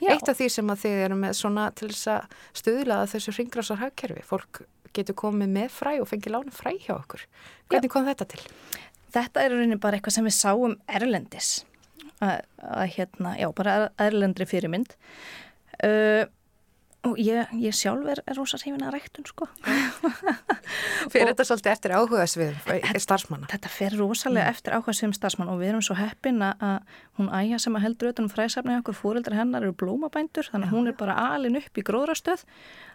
Já. 0.00 0.10
Eitt 0.14 0.28
af 0.32 0.38
því 0.38 0.46
sem 0.54 0.70
að 0.72 0.82
þið 0.84 1.00
eru 1.06 1.16
með 1.20 1.32
svona 1.36 1.64
til 1.76 1.88
þess 1.92 2.06
að 2.14 2.36
stuðla 2.62 3.00
að 3.02 3.10
þessu 3.14 3.34
ringrásar 3.36 3.80
hagkerfi, 3.82 4.22
fólk 4.24 4.62
getur 4.96 5.14
komið 5.20 5.50
með 5.54 5.68
fræ 5.76 5.92
og 6.00 6.08
fengið 6.10 6.32
lána 6.34 6.54
fræ 6.56 6.72
hjá 6.82 6.94
okkur. 6.96 7.26
Hvernig 7.70 7.92
kom 7.92 8.08
þetta 8.08 8.26
til? 8.32 8.40
Þetta 9.14 9.42
er 9.44 9.52
rauninni 9.54 9.76
bara 9.82 9.98
eitthvað 9.98 10.16
sem 10.16 10.26
við 10.26 10.36
sáum 10.38 10.76
erlendis 10.88 11.50
að, 12.22 12.40
að 12.62 12.86
hérna, 12.96 13.34
já, 13.40 13.48
bara 13.60 13.74
er- 13.76 13.92
erlendri 14.08 14.46
fyrirmynd 14.50 14.96
uh, 15.84 16.24
og 17.08 17.16
ég, 17.18 17.48
ég 17.56 17.72
sjálf 17.76 18.06
er, 18.12 18.20
er 18.28 18.36
rosa 18.36 18.58
hrifin 18.60 18.82
að 18.84 18.92
ræktun 18.98 19.26
sko. 19.28 19.46
Fyrir 21.12 21.30
þetta 21.30 21.46
svolítið 21.48 21.72
eftir 21.72 21.94
áhuga 21.96 22.26
svið 22.28 22.58
starfsmanna. 23.02 23.48
Þetta 23.50 23.70
fer 23.72 23.96
rosalega 23.98 24.50
eftir 24.52 24.76
áhuga 24.76 24.94
sem 24.96 25.14
starfsmann 25.16 25.50
og 25.52 25.60
við 25.62 25.72
erum 25.72 25.84
svo 25.84 25.96
heppin 25.98 26.42
að- 26.44 26.82
hún 27.20 27.30
æja 27.34 27.58
sem 27.60 27.76
að 27.78 27.86
heldur 27.86 28.12
utan 28.12 28.28
um 28.28 28.32
fræsafni 28.32 28.76
okkur 28.80 28.96
fóreldrar 28.98 29.38
hennar 29.40 29.62
eru 29.64 29.72
blómabændur 29.72 30.50
þannig 30.52 30.68
að 30.68 30.76
hún 30.76 30.88
er 30.92 30.98
bara 31.00 31.16
alin 31.34 31.56
upp 31.60 31.78
í 31.80 31.82
gróðrastöð 31.86 32.44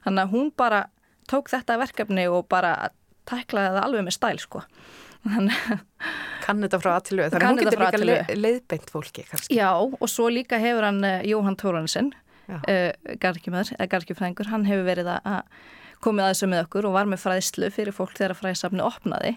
þannig 0.05 0.21
að 0.23 0.31
hún 0.35 0.51
bara 0.57 0.83
tók 1.29 1.49
þetta 1.49 1.79
verkefni 1.81 2.27
og 2.29 2.45
bara 2.49 2.89
tæklaði 3.25 3.73
það 3.73 3.83
alveg 3.87 4.05
með 4.05 4.17
stæl 4.19 4.37
sko. 4.39 4.61
Þannig 5.25 5.57
að 5.73 5.79
Kann 6.45 6.59
þetta 6.61 6.77
frá 6.77 6.91
aðtilu, 6.99 7.23
þannig 7.33 7.41
að 7.41 7.49
hún 7.49 7.57
getur 7.63 7.79
líka 7.81 7.87
A 7.87 7.97
til 7.97 8.05
le 8.05 8.15
Ö. 8.21 8.35
leiðbeint 8.37 8.91
fólki 8.93 9.23
kannski. 9.25 9.55
Já, 9.57 9.71
og 9.73 10.09
svo 10.11 10.27
líka 10.29 10.59
hefur 10.61 10.85
hann 10.85 10.99
uh, 11.01 11.23
Jóhann 11.25 11.57
Tóransen, 11.57 12.11
Já. 12.13 12.24
Uh, 12.49 13.15
gargimæður, 13.21 13.73
eða 13.79 13.89
gargifræðingur, 13.95 14.49
hann 14.51 14.65
hefur 14.69 14.85
verið 14.89 15.09
að- 15.15 15.43
komið 16.05 16.23
að 16.25 16.31
þessu 16.33 16.47
með 16.51 16.63
okkur 16.65 16.85
og 16.85 16.93
var 16.93 17.05
með 17.09 17.21
fræðslu 17.23 17.69
fyrir 17.73 17.95
fólk 17.95 18.13
þegar 18.17 18.35
fræðsafni 18.37 18.83
opnaði. 18.85 19.31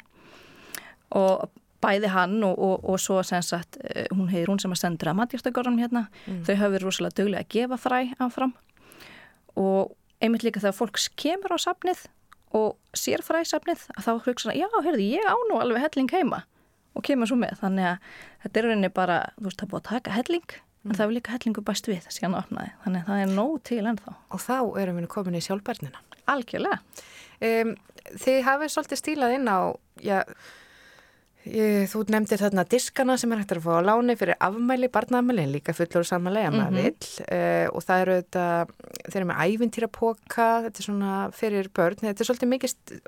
Og 1.17 1.47
bæði 1.81 2.11
hann 2.13 2.43
og, 2.45 2.59
og, 2.59 2.83
og 2.91 2.99
svo 3.01 3.21
sagt, 3.23 3.79
uh, 3.81 4.05
hún 4.13 4.29
hefur 4.33 4.53
hún 4.53 4.61
sem 4.61 4.73
að 4.75 4.81
sendur 4.83 5.09
að 5.13 5.19
matjastagorðum 5.23 5.79
hérna, 5.81 6.09
þau 6.45 6.55
hafa 6.59 6.73
verið 6.75 6.85
rosalega 6.89 7.17
duglega 7.23 7.45
að 7.47 7.49
gefa 7.55 7.79
fræ 7.81 8.01
áfram. 8.21 8.53
Og 9.57 9.95
einmitt 10.21 10.43
líka 10.45 10.61
þegar 10.61 10.77
fólk 10.77 10.99
kemur 11.17 11.55
á 11.55 11.59
safnið 11.63 12.05
og 12.59 12.77
sér 12.97 13.23
fræðsafnið 13.23 13.87
að 13.97 14.05
þá 14.09 14.13
hugsa 14.27 14.55
já, 14.57 14.67
heyrðu, 14.83 15.05
ég 15.07 15.25
á 15.29 15.37
nú 15.49 15.59
alveg 15.63 15.85
helling 15.87 16.11
heima. 16.13 16.43
Og 16.97 17.05
kemur 17.07 17.29
svo 17.31 17.37
með, 17.39 17.59
þannig 17.63 17.87
að 17.93 17.99
þetta 18.43 18.59
er 18.61 18.67
rauninni 18.67 18.89
bara, 18.91 19.19
þú 19.39 19.45
veist, 19.47 19.61
það 19.61 19.69
búið 19.73 19.81
að 19.85 19.89
taka 19.93 20.15
helling 20.17 20.55
en 20.85 20.95
það 20.95 21.05
er 21.07 21.15
líka 21.17 21.35
hellingu 21.35 21.65
bæst 21.67 21.89
við 21.91 22.07
síðan 22.13 22.39
opnaði. 22.39 22.73
Þannig 22.85 23.03
að 23.03 23.11
það 23.11 23.23
er 23.25 23.35
nóg 23.39 23.57
til 23.69 23.81
ennþá. 23.83 24.15
Og 24.35 24.45
þá 24.45 24.59
erum 24.83 25.01
við 25.01 25.09
komin 25.15 25.39
í 25.39 25.45
sjálfbærnina. 25.45 26.05
algjörlega, 26.29 26.81
Um, 27.39 27.77
þið 28.19 28.41
hafið 28.43 28.71
svolítið 28.73 28.99
stílað 28.99 29.35
inn 29.37 29.47
á, 29.47 29.59
já, 30.03 30.17
þú 31.89 32.01
nefndir 32.13 32.41
þarna 32.43 32.65
diskana 32.69 33.15
sem 33.21 33.33
er 33.33 33.41
hægt 33.43 33.53
að 33.57 33.61
fá 33.65 33.71
á 33.79 33.89
láni 33.89 34.15
fyrir 34.21 34.37
afmæli, 34.45 34.89
barnaafmæli, 34.93 35.45
en 35.47 35.53
líka 35.55 35.75
fullur 35.77 36.05
samanlega 36.09 36.51
mm 36.51 36.59
maður 36.59 36.87
vill. 36.89 37.09
Uh, 37.25 37.67
og 37.73 37.85
það 37.87 38.03
eru 38.05 38.17
þetta, 38.19 38.45
þeir 39.09 39.19
eru 39.21 39.29
með 39.31 39.43
ævintýrapoka, 39.47 40.49
þetta 40.67 40.83
er 40.83 40.89
svona 40.89 41.13
fyrir 41.39 41.71
börn, 41.79 42.03
þetta 42.03 42.25
er 42.25 42.29
svolítið 42.31 42.53
mikið 42.53 42.73
st- 42.75 42.99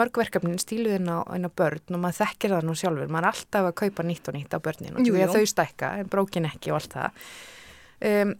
mörg 0.00 0.20
verkefnin 0.22 0.58
stíluð 0.62 0.96
inn 0.98 1.12
á, 1.12 1.18
inn 1.36 1.46
á 1.46 1.50
börn 1.62 1.94
og 1.98 2.02
maður 2.02 2.20
þekkir 2.24 2.56
það 2.56 2.66
nú 2.70 2.74
sjálfur, 2.80 3.12
maður 3.12 3.28
er 3.28 3.30
alltaf 3.34 3.70
að 3.70 3.76
kaupa 3.82 4.06
nýtt 4.08 4.32
og 4.32 4.38
nýtt 4.38 4.56
á 4.56 4.64
börnin 4.66 4.96
og 4.96 5.06
því 5.06 5.22
að 5.26 5.36
þau 5.36 5.46
stækka, 5.52 5.92
en 6.00 6.10
brókin 6.16 6.50
ekki 6.50 6.72
og 6.74 6.80
allt 6.80 6.96
það. 6.98 7.30
Um, 8.06 8.34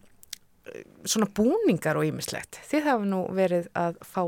svona 1.07 1.29
búningar 1.31 1.95
og 1.95 2.03
ýmislegt. 2.09 2.59
Þið 2.67 2.89
hafa 2.89 3.07
nú 3.07 3.23
verið 3.37 3.69
að 3.79 4.01
fá 4.03 4.21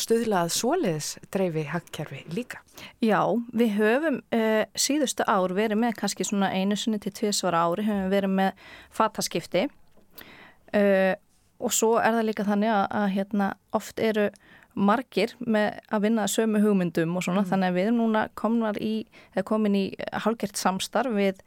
stuðlað 0.00 0.50
svoleiðis 0.54 1.10
dreifi 1.32 1.64
hagkerfi 1.70 2.22
líka. 2.34 2.60
já, 3.00 3.20
við 3.56 3.76
höfum 3.78 4.18
uh, 4.34 4.64
síðustu 4.76 5.26
ár 5.26 5.54
verið 5.56 5.80
með 5.82 5.96
kannski 6.00 6.26
svona 6.26 6.52
einu 6.52 6.76
sinni 6.78 7.00
til 7.02 7.14
tvisvara 7.16 7.64
ári 7.66 7.86
höfum 7.86 8.10
verið 8.12 8.34
með 8.40 8.66
fataskipti 8.94 9.66
uh, 9.66 11.14
og 11.56 11.72
svo 11.72 11.96
er 12.00 12.18
það 12.18 12.28
líka 12.28 12.46
þannig 12.46 12.74
að, 12.74 12.84
að 13.00 13.08
hérna, 13.16 13.50
oft 13.76 14.02
eru 14.02 14.28
margir 14.76 15.32
með 15.40 15.78
að 15.88 16.02
vinna 16.04 16.26
sömu 16.28 16.60
hugmyndum 16.60 17.16
og 17.16 17.24
svona 17.24 17.46
þannig 17.48 17.72
að 17.72 17.78
við 17.78 17.88
erum 17.88 18.02
núna 18.02 18.26
komnar 18.36 18.76
í, 18.82 19.06
komin 19.48 19.78
í 19.78 19.86
hálgert 20.12 20.60
samstarf 20.60 21.16
við 21.16 21.40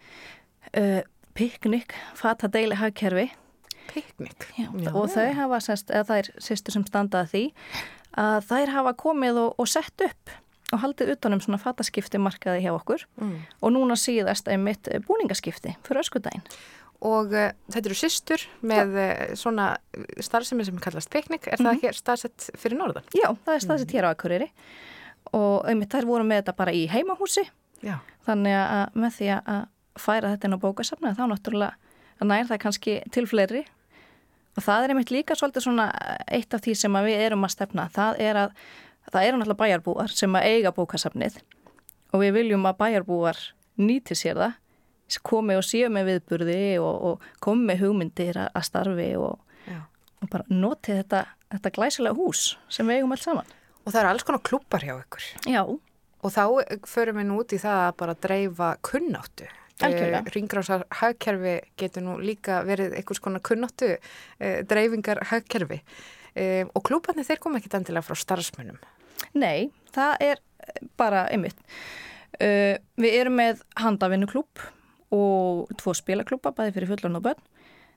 uh, 0.74 1.04
piknik 1.38 1.94
fatadeili 2.18 2.80
hagkerfi 2.80 3.30
Piknik. 3.90 4.44
Já, 4.54 4.68
og 4.94 5.08
þau 5.10 5.32
hafa 5.34 5.58
eða 5.74 6.04
þær 6.06 6.28
sýstur 6.46 6.76
sem 6.76 6.84
standaði 6.86 7.30
því 7.32 7.42
að 8.18 8.46
þær 8.50 8.72
hafa 8.78 8.94
komið 8.98 9.38
og, 9.44 9.54
og 9.60 9.68
sett 9.70 10.02
upp 10.06 10.34
og 10.74 10.82
haldið 10.84 11.16
utanum 11.16 11.40
svona 11.42 11.58
fataskipti 11.62 12.20
markaði 12.22 12.62
hjá 12.66 12.74
okkur 12.76 13.06
Mm. 13.18 13.40
og 13.62 13.72
núna 13.74 13.96
síðast 13.98 14.48
einmitt 14.54 14.86
búningaskipti 15.08 15.76
fyrir 15.86 16.04
öskudaginn. 16.04 16.44
Og 17.02 17.32
uh, 17.34 17.50
þetta 17.72 17.88
eru 17.90 17.96
systur 17.96 18.44
með 18.62 18.94
uh, 19.00 19.36
svona 19.40 19.78
starfsemi 20.20 20.66
sem 20.68 20.78
kallast 20.84 21.10
piknik. 21.10 21.48
Er 21.48 21.58
það 21.58 21.82
hér 21.86 21.96
staðsett 21.98 22.50
fyrir 22.60 22.78
norðan? 22.78 23.06
Já, 23.16 23.32
það 23.46 23.54
er 23.56 23.64
staðsett 23.66 23.94
hér 23.96 24.10
á 24.10 24.14
Akureyri 24.14 24.50
og 25.34 25.66
einmitt 25.70 25.92
þær 25.94 26.06
voru 26.10 26.24
með 26.28 26.42
þetta 26.44 26.56
bara 26.60 26.74
í 26.76 26.86
heimahúsi 26.92 27.46
Já. 27.86 27.98
þannig 28.26 28.56
að 28.60 28.96
með 29.00 29.14
því 29.18 29.28
að 29.40 29.66
færa 30.00 30.32
þetta 30.34 30.48
inn 30.50 30.58
á 30.58 30.64
bókasafna 30.64 31.12
þá 31.18 31.24
náttúrulega 31.30 32.26
nær 32.30 32.48
það 32.50 32.62
kannski 32.66 32.96
til 33.14 33.26
fleiri 33.30 33.62
og 34.60 34.66
það 34.66 34.86
er 34.86 34.94
einmitt 34.94 35.14
líka 35.14 35.38
svolítið 35.40 35.66
svona 35.66 35.88
eitt 36.28 36.54
af 36.56 36.64
því 36.66 36.76
sem 36.78 37.00
við 37.08 37.24
erum 37.26 37.48
að 37.48 37.56
stefna 37.56 37.88
það 37.96 38.22
er 38.28 38.42
að 38.44 38.64
það 39.10 39.28
eru 39.28 39.40
náttúrulega 39.40 39.62
bæjarbúar 39.64 40.16
sem 40.22 40.38
að 40.38 40.50
eiga 40.52 40.74
bókasafnið 40.76 41.40
og 42.12 42.24
við 42.24 42.36
viljum 42.36 42.68
að 42.70 42.80
bæjarbúar 42.84 43.44
nýti 43.80 44.18
sér 44.20 44.42
það 44.44 44.58
komi 45.26 45.56
og 45.58 45.66
séu 45.66 45.90
með 45.90 46.12
viðburði 46.12 46.64
og, 46.84 47.06
og 47.10 47.30
komi 47.42 47.72
með 47.72 47.86
hugmyndir 47.86 48.38
að, 48.44 48.66
starfi 48.68 49.08
og, 49.18 49.40
og 50.22 50.30
bara 50.30 50.46
noti 50.54 51.00
þetta, 51.00 51.24
þetta 51.56 51.72
glæsilega 51.80 52.20
hús 52.20 52.44
sem 52.70 52.86
við 52.86 53.00
eigum 53.00 53.16
alls 53.16 53.26
saman. 53.26 53.56
Og 53.88 53.90
það 53.90 54.04
eru 54.04 54.12
alls 54.12 54.28
konar 54.28 54.44
klubbar 54.46 54.86
hjá 54.86 54.94
ykkur. 55.00 55.26
Já, 55.50 55.64
Og 56.20 56.34
þá 56.36 56.44
förum 56.90 57.22
við 57.22 57.28
nú 57.30 57.40
út 57.40 57.54
í 57.56 57.60
það 57.62 57.82
að 57.86 57.94
bara 58.02 58.16
dreifa 58.26 58.70
kunnáttu. 58.84 59.46
Algjörlega. 59.86 60.24
Ringrásar 60.36 60.86
hagkerfi 61.02 61.56
getur 61.80 62.04
nú 62.06 62.18
líka 62.20 62.62
verið 62.68 62.98
einhvers 63.00 63.22
konar 63.24 63.44
kunnáttu 63.46 63.94
uh, 63.96 64.60
dreifingar 64.68 65.24
hagkerfi. 65.32 65.82
Uh, 66.36 66.66
og 66.76 66.84
klubbarnir 66.88 67.28
þeir 67.28 67.42
koma 67.44 67.60
ekkit 67.62 67.80
endilega 67.80 68.06
frá 68.06 68.18
starfsmönnum. 68.20 68.80
Nei, 69.40 69.70
það 69.96 70.26
er 70.26 70.42
eh, 70.66 70.82
bara 71.00 71.26
einmitt. 71.32 71.60
Uh, 72.40 72.76
við 73.00 73.22
erum 73.22 73.40
með 73.40 73.64
handavinnuklúb 73.80 74.68
og 75.16 75.72
tvo 75.80 75.96
spilaklúba, 75.98 76.54
bæði 76.56 76.76
fyrir 76.76 76.92
fullan 76.94 77.20
og 77.20 77.26
börn. 77.30 77.46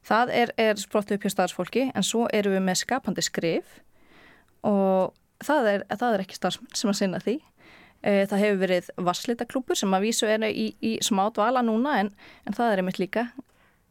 Það 0.07 0.33
er, 0.35 0.53
er 0.59 0.79
sprottið 0.81 1.19
upp 1.19 1.27
hjá 1.27 1.35
starfsfólki 1.37 1.89
en 1.95 2.07
svo 2.07 2.25
erum 2.35 2.57
við 2.57 2.65
með 2.67 2.81
skapandi 2.81 3.23
skrif 3.23 3.77
og 4.67 5.13
það 5.43 5.69
er, 5.71 5.85
það 5.91 6.17
er 6.17 6.25
ekki 6.25 6.39
starfsmenn 6.39 6.79
sem 6.79 6.91
að 6.91 6.99
sinna 6.99 7.21
því. 7.23 7.37
Uh, 8.03 8.25
það 8.27 8.41
hefur 8.43 8.61
verið 8.65 8.89
vasslitaklúbur 8.99 9.79
sem 9.79 9.93
að 9.95 10.03
vísu 10.09 10.27
er 10.27 10.43
í, 10.49 10.73
í 10.83 10.97
smá 11.07 11.29
dvala 11.37 11.61
núna 11.63 12.01
en, 12.01 12.09
en 12.49 12.57
það 12.57 12.73
er 12.73 12.81
einmitt 12.83 12.99
líka 12.99 13.29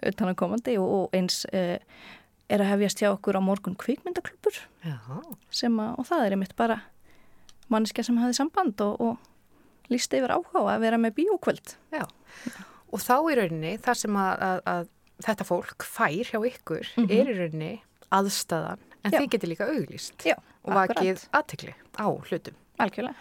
utan 0.03 0.32
að 0.34 0.36
komandi 0.41 0.74
og, 0.82 0.89
og 0.97 1.16
eins 1.16 1.45
uh, 1.53 1.78
er 2.51 2.59
að 2.64 2.72
hefjast 2.74 2.99
hjá 2.99 3.07
okkur 3.14 3.38
á 3.39 3.41
morgun 3.45 3.78
kvikmyndaklúbur 3.80 4.57
Já. 4.84 4.97
sem 5.53 5.78
að, 5.80 5.93
og 6.01 6.07
það 6.09 6.26
er 6.26 6.36
einmitt 6.36 6.55
bara 6.59 6.82
manniska 7.72 8.03
sem 8.03 8.18
hafi 8.20 8.36
samband 8.36 8.82
og, 8.84 8.99
og 8.99 9.91
lísti 9.93 10.20
yfir 10.20 10.34
áhuga 10.36 10.66
að 10.74 10.84
vera 10.84 10.99
með 10.99 11.16
bíókvöld. 11.22 11.76
Já. 11.95 12.03
Og 12.91 12.99
þá 12.99 13.14
í 13.32 13.38
rauninni, 13.39 13.72
þar 13.80 13.99
sem 14.01 14.18
að, 14.20 14.43
að, 14.49 14.59
að 14.74 14.89
þetta 15.28 15.47
fólk 15.47 15.86
fær 15.88 16.32
hjá 16.34 16.39
ykkur 16.51 16.89
Mhm. 16.97 17.07
er 17.16 17.32
í 17.32 17.38
rauninni 17.38 17.72
aðstæðan 18.12 18.84
en 19.05 19.12
Já. 19.16 19.20
þið 19.22 19.30
getur 19.38 19.51
líka 19.53 19.70
auglýst 19.72 20.26
Já, 20.28 20.36
og 20.68 20.76
vakið 20.76 21.24
aðtekli 21.32 21.74
á 21.95 22.05
hlutum. 22.12 22.59
Algjörlega. 22.82 23.16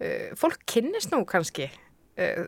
Uh, 0.00 0.32
fólk 0.38 0.62
kynnist 0.70 1.12
nú 1.12 1.22
kannski 1.28 1.66
uh, 1.68 2.46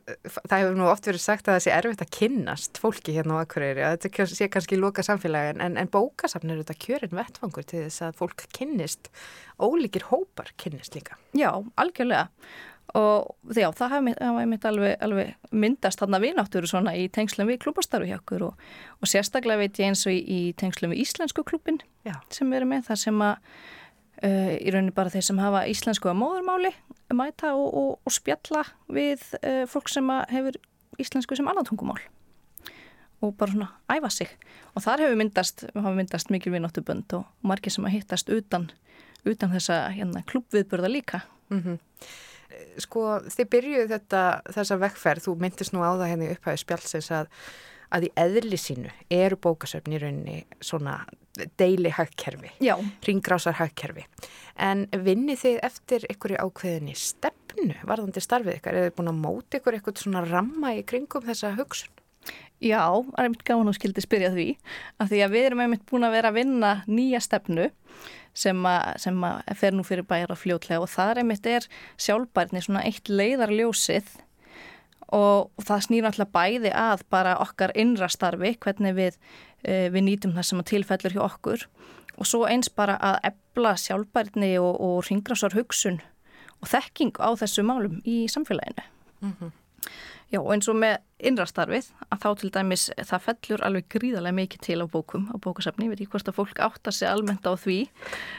það 0.49 0.57
hefur 0.57 0.79
nú 0.79 0.89
oft 0.89 1.09
verið 1.09 1.25
sagt 1.25 1.49
að 1.49 1.59
það 1.59 1.65
sé 1.67 1.75
erfitt 1.77 2.05
að 2.05 2.13
kynnast 2.17 2.81
fólki 2.81 3.15
hérna 3.17 3.37
á 3.37 3.43
Akureyri 3.45 3.85
að 3.85 3.99
þetta 4.07 4.27
sé 4.33 4.49
kannski 4.53 4.79
loka 4.81 5.05
samfélagi 5.05 5.59
en, 5.61 5.77
en 5.77 5.93
bókasafn 5.93 6.53
er 6.53 6.63
þetta 6.63 6.79
kjörin 6.87 7.17
vettfangur 7.19 7.67
til 7.69 7.85
þess 7.85 8.07
að 8.09 8.19
fólk 8.23 8.47
kynnist 8.57 9.13
ólíkir 9.63 10.09
hópar 10.09 10.53
kynnist 10.61 10.97
líka. 10.97 11.19
Já, 11.37 11.51
algjörlega. 11.77 12.31
Og 12.99 13.53
já, 13.57 13.71
það 13.73 13.93
haf 13.95 14.41
mitt 14.49 14.65
alveg, 14.69 14.97
alveg 15.01 15.53
myndast 15.55 16.03
þarna 16.03 16.19
vináttur 16.21 16.67
svona 16.69 16.93
í 16.99 17.07
tengslum 17.13 17.49
við 17.49 17.63
klúbastarfi 17.63 18.11
hjá 18.11 18.19
okkur 18.19 18.49
og, 18.51 18.67
og 19.01 19.09
sérstaklega 19.09 19.63
veit 19.63 19.81
ég 19.81 19.93
eins 19.93 20.03
og 20.05 20.13
í, 20.13 20.19
í 20.21 20.41
tengslum 20.61 20.93
við 20.93 21.07
Íslensku 21.07 21.45
klúbin 21.49 21.81
Já. 22.05 22.19
sem 22.35 22.51
við 22.51 22.61
erum 22.61 22.75
með 22.75 22.91
þar 22.91 23.01
sem 23.01 23.23
að 23.25 23.55
uh, 24.25 24.55
í 24.57 24.73
rauninni 24.73 24.95
bara 24.97 25.13
þeir 25.13 25.27
sem 25.29 25.41
hafa 25.43 25.65
íslensku 25.71 26.11
að 26.11 26.19
móðurmáli 26.23 26.73
mæta 27.13 27.53
og, 27.59 27.69
og, 27.77 27.91
og 28.07 28.15
spjalla 28.15 28.65
við 28.93 29.25
uh, 29.43 29.65
fólk 29.71 29.91
sem 29.93 30.09
hefur 30.33 30.59
íslensku 31.03 31.37
sem 31.37 31.49
annan 31.49 31.67
tungumál. 31.69 32.01
Og 33.23 33.37
bara 33.39 33.53
svona 33.53 33.69
æfa 33.93 34.11
sig. 34.11 34.33
Og 34.75 34.83
þar 34.83 35.05
hefur 35.05 35.19
myndast, 35.21 35.67
myndast 35.75 36.33
mikil 36.35 36.55
vináttubönd 36.57 37.15
og 37.19 37.29
margir 37.47 37.75
sem 37.75 37.87
að 37.87 37.99
hittast 37.99 38.33
utan, 38.35 38.71
utan 39.23 39.53
þessa 39.55 39.85
hérna, 39.95 40.25
klúbviðburða 40.29 40.91
líka. 40.93 41.25
Mm 41.53 41.79
Sko, 42.83 43.21
þið 43.33 43.49
byrjuðu 43.49 43.89
þetta, 43.89 44.23
þessa 44.55 44.77
vekkferð, 44.77 45.25
þú 45.25 45.33
myndist 45.41 45.73
nú 45.73 45.81
á 45.81 45.97
það 45.97 46.11
henni 46.11 46.27
upphæðu 46.35 46.61
spjálsins 46.61 47.09
að, 47.17 47.31
að 47.93 48.09
í 48.09 48.13
eðli 48.19 48.59
sínu 48.61 48.93
eru 49.13 49.39
bókasöfn 49.43 49.95
í 49.95 50.01
rauninni 50.03 50.39
svona 50.65 51.01
deili 51.57 51.93
hagkerfi, 51.93 52.51
Já, 52.61 52.75
ringrásar 53.07 53.57
hagkerfi. 53.57 54.05
En 54.61 54.85
vinnið 54.93 55.41
þið 55.45 55.59
eftir 55.65 56.05
einhverju 56.11 56.41
ákveðinni 56.45 56.97
stefnu, 56.99 57.77
varðandi 57.89 58.21
starfið 58.21 58.59
ykkar, 58.59 58.79
eða 58.79 58.95
búin 58.99 59.13
að 59.13 59.23
móta 59.23 59.59
ykkur 59.59 59.79
eitthvað 59.79 60.03
svona 60.05 60.25
ramma 60.29 60.75
í 60.77 60.83
kringum 60.85 61.25
þessa 61.25 61.55
hugsun? 61.57 61.93
Já, 62.63 62.85
það 62.87 63.25
er 63.25 63.31
mitt 63.33 63.47
gáðan 63.49 63.73
og 63.73 63.75
skildi 63.75 64.03
spyrja 64.05 64.31
því 64.37 64.49
af 65.03 65.09
því 65.11 65.23
að 65.25 65.33
við 65.33 65.47
erum 65.49 65.63
einmitt 65.65 65.87
búin 65.89 66.07
að 66.07 66.13
vera 66.15 66.31
að 66.31 66.37
vinna 66.39 66.73
nýja 66.87 67.19
stefnu 67.25 67.71
sem 68.39 68.61
að, 68.69 69.41
fer 69.59 69.75
nú 69.75 69.83
fyrir 69.87 70.07
og 70.07 70.39
fljótlega 70.39 70.85
og 70.85 70.93
það 70.93 71.23
einmitt 71.23 71.49
er 71.51 71.67
sjálfbærni 72.01 72.63
svona 72.63 72.85
eitt 72.87 73.11
leiðarljósið 73.11 74.15
og 75.13 75.51
það 75.63 75.85
snýr 75.87 76.09
alltaf 76.09 76.31
bæði 76.35 76.73
að 76.75 77.05
bara 77.13 77.37
okkar 77.45 77.75
innra 77.79 78.09
starfi, 78.13 78.55
hvernig 78.63 78.95
við, 78.97 79.19
uh, 79.69 79.89
við 79.93 80.07
nýtum 80.09 80.35
það 80.37 80.49
sem 80.51 80.63
að 80.63 80.71
tilfellur 80.73 81.17
hjá 81.19 81.25
okkur. 81.29 81.67
Og 82.21 82.29
svo 82.29 82.45
eins 82.49 82.69
bara 82.69 82.99
að 83.01 83.19
ebla 83.33 83.75
sjálfbærni 83.81 84.55
og, 84.61 84.77
og 84.81 85.03
ringrásar 85.09 85.55
hugsun 85.57 86.01
og 86.63 86.69
þekking 86.71 87.17
á 87.19 87.29
þessu 87.41 87.65
málum 87.67 88.01
í 88.07 88.25
samfélaginu. 88.31 88.85
Já, 90.33 90.39
og 90.41 90.53
eins 90.55 90.69
og 90.71 90.77
með 90.81 90.95
innrastarfið 91.29 91.91
að 92.09 92.21
þá 92.23 92.29
til 92.41 92.51
dæmis 92.55 92.85
það 93.05 93.25
fellur 93.27 93.65
alveg 93.67 93.89
gríðarlega 93.93 94.37
mikið 94.39 94.63
til 94.65 94.79
á 94.81 94.87
bókum, 94.89 95.27
á 95.29 95.37
bókasafni, 95.45 95.85
ég 95.85 95.93
veit 95.93 96.01
ekki 96.01 96.13
hvort 96.15 96.31
að 96.31 96.39
fólk 96.39 96.63
áttar 96.65 96.95
sig 96.97 97.09
almennt 97.11 97.45
á 97.45 97.53
því, 97.53 97.77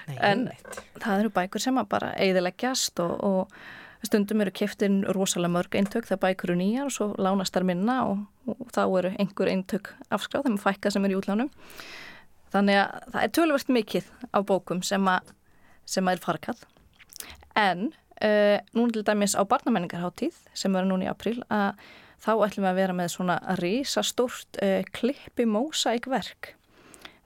Nei, 0.07 0.17
En- 0.17 0.49
það 0.97 1.19
eru 1.19 1.33
bækur 1.35 1.61
sem 1.61 1.77
að 1.77 1.89
bara 1.93 2.09
eigðileggjast 2.17 3.03
og, 3.03 3.13
og 3.21 3.53
stundum 4.03 4.43
eru 4.43 4.51
keftin 4.55 5.01
rosalega 5.15 5.53
mörg 5.53 5.77
eintök 5.79 6.07
þegar 6.09 6.21
bækur 6.25 6.51
eru 6.51 6.59
nýjar 6.59 6.89
og 6.89 6.95
svo 6.95 7.09
lánast 7.21 7.55
þar 7.55 7.67
minna 7.69 7.97
og, 8.09 8.23
og 8.51 8.71
þá 8.75 8.83
eru 8.85 9.13
einhver 9.15 9.51
eintök 9.51 9.93
afskráð 10.13 10.49
þeim 10.49 10.59
fækka 10.61 10.91
sem 10.93 11.07
eru 11.07 11.15
í 11.15 11.19
útlánum. 11.21 11.51
Þannig 12.53 12.79
að 12.83 13.09
það 13.15 13.23
er 13.23 13.33
tölvöld 13.37 13.73
mikið 13.79 14.11
á 14.29 14.39
bókum 14.45 14.83
sem 14.85 15.09
að, 15.09 15.33
sem 15.89 16.07
að 16.07 16.19
er 16.19 16.23
farkall. 16.23 16.59
En 17.57 17.89
uh, 17.89 18.57
núna 18.75 18.93
til 18.93 19.05
dæmis 19.07 19.37
á 19.39 19.41
barnamenningarháttíð 19.47 20.37
sem 20.53 20.73
verður 20.73 20.91
núna 20.91 21.07
í 21.07 21.11
april 21.11 21.39
að 21.47 21.79
þá 22.23 22.31
ætlum 22.35 22.65
við 22.65 22.71
að 22.71 22.79
vera 22.81 22.97
með 22.97 23.13
svona 23.15 23.39
risastórt 23.59 24.59
uh, 24.63 24.81
klippi 24.95 25.47
mósækverk 25.49 26.53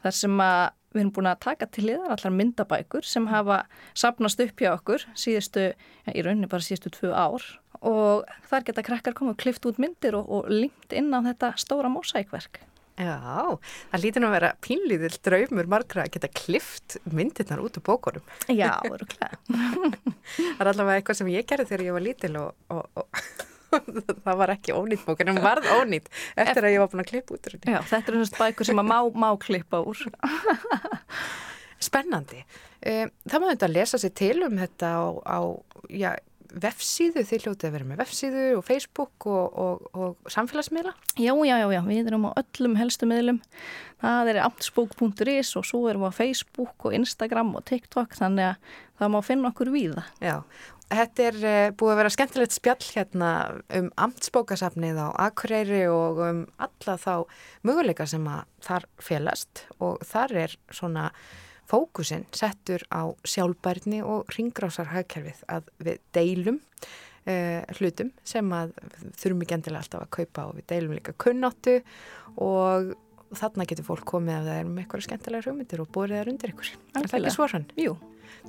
þar 0.03 0.15
sem 0.15 0.41
að 0.41 0.76
við 0.97 1.05
erum 1.05 1.13
búin 1.15 1.31
að 1.31 1.43
taka 1.45 1.69
til 1.71 1.87
liðar 1.89 2.15
allar 2.15 2.35
myndabækur 2.35 3.07
sem 3.07 3.29
hafa 3.31 3.61
sapnast 3.97 4.41
upp 4.43 4.63
hjá 4.63 4.71
okkur 4.73 5.05
síðustu, 5.17 5.69
ja, 5.71 6.13
í 6.13 6.25
rauninni 6.25 6.49
bara 6.51 6.65
síðustu 6.65 6.93
tvö 6.97 7.13
ár 7.13 7.45
og 7.85 8.25
þar 8.49 8.65
geta 8.67 8.85
krakkar 8.85 9.15
komið 9.17 9.35
og 9.35 9.41
klift 9.43 9.67
út 9.69 9.81
myndir 9.81 10.17
og, 10.17 10.25
og 10.29 10.49
linkt 10.49 10.95
inn 10.97 11.13
á 11.13 11.21
þetta 11.25 11.53
stóra 11.61 11.91
mósækverk. 11.93 12.63
Já, 12.97 13.53
það 13.91 14.01
lítur 14.01 14.23
nú 14.23 14.29
að 14.31 14.35
vera 14.39 14.49
pínlíðil 14.65 15.17
draumur 15.21 15.67
margra 15.69 16.07
að 16.07 16.15
geta 16.15 16.31
klift 16.33 16.95
myndirnar 17.05 17.61
út 17.61 17.77
úr 17.77 17.83
bókunum. 17.85 18.23
Já, 18.49 18.71
öruglega. 18.89 19.37
Það 20.57 20.63
er 20.63 20.71
allavega 20.71 20.95
eitthvað 20.97 21.19
sem 21.19 21.29
ég 21.29 21.45
gerði 21.45 21.67
þegar 21.69 21.85
ég 21.85 21.97
var 21.97 22.05
lítil 22.07 22.31
og, 22.41 22.55
og, 22.73 22.89
og 22.97 23.21
það 24.25 24.39
var 24.41 24.53
ekki 24.55 24.75
ónýtt 24.77 25.03
bók 25.07 25.23
en 25.23 25.33
hún 25.33 25.43
varð 25.43 25.67
ónýtt 25.79 26.09
eftir 26.35 26.67
að 26.67 26.75
ég 26.75 26.83
var 26.83 26.91
búin 26.93 27.03
að 27.03 27.11
klippa 27.11 27.37
út. 27.37 27.51
Já, 27.57 27.79
þetta 27.91 28.13
eru 28.13 28.23
svona 28.23 28.45
bækur 28.45 28.69
sem 28.69 28.81
að 28.83 28.89
má, 28.91 28.97
má 29.25 29.29
klippa 29.41 29.83
úr. 29.83 30.05
Spennandi. 31.87 32.41
Um, 32.81 33.11
það 33.27 33.43
má 33.43 33.51
þetta 33.51 33.73
lesa 33.73 33.99
sér 34.01 34.15
til 34.17 34.37
um 34.47 34.57
þetta 34.57 34.89
á, 34.97 35.05
á 35.25 35.39
já, 35.93 36.11
vefsíðu, 36.47 37.23
þið 37.27 37.45
hljótið 37.45 37.67
að 37.67 37.75
vera 37.75 37.87
með 37.87 37.99
vefsíðu 38.01 38.45
og 38.57 38.63
Facebook 38.65 39.27
og, 39.29 39.57
og, 39.61 39.87
og 39.97 40.31
samfélagsmiðla. 40.31 40.93
Já, 41.19 41.33
já, 41.33 41.55
já, 41.61 41.67
já, 41.75 41.81
við 41.87 42.09
erum 42.11 42.27
á 42.29 42.31
öllum 42.39 42.77
helstu 42.79 43.09
miðlum. 43.09 43.41
Það 44.01 44.31
er 44.31 44.41
amtsbók.is 44.45 45.53
og 45.59 45.67
svo 45.67 45.83
erum 45.89 46.05
við 46.05 46.13
á 46.13 46.19
Facebook 46.19 46.87
og 46.87 46.95
Instagram 46.97 47.53
og 47.57 47.65
TikTok 47.67 48.17
þannig 48.17 48.51
að 48.53 48.73
það 49.01 49.13
má 49.13 49.19
finna 49.25 49.51
okkur 49.51 49.73
víða. 49.73 50.05
Já, 50.23 50.39
þetta 50.91 51.25
er 51.29 51.39
uh, 51.41 51.71
búið 51.77 51.93
að 51.93 51.99
vera 52.01 52.13
skemmtilegt 52.13 52.55
spjall 52.55 52.91
hérna 52.93 53.31
um 53.79 53.89
amtsbókasafnið 54.05 55.01
á 55.03 55.07
Akureyri 55.27 55.83
og 55.91 56.21
um 56.23 56.45
alla 56.63 56.95
þá 57.01 57.13
möguleika 57.67 58.07
sem 58.09 58.27
að 58.31 58.45
þar 58.67 58.87
félast 59.09 59.65
og 59.79 59.99
þar 60.07 60.37
er 60.45 60.55
svona 60.71 61.09
fókusinn 61.67 62.27
settur 62.35 62.85
á 62.87 63.11
sjálfbærni 63.27 63.99
og 64.05 64.29
ringrásar 64.37 64.93
hagkerfið 64.93 65.43
að 65.51 65.67
við 65.83 65.99
deilum 66.15 66.61
uh, 67.27 67.63
hlutum 67.79 68.13
sem 68.23 68.53
að 68.55 68.71
þurfum 69.19 69.43
ekki 69.43 69.57
endilega 69.57 69.83
alltaf 69.83 70.05
að 70.05 70.13
kaupa 70.21 70.47
og 70.47 70.55
við 70.61 70.69
deilum 70.71 70.95
líka 70.95 71.17
kunnáttu 71.19 71.81
og 72.39 72.95
þarna 73.35 73.65
getur 73.67 73.87
fólk 73.87 74.05
komið 74.07 74.37
ef 74.37 74.45
það 74.45 74.59
er 74.61 74.69
með 74.69 74.83
eitthvað 74.83 75.07
skemmtilega 75.07 75.49
hugmyndir 75.49 75.83
og 75.83 75.89
búið 75.91 76.13
það 76.15 76.29
undir 76.31 76.53
ykkur. 76.53 76.69
Er 76.95 77.09
það 77.11 77.17
ekki 77.19 77.33
svo 77.35 77.47
hann? 77.51 77.65
Jú, 77.75 77.95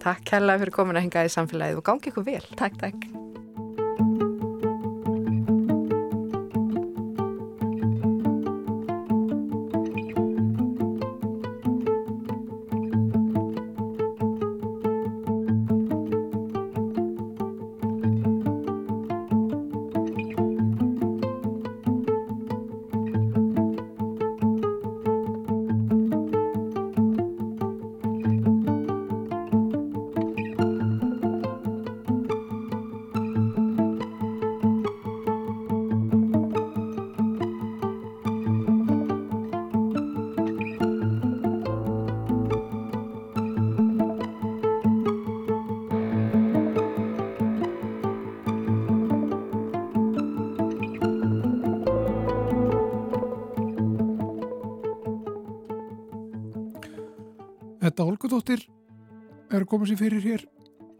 Takk 0.03 0.24
kærlega 0.29 0.64
fyrir 0.64 0.76
komin 0.79 1.01
að 1.01 1.09
hinga 1.09 1.26
í 1.26 1.35
samfélagið 1.35 1.83
og 1.83 1.89
gangi 1.91 2.12
ykkur 2.12 2.29
vel. 2.29 2.45
takk, 2.57 2.79
takk. 2.83 3.09
Að 59.69 59.75
koma 59.75 59.87
sér 59.89 59.99
fyrir 60.01 60.23
hér 60.25 60.43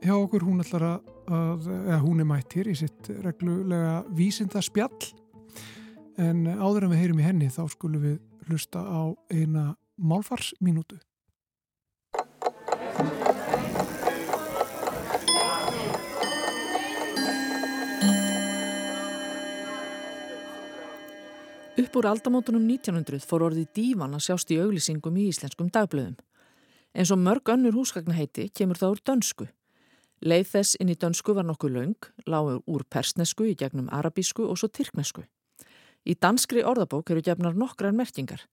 hjá 0.05 0.13
okkur, 0.13 0.43
hún 0.45 0.61
ætlar 0.61 0.83
að, 0.85 1.07
að 1.33 1.69
eða 1.73 2.01
hún 2.03 2.21
er 2.21 2.27
mætt 2.29 2.53
hér 2.59 2.69
í 2.69 2.75
sitt 2.77 3.09
reglulega 3.25 4.03
vísinda 4.13 4.61
spjall 4.61 5.09
en 6.21 6.45
áður 6.53 6.85
en 6.85 6.93
við 6.93 7.01
heyrum 7.01 7.23
í 7.23 7.25
henni 7.25 7.49
þá 7.49 7.63
skulum 7.73 8.05
við 8.05 8.19
hlusta 8.51 8.85
á 8.85 9.17
eina 9.33 9.73
málfarsmínútu. 9.97 11.01
Upp 21.79 22.01
úr 22.03 22.13
aldamótunum 22.13 22.69
1900 22.69 23.25
fór 23.25 23.49
orðið 23.49 23.73
dívan 23.81 24.19
að 24.19 24.29
sjást 24.29 24.53
í 24.53 24.61
auglýsingum 24.61 25.17
í 25.17 25.31
íslenskum 25.33 25.73
dagblöðum. 25.73 26.19
En 26.95 27.07
svo 27.07 27.17
mörg 27.17 27.49
önnur 27.53 27.77
húsgagnaheiti 27.77 28.49
kemur 28.55 28.79
það 28.81 28.95
úr 28.95 29.03
dönsku. 29.11 29.49
Leið 30.21 30.47
þess 30.53 30.79
inn 30.83 30.91
í 30.91 30.97
dönsku 30.99 31.35
var 31.37 31.47
nokkuð 31.47 31.75
laung, 31.77 32.07
lágur 32.27 32.63
úr 32.67 32.85
persnesku 32.91 33.47
í 33.47 33.57
gegnum 33.59 33.91
arabísku 33.95 34.49
og 34.49 34.59
svo 34.59 34.69
tyrknesku. 34.69 35.23
Í 36.09 36.15
danskri 36.19 36.65
orðabók 36.67 37.11
eru 37.13 37.23
gefnar 37.23 37.55
nokkrar 37.55 37.95
merkingar. 37.95 38.47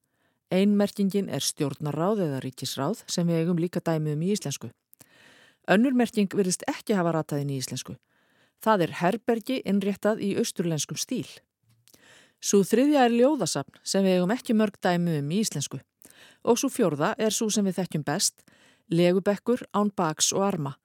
Ein 0.54 0.76
merkingin 0.78 1.30
er 1.30 1.42
stjórnaráð 1.42 2.22
eða 2.28 2.42
ríkisráð 2.44 3.02
sem 3.10 3.26
við 3.28 3.42
eigum 3.42 3.62
líka 3.62 3.82
dæmið 3.82 4.14
um 4.14 4.26
í 4.26 4.34
íslensku. 4.36 4.70
Önnur 5.66 5.96
merking 5.98 6.30
virðist 6.30 6.68
ekki 6.70 6.94
hafa 6.94 7.16
rataðin 7.16 7.56
í 7.56 7.58
íslensku. 7.58 7.96
Það 8.62 8.86
er 8.86 8.96
herbergi 9.02 9.58
innréttað 9.66 10.22
í 10.22 10.36
austurlenskum 10.38 11.00
stíl. 11.02 11.26
Svo 12.38 12.62
þriðja 12.62 13.08
er 13.08 13.16
ljóðasapn 13.16 13.82
sem 13.82 14.06
við 14.06 14.20
eigum 14.20 14.34
ekki 14.36 14.54
mörg 14.54 14.78
dæmi 14.84 15.18
um 15.18 15.32
í 15.34 15.42
íslensku. 15.42 15.80
Og 16.46 16.60
svo 16.62 16.70
fjórða 16.70 17.16
er 17.18 17.34
svo 17.34 17.50
sem 17.50 17.66
við 17.66 17.80
þekkjum 17.80 18.06
best, 18.06 18.44
legubekkur 18.94 19.66
án 19.74 19.90
baks 19.98 20.32
og 20.36 20.46
arma. 20.46 20.76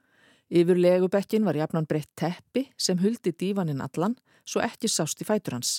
Yfir 0.51 0.81
legubekkin 0.81 1.45
var 1.47 1.59
jafnan 1.59 1.87
breytt 1.87 2.11
teppi 2.17 2.67
sem 2.77 2.99
huldi 2.99 3.33
dívaninn 3.37 3.85
allan 3.85 4.17
svo 4.45 4.65
ekki 4.65 4.89
sást 4.91 5.21
í 5.23 5.29
fætur 5.29 5.59
hans. 5.59 5.79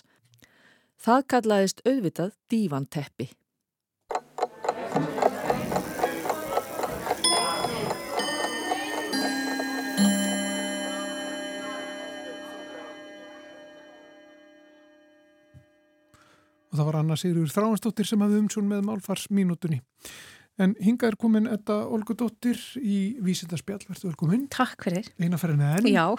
Það 1.01 1.25
kallaðist 1.33 1.81
auðvitað 1.83 2.35
dívanteppi. 2.53 3.31
Og 16.71 16.77
það 16.79 16.87
var 16.87 16.99
Anna 17.01 17.17
Sigurður 17.19 17.51
Þráhansdóttir 17.55 18.07
sem 18.07 18.21
hafði 18.23 18.43
umsjón 18.45 18.69
með 18.71 18.85
málfarsmínútunni. 18.87 19.81
En 20.61 20.73
hinga 20.83 21.07
er 21.07 21.15
komin 21.17 21.47
þetta 21.49 21.77
Olgu 21.89 22.13
Dóttir 22.19 22.59
í 22.77 23.17
Vísindarspjall, 23.23 23.79
verður 23.87 24.11
velkomin. 24.11 24.43
Takk 24.51 24.83
fyrir. 24.85 25.07
Eina 25.17 25.39
ferðin 25.41 25.63
enn. 25.69 25.87
Já. 25.91 26.05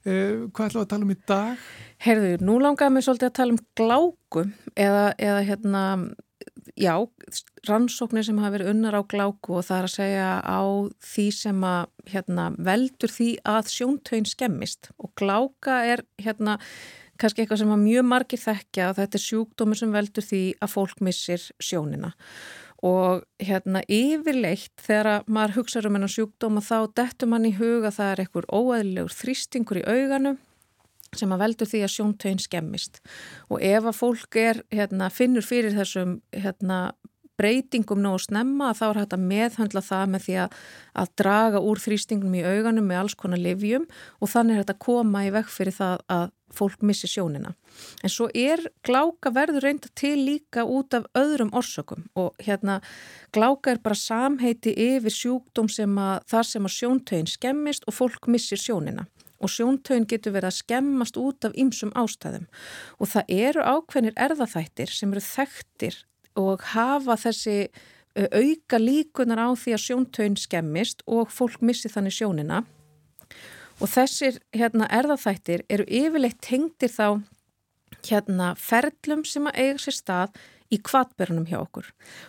Eh, 0.00 0.48
Hvað 0.56 0.70
ætlaðu 0.70 0.80
að 0.80 0.88
tala 0.88 1.04
um 1.04 1.10
í 1.12 1.16
dag? 1.28 1.64
Herðu, 2.00 2.28
nú 2.40 2.54
langaði 2.62 2.94
mig 2.94 3.04
svolítið 3.04 3.28
að 3.28 3.34
tala 3.36 3.52
um 3.52 3.58
gláku 3.76 4.44
eða, 4.72 5.02
eða 5.20 5.42
hérna, 5.44 5.82
já, 6.80 6.94
rannsóknir 7.68 8.24
sem 8.24 8.40
hafa 8.40 8.54
verið 8.54 8.70
unnar 8.72 8.96
á 8.96 9.02
gláku 9.04 9.58
og 9.58 9.66
það 9.68 9.76
er 9.82 9.88
að 9.90 9.94
segja 9.98 10.30
á 10.40 10.60
því 11.10 11.26
sem 11.36 11.66
að 11.68 12.14
hérna, 12.14 12.46
veldur 12.70 13.12
því 13.12 13.28
að 13.52 13.70
sjóntögin 13.74 14.30
skemmist 14.32 14.88
og 14.96 15.12
gláka 15.20 15.82
er 15.92 16.04
hérna 16.24 16.56
kannski 17.20 17.44
eitthvað 17.44 17.62
sem 17.62 17.74
að 17.74 17.84
mjög 17.84 18.08
margir 18.08 18.42
þekkja 18.42 18.90
og 18.90 18.98
þetta 18.98 19.18
er 19.18 19.24
sjúkdómur 19.26 19.80
sem 19.80 19.94
veldur 19.94 20.26
því 20.26 20.42
að 20.60 20.74
fólk 20.74 21.00
missir 21.04 21.46
sjónina. 21.62 22.12
Og 22.86 23.26
hérna 23.44 23.82
yfirleitt 23.92 24.72
þegar 24.80 25.26
maður 25.28 25.58
hugsa 25.58 25.82
um 25.84 25.98
hennar 25.98 26.12
sjúkdóma 26.12 26.62
þá 26.64 26.78
dettur 26.96 27.28
mann 27.28 27.48
í 27.48 27.56
huga 27.58 27.92
það 27.92 28.12
er 28.14 28.22
einhver 28.24 28.48
óæðilegur 28.48 29.16
þrýstingur 29.18 29.82
í 29.82 29.88
auganu 29.88 30.38
sem 31.18 31.32
að 31.34 31.42
veldur 31.42 31.68
því 31.70 31.82
að 31.84 31.92
sjóntögin 31.94 32.42
skemmist. 32.42 33.00
Og 33.50 33.62
ef 33.66 33.86
að 33.90 33.98
fólk 33.98 34.38
er, 34.38 34.62
hérna, 34.72 35.10
finnur 35.12 35.44
fyrir 35.46 35.74
þessum 35.74 36.20
hérna, 36.30 36.92
breytingum 37.40 38.02
nógu 38.04 38.20
snemma 38.26 38.74
þá 38.76 38.84
er 38.90 39.00
hægt 39.02 39.16
að 39.16 39.28
meðhandla 39.30 39.84
það 39.86 40.12
með 40.14 40.26
því 40.26 40.36
að, 40.44 40.58
að 41.02 41.14
draga 41.22 41.62
úr 41.70 41.80
þrýstingum 41.84 42.36
í 42.36 42.44
auganum 42.44 42.90
með 42.90 43.02
alls 43.04 43.16
konar 43.18 43.40
livjum 43.40 43.88
og 44.20 44.32
þannig 44.32 44.58
er 44.58 44.62
þetta 44.64 44.76
að 44.76 44.84
koma 44.86 45.24
í 45.24 45.32
vekk 45.38 45.56
fyrir 45.56 45.76
það 45.80 46.04
að 46.18 46.28
fólk 46.50 46.82
missi 46.82 47.06
sjónina. 47.06 47.52
En 48.02 48.10
svo 48.10 48.26
er 48.34 48.62
gláka 48.86 49.30
verður 49.34 49.66
reynda 49.66 49.90
til 49.98 50.16
líka 50.18 50.64
út 50.66 50.94
af 50.98 51.06
öðrum 51.18 51.52
orsökum 51.56 52.08
og 52.18 52.34
hérna 52.42 52.80
gláka 53.34 53.74
er 53.74 53.82
bara 53.82 53.98
samheiti 53.98 54.74
yfir 54.74 55.14
sjúkdóm 55.14 55.70
sem 55.70 55.98
að 55.98 56.26
þar 56.32 56.50
sem 56.50 56.66
að 56.66 56.76
sjóntögin 56.76 57.30
skemmist 57.30 57.86
og 57.86 57.96
fólk 58.00 58.30
missir 58.30 58.60
sjónina 58.60 59.06
og 59.40 59.52
sjóntögin 59.52 60.08
getur 60.08 60.34
verið 60.34 60.50
að 60.50 60.58
skemmast 60.58 61.18
út 61.20 61.48
af 61.48 61.56
ymsum 61.58 61.92
ástæðum 61.96 62.46
og 62.98 63.12
það 63.14 63.34
eru 63.46 63.64
ákveðnir 63.64 64.18
erðaþættir 64.26 64.92
sem 64.92 65.14
eru 65.14 65.24
þekktir 65.24 66.02
og 66.38 66.62
hafa 66.74 67.16
þessi 67.18 67.56
auka 68.14 68.78
líkunar 68.80 69.38
á 69.38 69.48
því 69.54 69.74
að 69.76 69.84
sjóntögin 69.84 70.38
skemmist 70.38 71.04
og 71.06 71.30
fólk 71.30 71.62
missi 71.62 71.90
þannig 71.90 72.16
sjónina 72.16 72.64
og 73.80 73.88
þessir 73.88 74.40
hérna, 74.52 74.88
erðaþættir 74.90 75.64
eru 75.70 75.86
yfirleitt 75.86 76.40
tengdir 76.44 76.92
þá 76.92 77.22
hérna, 78.06 78.54
ferlum 78.58 79.24
sem 79.28 79.46
að 79.48 79.62
eiga 79.62 79.84
sér 79.84 79.96
stað 79.96 80.40
í 80.70 80.78
kvatberunum 80.84 81.46
hjá 81.48 81.60
okkur 81.62 81.88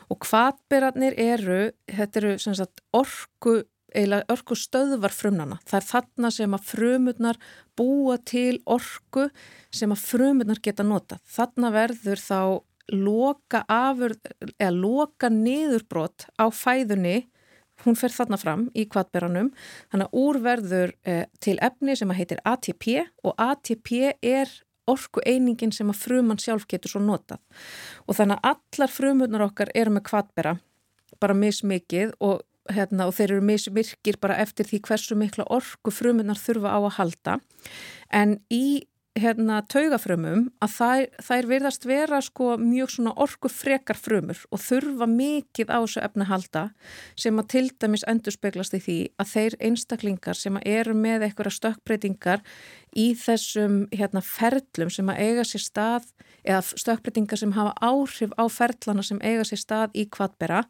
og 0.10 0.22
kvatberarnir 0.24 1.18
eru, 1.20 1.62
þetta 1.90 2.22
eru 2.22 2.34
sagt, 2.42 2.82
orku, 2.96 3.62
orku 4.32 4.58
stöðvar 4.58 5.14
frumnana. 5.14 5.60
Það 5.68 5.78
er 5.82 5.88
þarna 5.90 6.32
sem 6.34 6.58
að 6.58 6.68
frumurnar 6.72 7.40
búa 7.78 8.18
til 8.26 8.62
orku 8.66 9.28
sem 9.74 9.94
að 9.94 10.06
frumurnar 10.08 10.62
geta 10.64 10.86
nota. 10.88 11.20
Þarna 11.30 11.74
verður 11.76 12.22
þá 12.24 12.42
loka 12.92 13.64
afur, 13.72 14.16
loka 14.76 15.30
niðurbrot 15.32 16.28
á 16.38 16.46
fæðunni 16.52 17.26
hún 17.86 17.98
fer 17.98 18.14
þarna 18.14 18.38
fram 18.38 18.66
í 18.78 18.86
kvatberanum 18.90 19.52
þannig 19.92 20.10
að 20.10 20.20
úrverður 20.22 20.94
eh, 21.08 21.24
til 21.42 21.58
efni 21.64 21.96
sem 21.98 22.12
að 22.14 22.20
heitir 22.22 22.44
ATP 22.46 22.88
og 23.26 23.34
ATP 23.42 23.94
er 24.22 24.52
orku 24.90 25.24
einingin 25.26 25.74
sem 25.74 25.90
að 25.92 26.02
frumann 26.02 26.42
sjálf 26.42 26.68
getur 26.70 26.96
svo 26.96 27.02
notað. 27.04 27.42
Og 28.08 28.18
þannig 28.18 28.40
að 28.42 28.56
allar 28.56 28.92
frumurnar 28.92 29.46
okkar 29.48 29.72
eru 29.78 29.94
með 29.96 30.08
kvatbera 30.10 30.56
bara 31.22 31.38
mismikið 31.38 32.16
og, 32.24 32.42
hérna, 32.72 33.08
og 33.08 33.16
þeir 33.18 33.36
eru 33.36 33.46
mismikir 33.46 34.18
bara 34.22 34.40
eftir 34.42 34.68
því 34.68 34.82
hversu 34.88 35.18
mikla 35.20 35.46
orku 35.54 35.94
frumurnar 35.94 36.40
þurfa 36.40 36.74
á 36.74 36.80
að 36.80 36.96
halda. 36.98 37.38
En 38.10 38.40
í 38.50 38.82
hérna 39.20 39.58
taugafrömmum 39.68 40.46
að 40.64 40.74
þær, 40.78 41.06
þær 41.20 41.48
virðast 41.50 41.86
vera 41.90 42.20
sko 42.24 42.54
mjög 42.62 42.94
svona 42.94 43.12
orku 43.20 43.50
frekar 43.52 43.98
frömmur 44.00 44.40
og 44.56 44.62
þurfa 44.64 45.08
mikið 45.12 45.74
á 45.74 45.84
þessu 45.84 46.04
efna 46.06 46.28
halda 46.30 46.62
sem 47.20 47.42
að 47.42 47.50
til 47.52 47.66
dæmis 47.84 48.06
endur 48.08 48.36
speglast 48.36 48.78
í 48.78 48.80
því 48.86 48.98
að 49.20 49.34
þeir 49.34 49.58
einstaklingar 49.68 50.40
sem 50.40 50.60
að 50.60 50.70
eru 50.78 50.96
með 50.96 51.26
einhverja 51.28 51.58
stökkbreytingar 51.58 52.46
í 52.96 53.10
þessum 53.20 53.82
hérna 53.92 54.24
ferlum 54.24 54.94
sem 54.94 55.12
að 55.12 55.20
eiga 55.26 55.48
sér 55.50 55.66
stað 55.66 56.08
eða 56.46 56.62
stökkbreytingar 56.72 57.42
sem 57.42 57.56
hafa 57.58 57.76
áhrif 57.84 58.32
á 58.40 58.48
ferlana 58.48 59.04
sem 59.04 59.20
eiga 59.20 59.44
sér 59.48 59.60
stað 59.60 59.98
í 60.00 60.06
kvatbera 60.08 60.64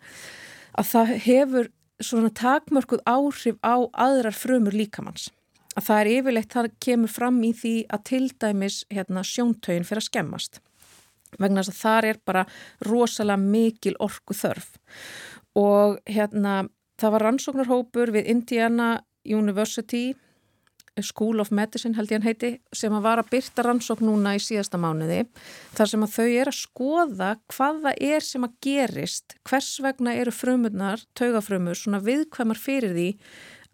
að 0.73 0.89
það 0.95 1.13
hefur 1.27 1.69
svona 2.01 2.33
takmörkuð 2.33 3.05
áhrif 3.05 3.61
á 3.61 3.85
aðrar 3.93 4.33
frömmur 4.33 4.73
líkamanns 4.73 5.29
að 5.77 5.87
það 5.87 6.01
er 6.01 6.09
yfirleitt, 6.15 6.51
það 6.51 6.69
kemur 6.83 7.11
fram 7.11 7.39
í 7.47 7.53
því 7.55 7.75
að 7.93 8.03
til 8.09 8.25
dæmis 8.43 8.81
hérna, 8.91 9.23
sjóntögin 9.23 9.87
fyrir 9.87 10.03
að 10.03 10.09
skemmast. 10.09 10.61
Vegna 11.39 11.63
þess 11.63 11.71
að 11.71 11.81
það 11.81 12.09
er 12.09 12.17
bara 12.27 12.47
rosalega 12.87 13.39
mikil 13.39 13.95
orku 14.03 14.35
þörf 14.35 14.73
og 15.55 15.99
hérna 16.07 16.65
það 16.99 17.15
var 17.15 17.25
rannsóknarhópur 17.27 18.11
við 18.15 18.27
Indiana 18.31 18.89
University 19.27 20.11
School 20.99 21.39
of 21.39 21.51
Medicine 21.55 21.95
held 21.95 22.11
ég 22.11 22.19
hann 22.19 22.27
heiti 22.27 22.49
sem 22.75 22.93
að 22.93 23.05
var 23.05 23.21
að 23.21 23.31
byrta 23.31 23.63
rannsókn 23.63 24.09
núna 24.09 24.35
í 24.35 24.41
síðasta 24.43 24.79
mánuði 24.81 25.21
þar 25.77 25.91
sem 25.93 26.03
að 26.03 26.15
þau 26.17 26.27
er 26.27 26.51
að 26.51 26.57
skoða 26.57 27.29
hvað 27.53 27.79
það 27.85 28.03
er 28.11 28.27
sem 28.27 28.47
að 28.47 28.57
gerist 28.67 29.37
hvers 29.47 29.71
vegna 29.83 30.15
eru 30.19 30.35
frumurnar, 30.35 31.05
taugafrumur 31.15 31.79
svona 31.79 32.03
viðkvæmar 32.03 32.59
fyrir 32.59 32.95
því 32.97 33.07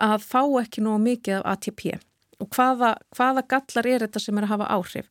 að 0.03 0.27
fá 0.27 0.41
ekki 0.61 0.83
nógu 0.85 1.01
mikið 1.05 1.39
af 1.39 1.49
ATP 1.55 1.97
og 2.37 2.53
hvaða, 2.53 2.93
hvaða 3.17 3.43
gallar 3.49 3.89
er 3.89 4.05
þetta 4.05 4.21
sem 4.21 4.37
er 4.37 4.45
að 4.45 4.53
hafa 4.53 4.69
áhrif? 4.75 5.07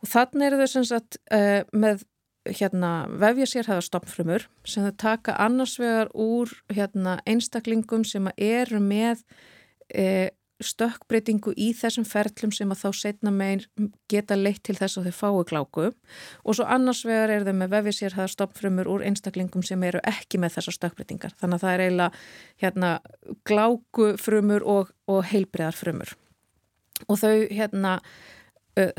Og 0.00 0.10
þannig 0.12 0.46
eru 0.46 0.60
þau 0.60 0.72
sem 0.74 0.86
sagt 0.86 1.18
uh, 1.34 1.62
með 1.74 2.04
hérna 2.48 2.92
vefja 3.20 3.48
sér 3.50 3.70
hafa 3.70 3.84
stopnfrumur 3.84 4.46
sem 4.64 4.86
þau 4.86 4.94
taka 5.02 5.36
annars 5.42 5.76
vegar 5.80 6.12
úr 6.14 6.52
hérna 6.72 7.18
einstaklingum 7.28 8.06
sem 8.06 8.30
eru 8.36 8.80
með 8.82 9.24
uh, 9.98 10.28
stökkbreytingu 10.64 11.54
í 11.56 11.70
þessum 11.76 12.06
ferlum 12.08 12.52
sem 12.54 12.70
að 12.72 12.82
þá 12.84 13.00
setna 13.00 13.32
megin 13.34 13.90
geta 14.10 14.38
leitt 14.38 14.62
til 14.66 14.76
þess 14.78 15.00
að 15.00 15.10
þau 15.10 15.18
fái 15.20 15.44
gláku. 15.50 15.90
Og 16.44 16.58
svo 16.58 16.66
annars 16.68 17.04
vegar 17.08 17.34
er 17.34 17.46
þau 17.46 17.54
með 17.60 17.74
vefisérhaðar 17.76 18.34
stopnfrumur 18.34 18.90
úr 18.90 19.04
einstaklingum 19.08 19.64
sem 19.66 19.82
eru 19.88 20.02
ekki 20.06 20.40
með 20.42 20.58
þessar 20.58 20.78
stökkbreytingar. 20.78 21.36
Þannig 21.40 21.60
að 21.60 21.66
það 21.66 21.76
er 21.76 21.84
eiginlega 21.86 22.24
hérna, 22.64 22.90
glákufrumur 23.48 24.66
og, 24.78 24.92
og 25.10 25.24
heilbreyðarfrumur 25.32 26.16
og 27.08 27.16
þau 27.20 27.46
hérna 27.48 27.94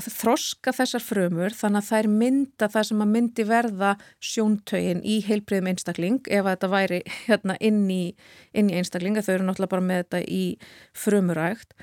þroska 0.01 0.73
þessar 0.75 1.03
frumur 1.05 1.55
þannig 1.55 1.81
að 1.81 1.89
þær 1.89 2.09
mynda 2.21 2.69
það 2.71 2.87
sem 2.89 3.03
að 3.03 3.13
myndi 3.15 3.45
verða 3.47 3.91
sjóntögin 4.31 5.03
í 5.07 5.19
heilbriðum 5.27 5.71
einstakling 5.71 6.19
ef 6.27 6.43
að 6.45 6.51
þetta 6.51 6.71
væri 6.75 7.01
hérna 7.27 7.57
inn 7.59 7.83
í, 7.91 8.03
inn 8.57 8.71
í 8.71 8.77
einstakling 8.79 9.19
þau 9.19 9.33
eru 9.35 9.47
náttúrulega 9.47 9.73
bara 9.75 9.87
með 9.87 10.03
þetta 10.03 10.21
í 10.27 10.43
frumurægt 10.97 11.75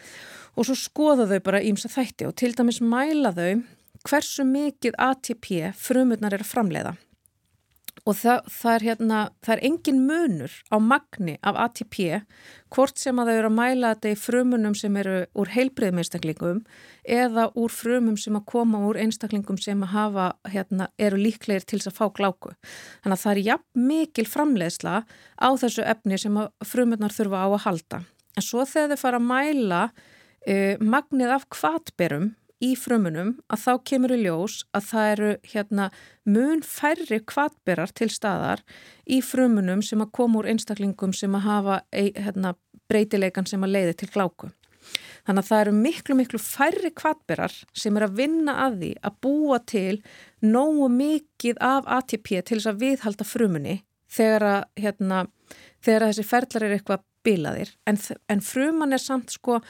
og 0.59 0.68
svo 0.68 0.78
skoða 0.78 1.28
þau 1.30 1.42
bara 1.51 1.64
ímsa 1.64 1.90
þætti 1.92 2.28
og 2.28 2.38
til 2.38 2.55
dæmis 2.59 2.80
mæla 2.82 3.34
þau 3.36 3.61
hversu 4.09 4.46
mikið 4.46 4.99
ATP 5.03 5.53
frumurnar 5.76 6.36
er 6.36 6.44
að 6.44 6.53
framleiða 6.53 6.96
og 8.05 8.16
það, 8.18 8.46
það, 8.53 8.72
er 8.74 8.84
hérna, 8.86 9.20
það 9.44 9.55
er 9.55 9.62
engin 9.68 10.01
munur 10.07 10.55
á 10.70 10.76
magni 10.82 11.36
af 11.46 11.59
ATP 11.64 11.99
hvort 12.74 13.01
sem 13.01 13.18
að 13.18 13.30
þau 13.30 13.34
eru 13.36 13.51
að 13.51 13.57
mæla 13.57 13.92
þetta 13.94 14.12
í 14.12 14.18
frumunum 14.20 14.76
sem 14.78 14.99
eru 15.01 15.16
úr 15.38 15.53
heilbriðum 15.55 16.03
einstaklingum 16.03 16.61
eða 17.18 17.49
úr 17.59 17.72
frumum 17.72 18.18
sem 18.20 18.36
að 18.38 18.46
koma 18.53 18.82
úr 18.88 19.01
einstaklingum 19.03 19.61
sem 19.62 19.82
að 19.86 19.94
hafa, 19.94 20.28
hérna, 20.53 20.90
eru 20.99 21.20
líklegir 21.20 21.64
til 21.64 21.80
þess 21.80 21.92
að 21.92 21.99
fá 21.99 22.07
gláku. 22.18 22.53
Þannig 23.05 23.16
að 23.16 23.24
það 23.24 23.32
er 23.32 23.42
jafn 23.46 23.88
mikil 23.88 24.26
framleiðsla 24.28 24.96
á 25.05 25.49
þessu 25.62 25.86
efni 25.86 26.20
sem 26.20 26.38
að 26.40 26.53
frumurnar 26.68 27.14
þurfa 27.14 27.44
á 27.44 27.49
að 27.49 27.64
halda. 27.66 28.03
En 28.36 28.44
svo 28.44 28.66
þegar 28.68 28.94
þau 28.94 29.03
fara 29.07 29.22
að 29.22 29.30
mæla 29.30 29.82
uh, 29.88 30.74
magnið 30.84 31.34
af 31.38 31.49
kvatberum 31.55 32.32
í 32.64 32.74
frumunum 32.78 33.34
að 33.52 33.62
þá 33.64 33.72
kemur 33.90 34.14
í 34.14 34.20
ljós 34.24 34.61
að 34.74 34.86
það 34.90 35.11
eru 35.12 35.32
hérna 35.52 35.88
mun 36.26 36.62
færri 36.66 37.20
kvatberar 37.22 37.92
til 37.94 38.11
staðar 38.12 38.64
í 39.06 39.20
frumunum 39.24 39.82
sem 39.86 40.02
að 40.02 40.14
koma 40.18 40.40
úr 40.40 40.50
einstaklingum 40.52 41.14
sem 41.14 41.34
að 41.38 41.46
hafa 41.46 41.80
hérna, 41.92 42.54
breytileikan 42.90 43.46
sem 43.46 43.62
að 43.64 43.74
leiði 43.76 43.98
til 44.00 44.11
gláku. 44.14 44.50
Þannig 45.28 45.42
að 45.42 45.48
það 45.50 45.62
eru 45.62 45.74
miklu, 45.76 46.16
miklu 46.16 46.40
færri 46.40 46.90
kvatberar 46.96 47.54
sem 47.76 47.96
er 47.98 48.06
að 48.06 48.16
vinna 48.22 48.54
að 48.64 48.78
því 48.80 48.92
að 49.04 49.18
búa 49.26 49.59
til 49.68 49.98
nógu 50.40 50.88
mikið 50.94 51.61
af 51.64 51.90
ATP 51.98 52.30
til 52.40 52.56
þess 52.56 52.70
að 52.70 52.80
viðhalda 52.82 53.26
frumunni 53.28 53.76
þegar 54.09 54.46
að, 54.48 54.62
hérna, 54.80 55.22
þegar 55.84 56.06
að 56.06 56.12
þessi 56.14 56.28
ferlar 56.30 56.64
er 56.64 56.76
eitthvað 56.78 57.04
bilaðir. 57.28 57.74
En, 57.86 58.00
en 58.32 58.44
fruman 58.44 58.96
er 58.96 59.04
samt 59.04 59.34
sko... 59.36 59.61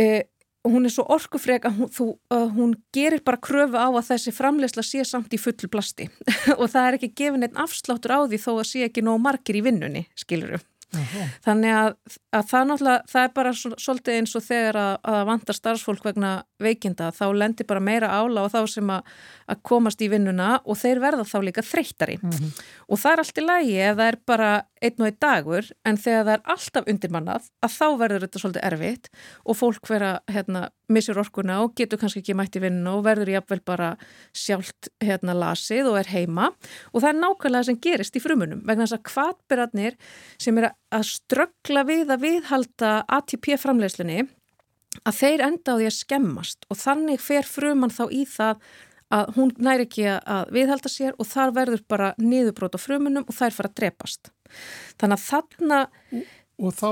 E, 0.00 0.24
hún 0.68 0.86
er 0.86 0.94
svo 0.94 1.04
orkufreg 1.10 1.66
að 1.66 1.78
hún, 1.78 1.90
þú, 1.92 2.06
uh, 2.34 2.48
hún 2.54 2.74
gerir 2.94 3.22
bara 3.26 3.40
kröfu 3.42 3.78
á 3.78 3.88
að 3.90 4.08
þessi 4.12 4.34
framlegsla 4.36 4.84
sé 4.86 5.04
samt 5.06 5.34
í 5.34 5.40
fullu 5.40 5.70
plasti. 5.72 6.08
Og 6.60 6.68
það 6.70 6.88
er 6.88 6.98
ekki 6.98 7.12
gefin 7.22 7.46
einn 7.46 7.62
afsláttur 7.64 8.14
á 8.14 8.20
því 8.26 8.42
þó 8.44 8.52
að 8.54 8.68
sé 8.70 8.84
ekki 8.86 9.04
nóg 9.06 9.22
margir 9.22 9.58
í 9.58 9.64
vinnunni, 9.66 10.06
skilurum. 10.92 11.02
Aha. 11.02 11.26
Þannig 11.44 11.74
að, 11.76 11.94
að 12.32 12.48
það 12.50 12.66
náttúrulega, 12.68 13.04
það 13.12 13.22
er 13.22 13.32
bara 13.34 13.52
svo, 13.52 13.70
svolítið 13.78 14.18
eins 14.18 14.34
og 14.36 14.44
þegar 14.46 14.78
að, 14.80 14.94
að 15.12 15.20
vantar 15.30 15.58
starfsfólk 15.58 16.04
vegna 16.04 16.32
veikinda 16.62 17.10
þá 17.12 17.24
lendir 17.36 17.66
bara 17.66 17.80
meira 17.80 18.10
ála 18.12 18.46
á 18.46 18.52
þá 18.52 18.60
sem 18.70 18.92
að, 18.92 19.14
að 19.48 19.62
komast 19.62 20.02
í 20.02 20.10
vinnuna 20.12 20.50
og 20.64 20.78
þeir 20.78 21.02
verða 21.02 21.24
þá 21.28 21.38
líka 21.42 21.62
þreyttari. 21.66 22.18
Mm 22.22 22.30
-hmm. 22.30 22.52
Og 22.88 22.98
það 22.98 23.12
er 23.12 23.24
allt 23.24 23.38
í 23.38 23.46
lægi 23.46 23.78
ef 23.80 23.96
það 23.96 24.08
er 24.08 24.18
bara 24.26 24.52
einn 24.82 25.02
og 25.02 25.08
einn 25.08 25.18
dagur 25.22 25.68
en 25.86 25.98
þegar 26.00 26.24
það 26.26 26.32
er 26.34 26.44
alltaf 26.54 26.88
undirmannað 26.90 27.48
að 27.62 27.74
þá 27.76 27.86
verður 28.00 28.24
þetta 28.26 28.42
svolítið 28.42 28.66
erfitt 28.68 29.10
og 29.46 29.58
fólk 29.58 29.90
vera 29.90 30.12
hérna, 30.30 30.64
missur 30.92 31.20
orkuna 31.22 31.60
og 31.62 31.74
getur 31.78 32.00
kannski 32.00 32.22
ekki 32.22 32.36
mætt 32.38 32.58
í 32.58 32.62
vinnuna 32.64 32.96
og 32.98 33.04
verður 33.06 33.32
jafnvel 33.36 33.60
bara 33.64 33.92
sjálft 34.36 34.90
hérna, 35.02 35.36
lasið 35.38 35.90
og 35.92 36.00
er 36.02 36.12
heima 36.12 36.50
og 36.92 36.98
það 37.00 37.10
er 37.12 37.20
nákvæmlega 37.20 37.68
sem 37.70 37.80
gerist 37.86 38.18
í 38.18 38.22
frumunum 38.24 38.64
vegna 38.66 38.86
þess 38.86 38.98
að 38.98 39.06
kvatbyrjarnir 39.12 39.98
sem 40.42 40.58
er 40.58 40.70
að 40.70 40.78
ströggla 41.08 41.84
við 41.88 42.12
að 42.12 42.24
viðhalda 42.26 42.92
ATP 43.08 43.54
framleiðslunni 43.60 44.24
að 45.02 45.18
þeir 45.18 45.44
enda 45.46 45.74
á 45.74 45.78
því 45.78 45.88
að 45.88 45.98
skemmast 45.98 46.66
og 46.68 46.80
þannig 46.82 47.22
fer 47.24 47.48
fruman 47.48 47.92
þá 47.92 48.04
í 48.12 48.24
það 48.28 48.66
að 49.12 49.32
hún 49.36 49.50
næri 49.60 49.86
ekki 49.86 50.06
að 50.12 50.52
viðhalda 50.56 50.92
sér 50.92 51.16
og 51.20 51.28
þar 51.28 51.56
verður 51.56 51.82
bara 51.88 52.12
niðurbrót 52.20 52.76
á 52.76 52.80
frumunum 52.80 53.26
og 53.28 53.36
þær 53.36 53.56
fara 53.56 53.72
að 53.72 53.80
drepast. 53.80 54.30
Þannig 55.00 55.18
að 55.18 55.26
þarna... 55.26 55.80
Og 56.62 56.76
þá 56.76 56.90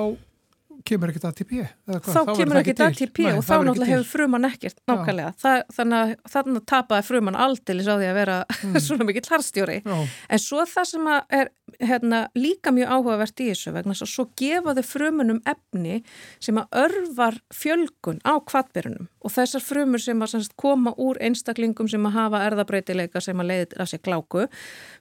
kemur 0.86 1.12
ekkert 1.12 1.26
ATP? 1.30 1.55
Þá, 1.88 1.96
þá 2.05 2.32
kemur 2.36 2.61
ekkert 2.61 2.82
ATP 2.84 3.20
Nei, 3.24 3.32
og 3.36 3.44
þá 3.44 3.55
náttúrulega 3.59 3.90
hefur 3.94 4.09
fruman 4.09 4.48
ekkert 4.48 4.78
nákvæmlega. 4.88 5.32
Það, 5.40 5.62
þannig 5.76 5.98
að 6.01 6.12
þarna 6.34 6.62
tapaði 6.72 7.07
fruman 7.09 7.38
aldeilis 7.46 7.90
á 7.90 7.94
því 7.94 8.09
að 8.11 8.18
vera 8.20 8.38
mm. 8.68 8.78
svona 8.86 9.09
mikill 9.09 9.26
harstjóri. 9.32 9.78
Já. 9.84 9.96
En 10.28 10.42
svo 10.44 10.64
það 10.70 10.88
sem 10.92 11.11
er 11.40 11.53
hérna, 11.81 12.22
líka 12.37 12.72
mjög 12.74 12.93
áhugavert 12.95 13.43
í 13.43 13.51
þessu 13.51 13.74
vegna 13.74 13.97
svo 13.99 14.26
gefaðu 14.39 14.85
frumunum 14.87 15.41
efni 15.49 16.01
sem 16.43 16.59
að 16.61 16.81
örvar 16.85 17.41
fjölgun 17.55 18.20
á 18.26 18.37
kvattbyrjunum 18.39 19.09
og 19.20 19.35
þessar 19.35 19.64
frumur 19.64 20.03
sem 20.03 20.22
að 20.22 20.35
semst, 20.35 20.57
koma 20.61 20.95
úr 21.01 21.20
einstaklingum 21.20 21.89
sem 21.91 22.07
að 22.07 22.16
hafa 22.18 22.43
erðabreitileika 22.49 23.22
sem 23.24 23.41
að 23.41 23.53
leiði 23.53 23.81
að 23.81 23.93
sér 23.93 24.05
gláku 24.07 24.47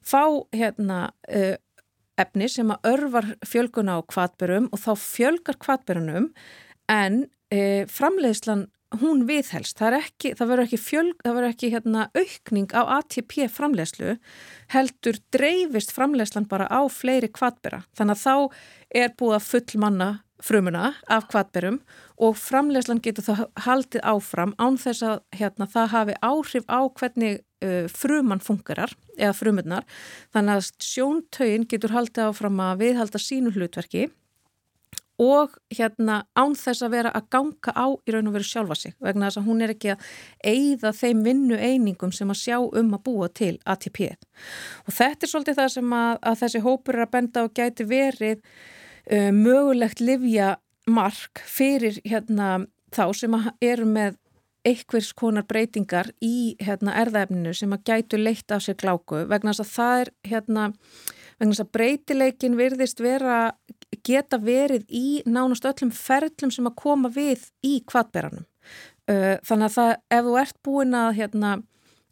fá 0.02 0.24
hérna 0.56 1.02
uh, 1.30 1.56
efni 2.20 2.50
sem 2.52 2.72
að 2.74 2.92
örvar 2.94 3.30
fjölguna 3.48 4.00
á 4.00 4.00
kvatbörum 4.08 4.68
og 4.74 4.82
þá 4.82 4.92
fjölgar 5.00 5.60
kvatbörunum 5.62 6.30
en 6.92 7.22
e, 7.54 7.86
framleiðslan 7.90 8.68
hún 8.98 9.26
viðhelst. 9.30 9.78
Það, 9.78 9.98
ekki, 10.00 10.32
það 10.38 10.52
verður 10.52 10.66
ekki, 10.66 10.80
fjölg, 10.82 11.20
það 11.26 11.36
verður 11.38 11.54
ekki 11.54 11.72
hérna, 11.74 12.06
aukning 12.18 12.72
á 12.74 12.82
ATP 12.98 13.36
framleiðslu 13.54 14.16
heldur 14.74 15.20
dreifist 15.34 15.94
framleiðslan 15.94 16.50
bara 16.50 16.70
á 16.72 16.82
fleiri 16.90 17.30
kvatböra. 17.30 17.84
Þannig 17.98 18.18
að 18.18 18.26
þá 18.26 18.34
er 19.04 19.14
búið 19.20 19.38
að 19.38 19.48
full 19.52 19.84
manna 19.86 20.10
frumuna 20.44 20.94
af 21.12 21.28
kvatberum 21.30 21.82
og 22.20 22.38
framleiðslan 22.40 23.02
getur 23.04 23.26
það 23.28 23.46
haldið 23.66 24.06
áfram 24.08 24.54
án 24.60 24.80
þess 24.80 25.04
að 25.06 25.22
hérna, 25.36 25.68
það 25.68 25.92
hafi 25.94 26.16
áhrif 26.24 26.70
á 26.72 26.80
hvernig 26.88 27.42
uh, 27.66 27.88
fruman 27.92 28.44
fungerar 28.44 28.94
eða 29.18 29.36
frumurnar 29.36 29.88
þannig 30.36 30.60
að 30.62 30.70
sjóntögin 30.86 31.68
getur 31.70 31.96
haldið 31.96 32.30
áfram 32.30 32.64
að 32.64 32.86
viðhalda 32.86 33.22
sínu 33.24 33.54
hlutverki 33.56 34.08
og 35.20 35.58
hérna 35.76 36.22
án 36.40 36.56
þess 36.56 36.86
að 36.86 36.94
vera 36.96 37.12
að 37.16 37.28
ganga 37.36 37.74
á 37.76 37.88
í 37.92 38.14
raun 38.16 38.30
og 38.32 38.38
veru 38.38 38.48
sjálfa 38.48 38.78
sig 38.80 38.96
vegna 39.04 39.28
þess 39.28 39.42
að 39.42 39.50
hún 39.50 39.64
er 39.66 39.74
ekki 39.74 39.92
að 39.94 40.08
eigða 40.54 40.94
þeim 40.96 41.24
vinnu 41.28 41.60
einingum 41.60 42.14
sem 42.16 42.32
að 42.32 42.42
sjá 42.44 42.58
um 42.60 42.94
að 42.96 43.04
búa 43.10 43.30
til 43.42 43.56
ATP 43.66 44.02
og 44.86 44.96
þetta 44.96 45.28
er 45.28 45.34
svolítið 45.34 45.60
það 45.60 45.72
sem 45.76 45.94
að, 46.00 46.14
að 46.32 46.40
þessi 46.44 46.64
hópur 46.66 47.00
er 47.00 47.06
að 47.06 47.14
benda 47.18 47.46
og 47.46 47.54
gæti 47.60 47.88
verið 47.90 48.40
uh, 48.40 49.32
mögulegt 49.36 50.04
livja 50.04 50.56
mark 50.90 51.44
fyrir 51.46 52.00
hérna 52.08 52.66
þá 52.96 53.06
sem 53.14 53.36
eru 53.62 53.86
með 53.86 54.18
einhvers 54.68 55.14
konar 55.16 55.46
breytingar 55.48 56.12
í 56.24 56.56
hérna, 56.62 56.96
erðaefninu 57.04 57.54
sem 57.56 57.72
að 57.76 57.86
gætu 57.90 58.20
leitt 58.20 58.52
af 58.52 58.66
sér 58.66 58.78
gláku 58.80 59.24
vegna 59.30 59.54
þess 59.54 59.64
að 59.64 59.72
það 59.74 60.02
er 60.02 60.12
hérna, 60.32 60.66
vegna 61.40 61.54
þess 61.54 61.64
að 61.64 61.72
breytileikin 61.78 62.60
virðist 62.60 63.04
vera, 63.04 63.40
geta 64.06 64.40
verið 64.44 64.86
í 64.90 65.22
nánast 65.30 65.68
öllum 65.70 65.94
ferlum 65.96 66.52
sem 66.52 66.68
að 66.68 66.78
koma 66.84 67.12
við 67.14 67.48
í 67.66 67.80
kvatberanum 67.88 68.44
uh, 68.44 69.36
þannig 69.48 69.70
að 69.70 69.78
það, 69.78 69.96
ef 70.18 70.28
þú 70.28 70.38
ert 70.44 70.62
búin 70.68 71.00
að 71.00 71.10
hérna, 71.22 71.56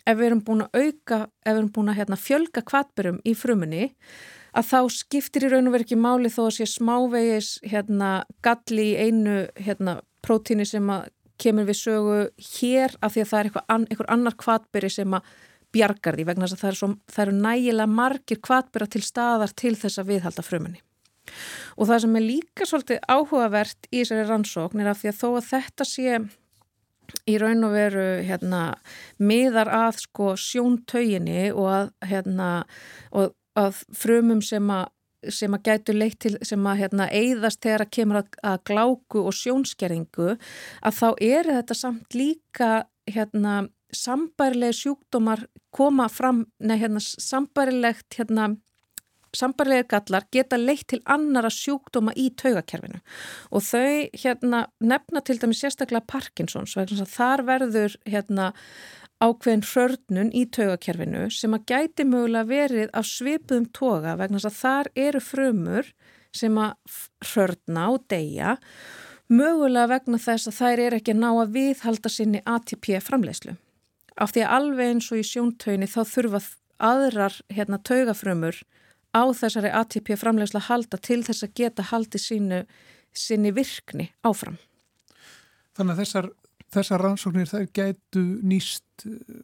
ef 0.07 0.17
við 0.17 0.29
erum 0.29 0.43
búin 0.47 0.65
að 0.65 0.81
auka 0.81 1.21
ef 1.27 1.51
við 1.51 1.59
erum 1.59 1.71
búin 1.75 1.91
að 1.91 2.01
hérna, 2.01 2.23
fjölga 2.23 2.65
kvatberum 2.71 3.21
í 3.27 3.35
frumunni 3.35 3.85
að 4.57 4.71
þá 4.71 4.79
skiptir 4.95 5.45
í 5.45 5.51
raun 5.51 5.67
og 5.69 5.75
verið 5.75 5.89
ekki 5.89 5.99
máli 5.99 6.31
þó 6.33 6.45
að 6.47 6.53
sé 6.57 6.67
smávegis 6.71 7.49
hérna 7.67 8.11
galli 8.45 8.93
í 8.93 9.09
einu 9.09 9.41
hérna 9.59 9.99
prótíni 10.23 10.65
sem 10.67 10.87
að 10.91 11.11
kemur 11.41 11.67
við 11.67 11.79
sögu 11.81 12.17
hér 12.51 12.95
af 13.01 13.13
því 13.13 13.23
að 13.23 13.29
það 13.29 13.39
er 13.39 13.49
eitthvað, 13.49 13.85
eitthvað 13.89 14.11
annar 14.15 14.37
kvatberi 14.39 14.91
sem 14.93 15.17
að 15.17 15.29
bjargar 15.75 16.17
því 16.17 16.25
vegna 16.27 16.47
þess 16.47 16.57
að 16.57 16.63
það 16.63 16.71
eru, 16.71 16.79
svo, 16.79 16.89
það 17.11 17.23
eru 17.25 17.37
nægilega 17.43 17.95
margir 17.99 18.41
kvatbera 18.43 18.89
til 18.91 19.03
staðar 19.05 19.53
til 19.57 19.75
þess 19.77 20.01
að 20.01 20.11
viðhalda 20.13 20.45
frumunni. 20.45 20.83
Og 21.75 21.89
það 21.89 22.03
sem 22.05 22.17
er 22.17 22.23
líka 22.25 22.67
svolítið 22.67 22.99
áhugavert 23.11 23.89
í 23.91 24.01
þessari 24.01 24.27
rannsókn 24.29 24.83
er 24.83 24.91
að 24.91 25.01
því 25.01 25.11
að 25.11 25.17
þó 25.19 25.27
að 25.29 25.49
þetta 25.51 25.87
sé 25.87 26.19
í 27.27 27.37
raun 27.39 27.67
og 27.67 27.73
veru 27.75 28.05
hérna, 28.27 28.61
miðar 29.19 29.71
að 29.71 30.01
sko, 30.03 30.33
sjóntauginni 30.39 31.49
og 31.53 31.67
að, 31.71 31.91
hérna, 32.09 32.49
og 33.15 33.35
að 33.57 33.83
frumum 33.95 34.41
sem 34.43 34.71
að 34.71 34.87
sem 35.33 35.53
að 35.55 35.69
gætu 35.69 35.95
leitt 35.95 36.19
til 36.23 36.35
sem 36.45 36.67
að 36.69 36.83
hérna, 36.83 37.07
eigðast 37.09 37.63
þegar 37.65 37.85
að 37.85 37.93
kemur 37.97 38.21
að, 38.21 38.37
að 38.51 38.59
gláku 38.69 39.23
og 39.23 39.35
sjónskerringu 39.37 40.29
að 40.37 40.99
þá 40.99 41.07
er 41.29 41.51
þetta 41.55 41.77
samt 41.77 42.17
líka 42.17 42.71
hérna, 43.09 43.67
sambærilegi 43.95 44.81
sjúkdómar 44.81 45.45
koma 45.75 46.07
fram, 46.11 46.45
nei 46.59 46.77
hérna 46.81 47.01
sambærilegt 47.01 48.19
hérna 48.19 48.55
Sambarlega 49.35 49.83
gallar 49.91 50.25
geta 50.31 50.57
leitt 50.57 50.87
til 50.91 51.01
annara 51.05 51.49
sjúkdóma 51.51 52.13
í 52.17 52.29
taugakerfinu. 52.39 53.01
Og 53.51 53.65
þau 53.67 54.07
hérna 54.15 54.63
nefna 54.79 55.21
til 55.25 55.37
dæmi 55.41 55.57
sérstaklega 55.57 56.07
Parkinsons 56.07 56.77
þar 57.11 57.43
verður 57.45 57.97
hérna 58.07 58.53
ákveðin 59.23 59.65
hörnun 59.65 60.29
í 60.35 60.43
taugakerfinu 60.53 61.25
sem 61.33 61.55
að 61.57 61.65
gæti 61.71 62.05
mögulega 62.05 62.49
verið 62.51 62.91
af 62.93 63.07
svipuðum 63.09 63.65
toga 63.73 64.15
vegna 64.19 64.37
þess 64.37 64.51
að 64.51 64.59
þar 64.61 64.89
eru 65.07 65.21
frumur 65.23 65.91
sem 66.35 66.57
að 66.61 66.99
hörna 67.31 67.87
og 67.95 68.05
deyja 68.11 68.57
mögulega 69.27 69.89
vegna 69.95 70.19
þess 70.21 70.51
að 70.51 70.57
þær 70.59 70.83
er 70.85 70.97
ekki 70.99 71.15
að 71.15 71.21
ná 71.23 71.29
að 71.31 71.55
viðhalda 71.57 72.11
sinni 72.13 72.43
ATP 72.45 72.93
framleiðslu. 73.03 73.57
Af 74.17 74.33
því 74.33 74.45
að 74.45 74.55
alveg 74.57 74.93
eins 74.93 75.11
og 75.11 75.21
í 75.21 75.27
sjóntauni 75.27 75.89
þá 75.89 75.99
þurfa 76.09 76.41
aðrar 76.77 77.35
hérna, 77.53 77.81
taugafrumur 77.81 78.61
á 79.17 79.23
þessari 79.33 79.73
ATP 79.73 80.13
framleiðslu 80.19 80.61
að 80.61 80.69
halda 80.69 81.01
til 81.01 81.23
þess 81.25 81.45
að 81.45 81.55
geta 81.57 81.89
haldi 81.89 82.21
sínu, 82.21 82.63
sinni 83.13 83.53
virkni 83.53 84.11
áfram. 84.25 84.57
Þannig 85.77 85.93
að 85.93 86.03
þessar 86.03 86.29
þessar 86.73 87.03
rannsóknir 87.03 87.49
þær 87.49 87.67
gætu 87.75 88.23
nýst 88.45 89.05
eh, 89.07 89.43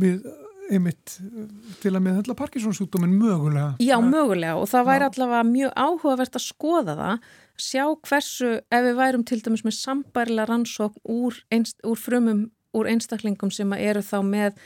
við 0.00 0.28
einmitt 0.68 1.16
eh, 1.22 1.48
til 1.82 1.94
að 1.94 2.04
meðhandla 2.06 2.36
Parkinsonsjúkdómin 2.38 3.16
mögulega. 3.18 3.74
Já, 3.82 3.96
mögulega 4.04 4.58
og 4.60 4.68
það 4.70 4.88
væri 4.90 5.06
Já. 5.06 5.10
allavega 5.12 5.48
mjög 5.48 5.74
áhugavert 5.84 6.38
að 6.38 6.46
skoða 6.46 6.96
það, 6.98 7.28
sjá 7.68 7.84
hversu, 8.08 8.52
ef 8.70 8.86
við 8.86 9.00
værum 9.00 9.26
til 9.28 9.40
dæmis 9.44 9.64
með 9.66 9.78
sambærilega 9.78 10.48
rannsókn 10.52 11.04
úr, 11.18 11.42
einst, 11.54 11.78
úr 11.86 11.98
frumum, 12.00 12.46
úr 12.76 12.90
einstaklingum 12.92 13.52
sem 13.54 13.72
eru 13.78 14.04
þá 14.04 14.18
með 14.26 14.58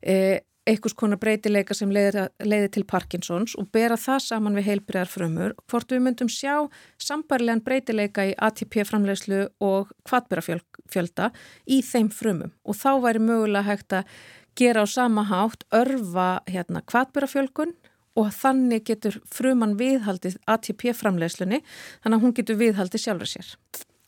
e, 0.00 0.40
einhvers 0.68 0.94
konar 0.96 1.18
breytileika 1.20 1.74
sem 1.74 1.90
leiðir 1.92 2.68
til 2.74 2.84
Parkinsons 2.88 3.56
og 3.58 3.70
bera 3.72 3.96
það 4.00 4.20
saman 4.26 4.58
við 4.58 4.68
heilbriðar 4.68 5.10
frumur, 5.10 5.54
hvort 5.70 5.92
við 5.92 6.02
myndum 6.04 6.30
sjá 6.30 6.68
sambærilegan 7.00 7.64
breytileika 7.64 8.26
í 8.28 8.34
ATP 8.36 8.82
framleiðslu 8.88 9.46
og 9.64 9.94
kvatbyrafjölda 10.08 11.30
í 11.66 11.80
þeim 11.86 12.10
frumum 12.14 12.52
og 12.64 12.76
þá 12.76 12.90
væri 13.06 13.24
mögulega 13.24 13.68
hægt 13.70 13.96
að 14.00 14.16
gera 14.58 14.84
á 14.84 14.86
sama 14.90 15.24
hátt 15.30 15.64
örfa 15.72 16.42
hérna 16.50 16.84
kvatbyrafjölgun 16.84 17.76
og 18.18 18.32
þannig 18.34 18.84
getur 18.90 19.20
fruman 19.30 19.76
viðhaldið 19.80 20.36
ATP 20.50 20.90
framleiðslunni 20.96 21.62
þannig 22.02 22.16
að 22.18 22.24
hún 22.26 22.34
getur 22.36 22.58
viðhaldið 22.60 23.04
sjálfur 23.04 23.30
sér. 23.30 23.54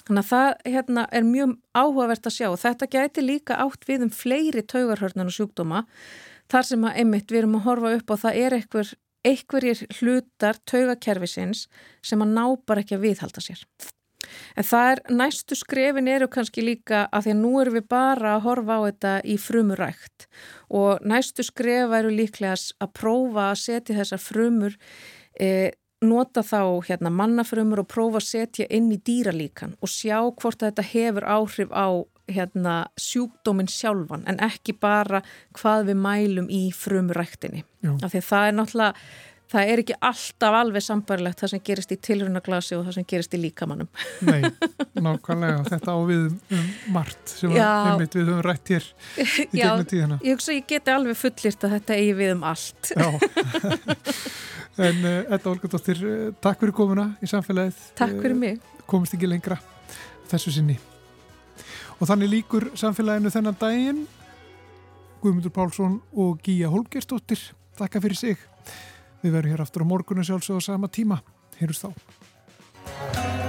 Þannig 0.03 0.25
að 0.25 0.31
það 0.33 0.49
hérna, 0.75 1.07
er 1.15 1.27
mjög 1.27 1.53
áhugavert 1.79 2.27
að 2.27 2.35
sjá 2.35 2.49
og 2.51 2.59
þetta 2.59 2.89
gæti 2.91 3.23
líka 3.23 3.59
átt 3.63 3.87
við 3.87 4.09
um 4.09 4.11
fleiri 4.11 4.65
taugarhörnun 4.67 5.31
og 5.31 5.37
sjúkdóma 5.37 5.85
þar 6.53 6.69
sem 6.69 6.85
að 6.85 7.01
einmitt 7.01 7.33
við 7.33 7.43
erum 7.43 7.59
að 7.61 7.67
horfa 7.69 7.97
upp 7.97 8.13
og 8.13 8.23
það 8.23 8.39
er 8.43 8.59
einhver, 8.59 8.93
einhverjir 9.25 9.83
hlutar 9.99 10.61
taugakerfisins 10.69 11.67
sem 12.05 12.23
að 12.25 12.37
ná 12.37 12.45
bara 12.67 12.85
ekki 12.85 12.99
að 12.99 13.05
viðhalda 13.09 13.45
sér. 13.45 13.67
En 14.57 14.67
það 14.67 14.89
er, 14.93 15.01
næstu 15.19 15.57
skrefin 15.59 16.09
eru 16.09 16.29
kannski 16.31 16.65
líka 16.65 17.05
að 17.11 17.27
því 17.27 17.33
að 17.35 17.41
nú 17.41 17.53
erum 17.61 17.77
við 17.77 17.87
bara 17.91 18.37
að 18.37 18.45
horfa 18.47 18.79
á 18.79 18.81
þetta 18.87 19.15
í 19.27 19.37
frumurækt 19.41 20.27
og 20.79 21.05
næstu 21.09 21.45
skref 21.47 21.95
eru 21.99 22.13
líklega 22.15 22.55
að 22.55 22.93
prófa 22.97 23.49
að 23.51 23.61
setja 23.65 23.99
þessar 23.99 24.23
frumur, 24.23 24.77
e, 25.41 25.73
nota 26.03 26.43
þá 26.47 26.63
hérna 26.89 27.13
mannafrumur 27.15 27.83
og 27.83 27.91
prófa 27.91 28.23
að 28.23 28.29
setja 28.29 28.69
inn 28.71 28.91
í 28.95 29.01
dýralíkan 29.03 29.77
og 29.81 29.91
sjá 29.91 30.19
hvort 30.31 30.63
þetta 30.63 30.87
hefur 30.93 31.27
áhrif 31.27 31.75
á 31.75 31.87
hérna 32.31 32.77
sjúkdóminn 33.01 33.71
sjálfan 33.71 34.25
en 34.31 34.39
ekki 34.45 34.77
bara 34.79 35.23
hvað 35.59 35.91
við 35.91 36.01
mælum 36.05 36.49
í 36.53 36.63
frumuræktinni. 36.77 37.65
Já. 37.83 37.93
Af 37.99 38.13
því 38.13 38.23
að 38.23 38.31
það 38.31 38.49
er 38.49 38.59
náttúrulega 38.61 38.95
Það 39.53 39.69
er 39.69 39.81
ekki 39.83 39.97
alltaf 40.09 40.55
alveg 40.57 40.85
sambarilegt 40.85 41.43
það 41.43 41.51
sem 41.53 41.63
gerist 41.67 41.91
í 41.93 41.99
tilrunaglasi 42.07 42.77
og 42.79 42.87
það 42.87 42.95
sem 42.97 43.07
gerist 43.11 43.35
í 43.37 43.41
líkamannum. 43.43 43.89
Nei, 44.25 44.47
nákvæmlega 45.07 45.67
þetta 45.67 45.93
á 45.93 45.99
við 46.09 46.23
um, 46.33 46.71
margt 46.95 47.35
sem 47.35 47.53
Já. 47.53 47.69
við 48.01 48.17
höfum 48.23 48.41
rætt 48.47 48.73
hér 48.73 48.87
í 48.89 49.27
Já, 49.61 49.67
gegnum 49.67 49.91
tíðina. 49.91 50.19
ég 50.25 50.39
hugsa 50.39 50.57
ég 50.57 50.69
geti 50.73 50.95
alveg 50.95 51.19
fullirt 51.21 51.67
að 51.69 51.75
þetta 51.77 51.99
eigi 51.99 52.15
við 52.23 52.33
um 52.39 52.47
allt. 52.49 52.93
Já, 52.97 53.11
en 54.89 55.05
uh, 55.05 55.19
Edda 55.37 55.53
Olgardóttir, 55.53 56.01
uh, 56.01 56.23
takk 56.41 56.65
fyrir 56.65 56.77
komuna 56.81 57.11
í 57.21 57.29
samfélagið. 57.29 57.85
Takk 58.01 58.17
fyrir 58.25 58.39
mig. 58.47 58.57
Uh, 58.63 58.87
komist 58.95 59.19
ekki 59.19 59.29
lengra 59.29 59.61
þessu 60.33 60.57
sinni. 60.57 60.79
Og 62.03 62.09
þannig 62.11 62.33
líkur 62.33 62.65
samfélaginu 62.75 63.31
þennan 63.31 63.59
daginn. 63.61 64.01
Guðmundur 65.23 65.53
Pálsson 65.55 66.01
og 66.19 66.41
Gíja 66.43 66.67
Holgerstóttir, 66.73 67.39
takka 67.79 68.03
fyrir 68.03 68.19
sig. 68.19 68.43
Við 69.23 69.37
verðum 69.37 69.55
hér 69.55 69.63
aftur 69.63 69.87
á 69.87 69.91
morgunu 69.93 70.27
sjálfsög 70.27 70.59
á 70.59 70.63
sama 70.67 70.91
tíma. 70.91 71.21
Heyrjus 71.61 71.85
þá. 71.87 73.42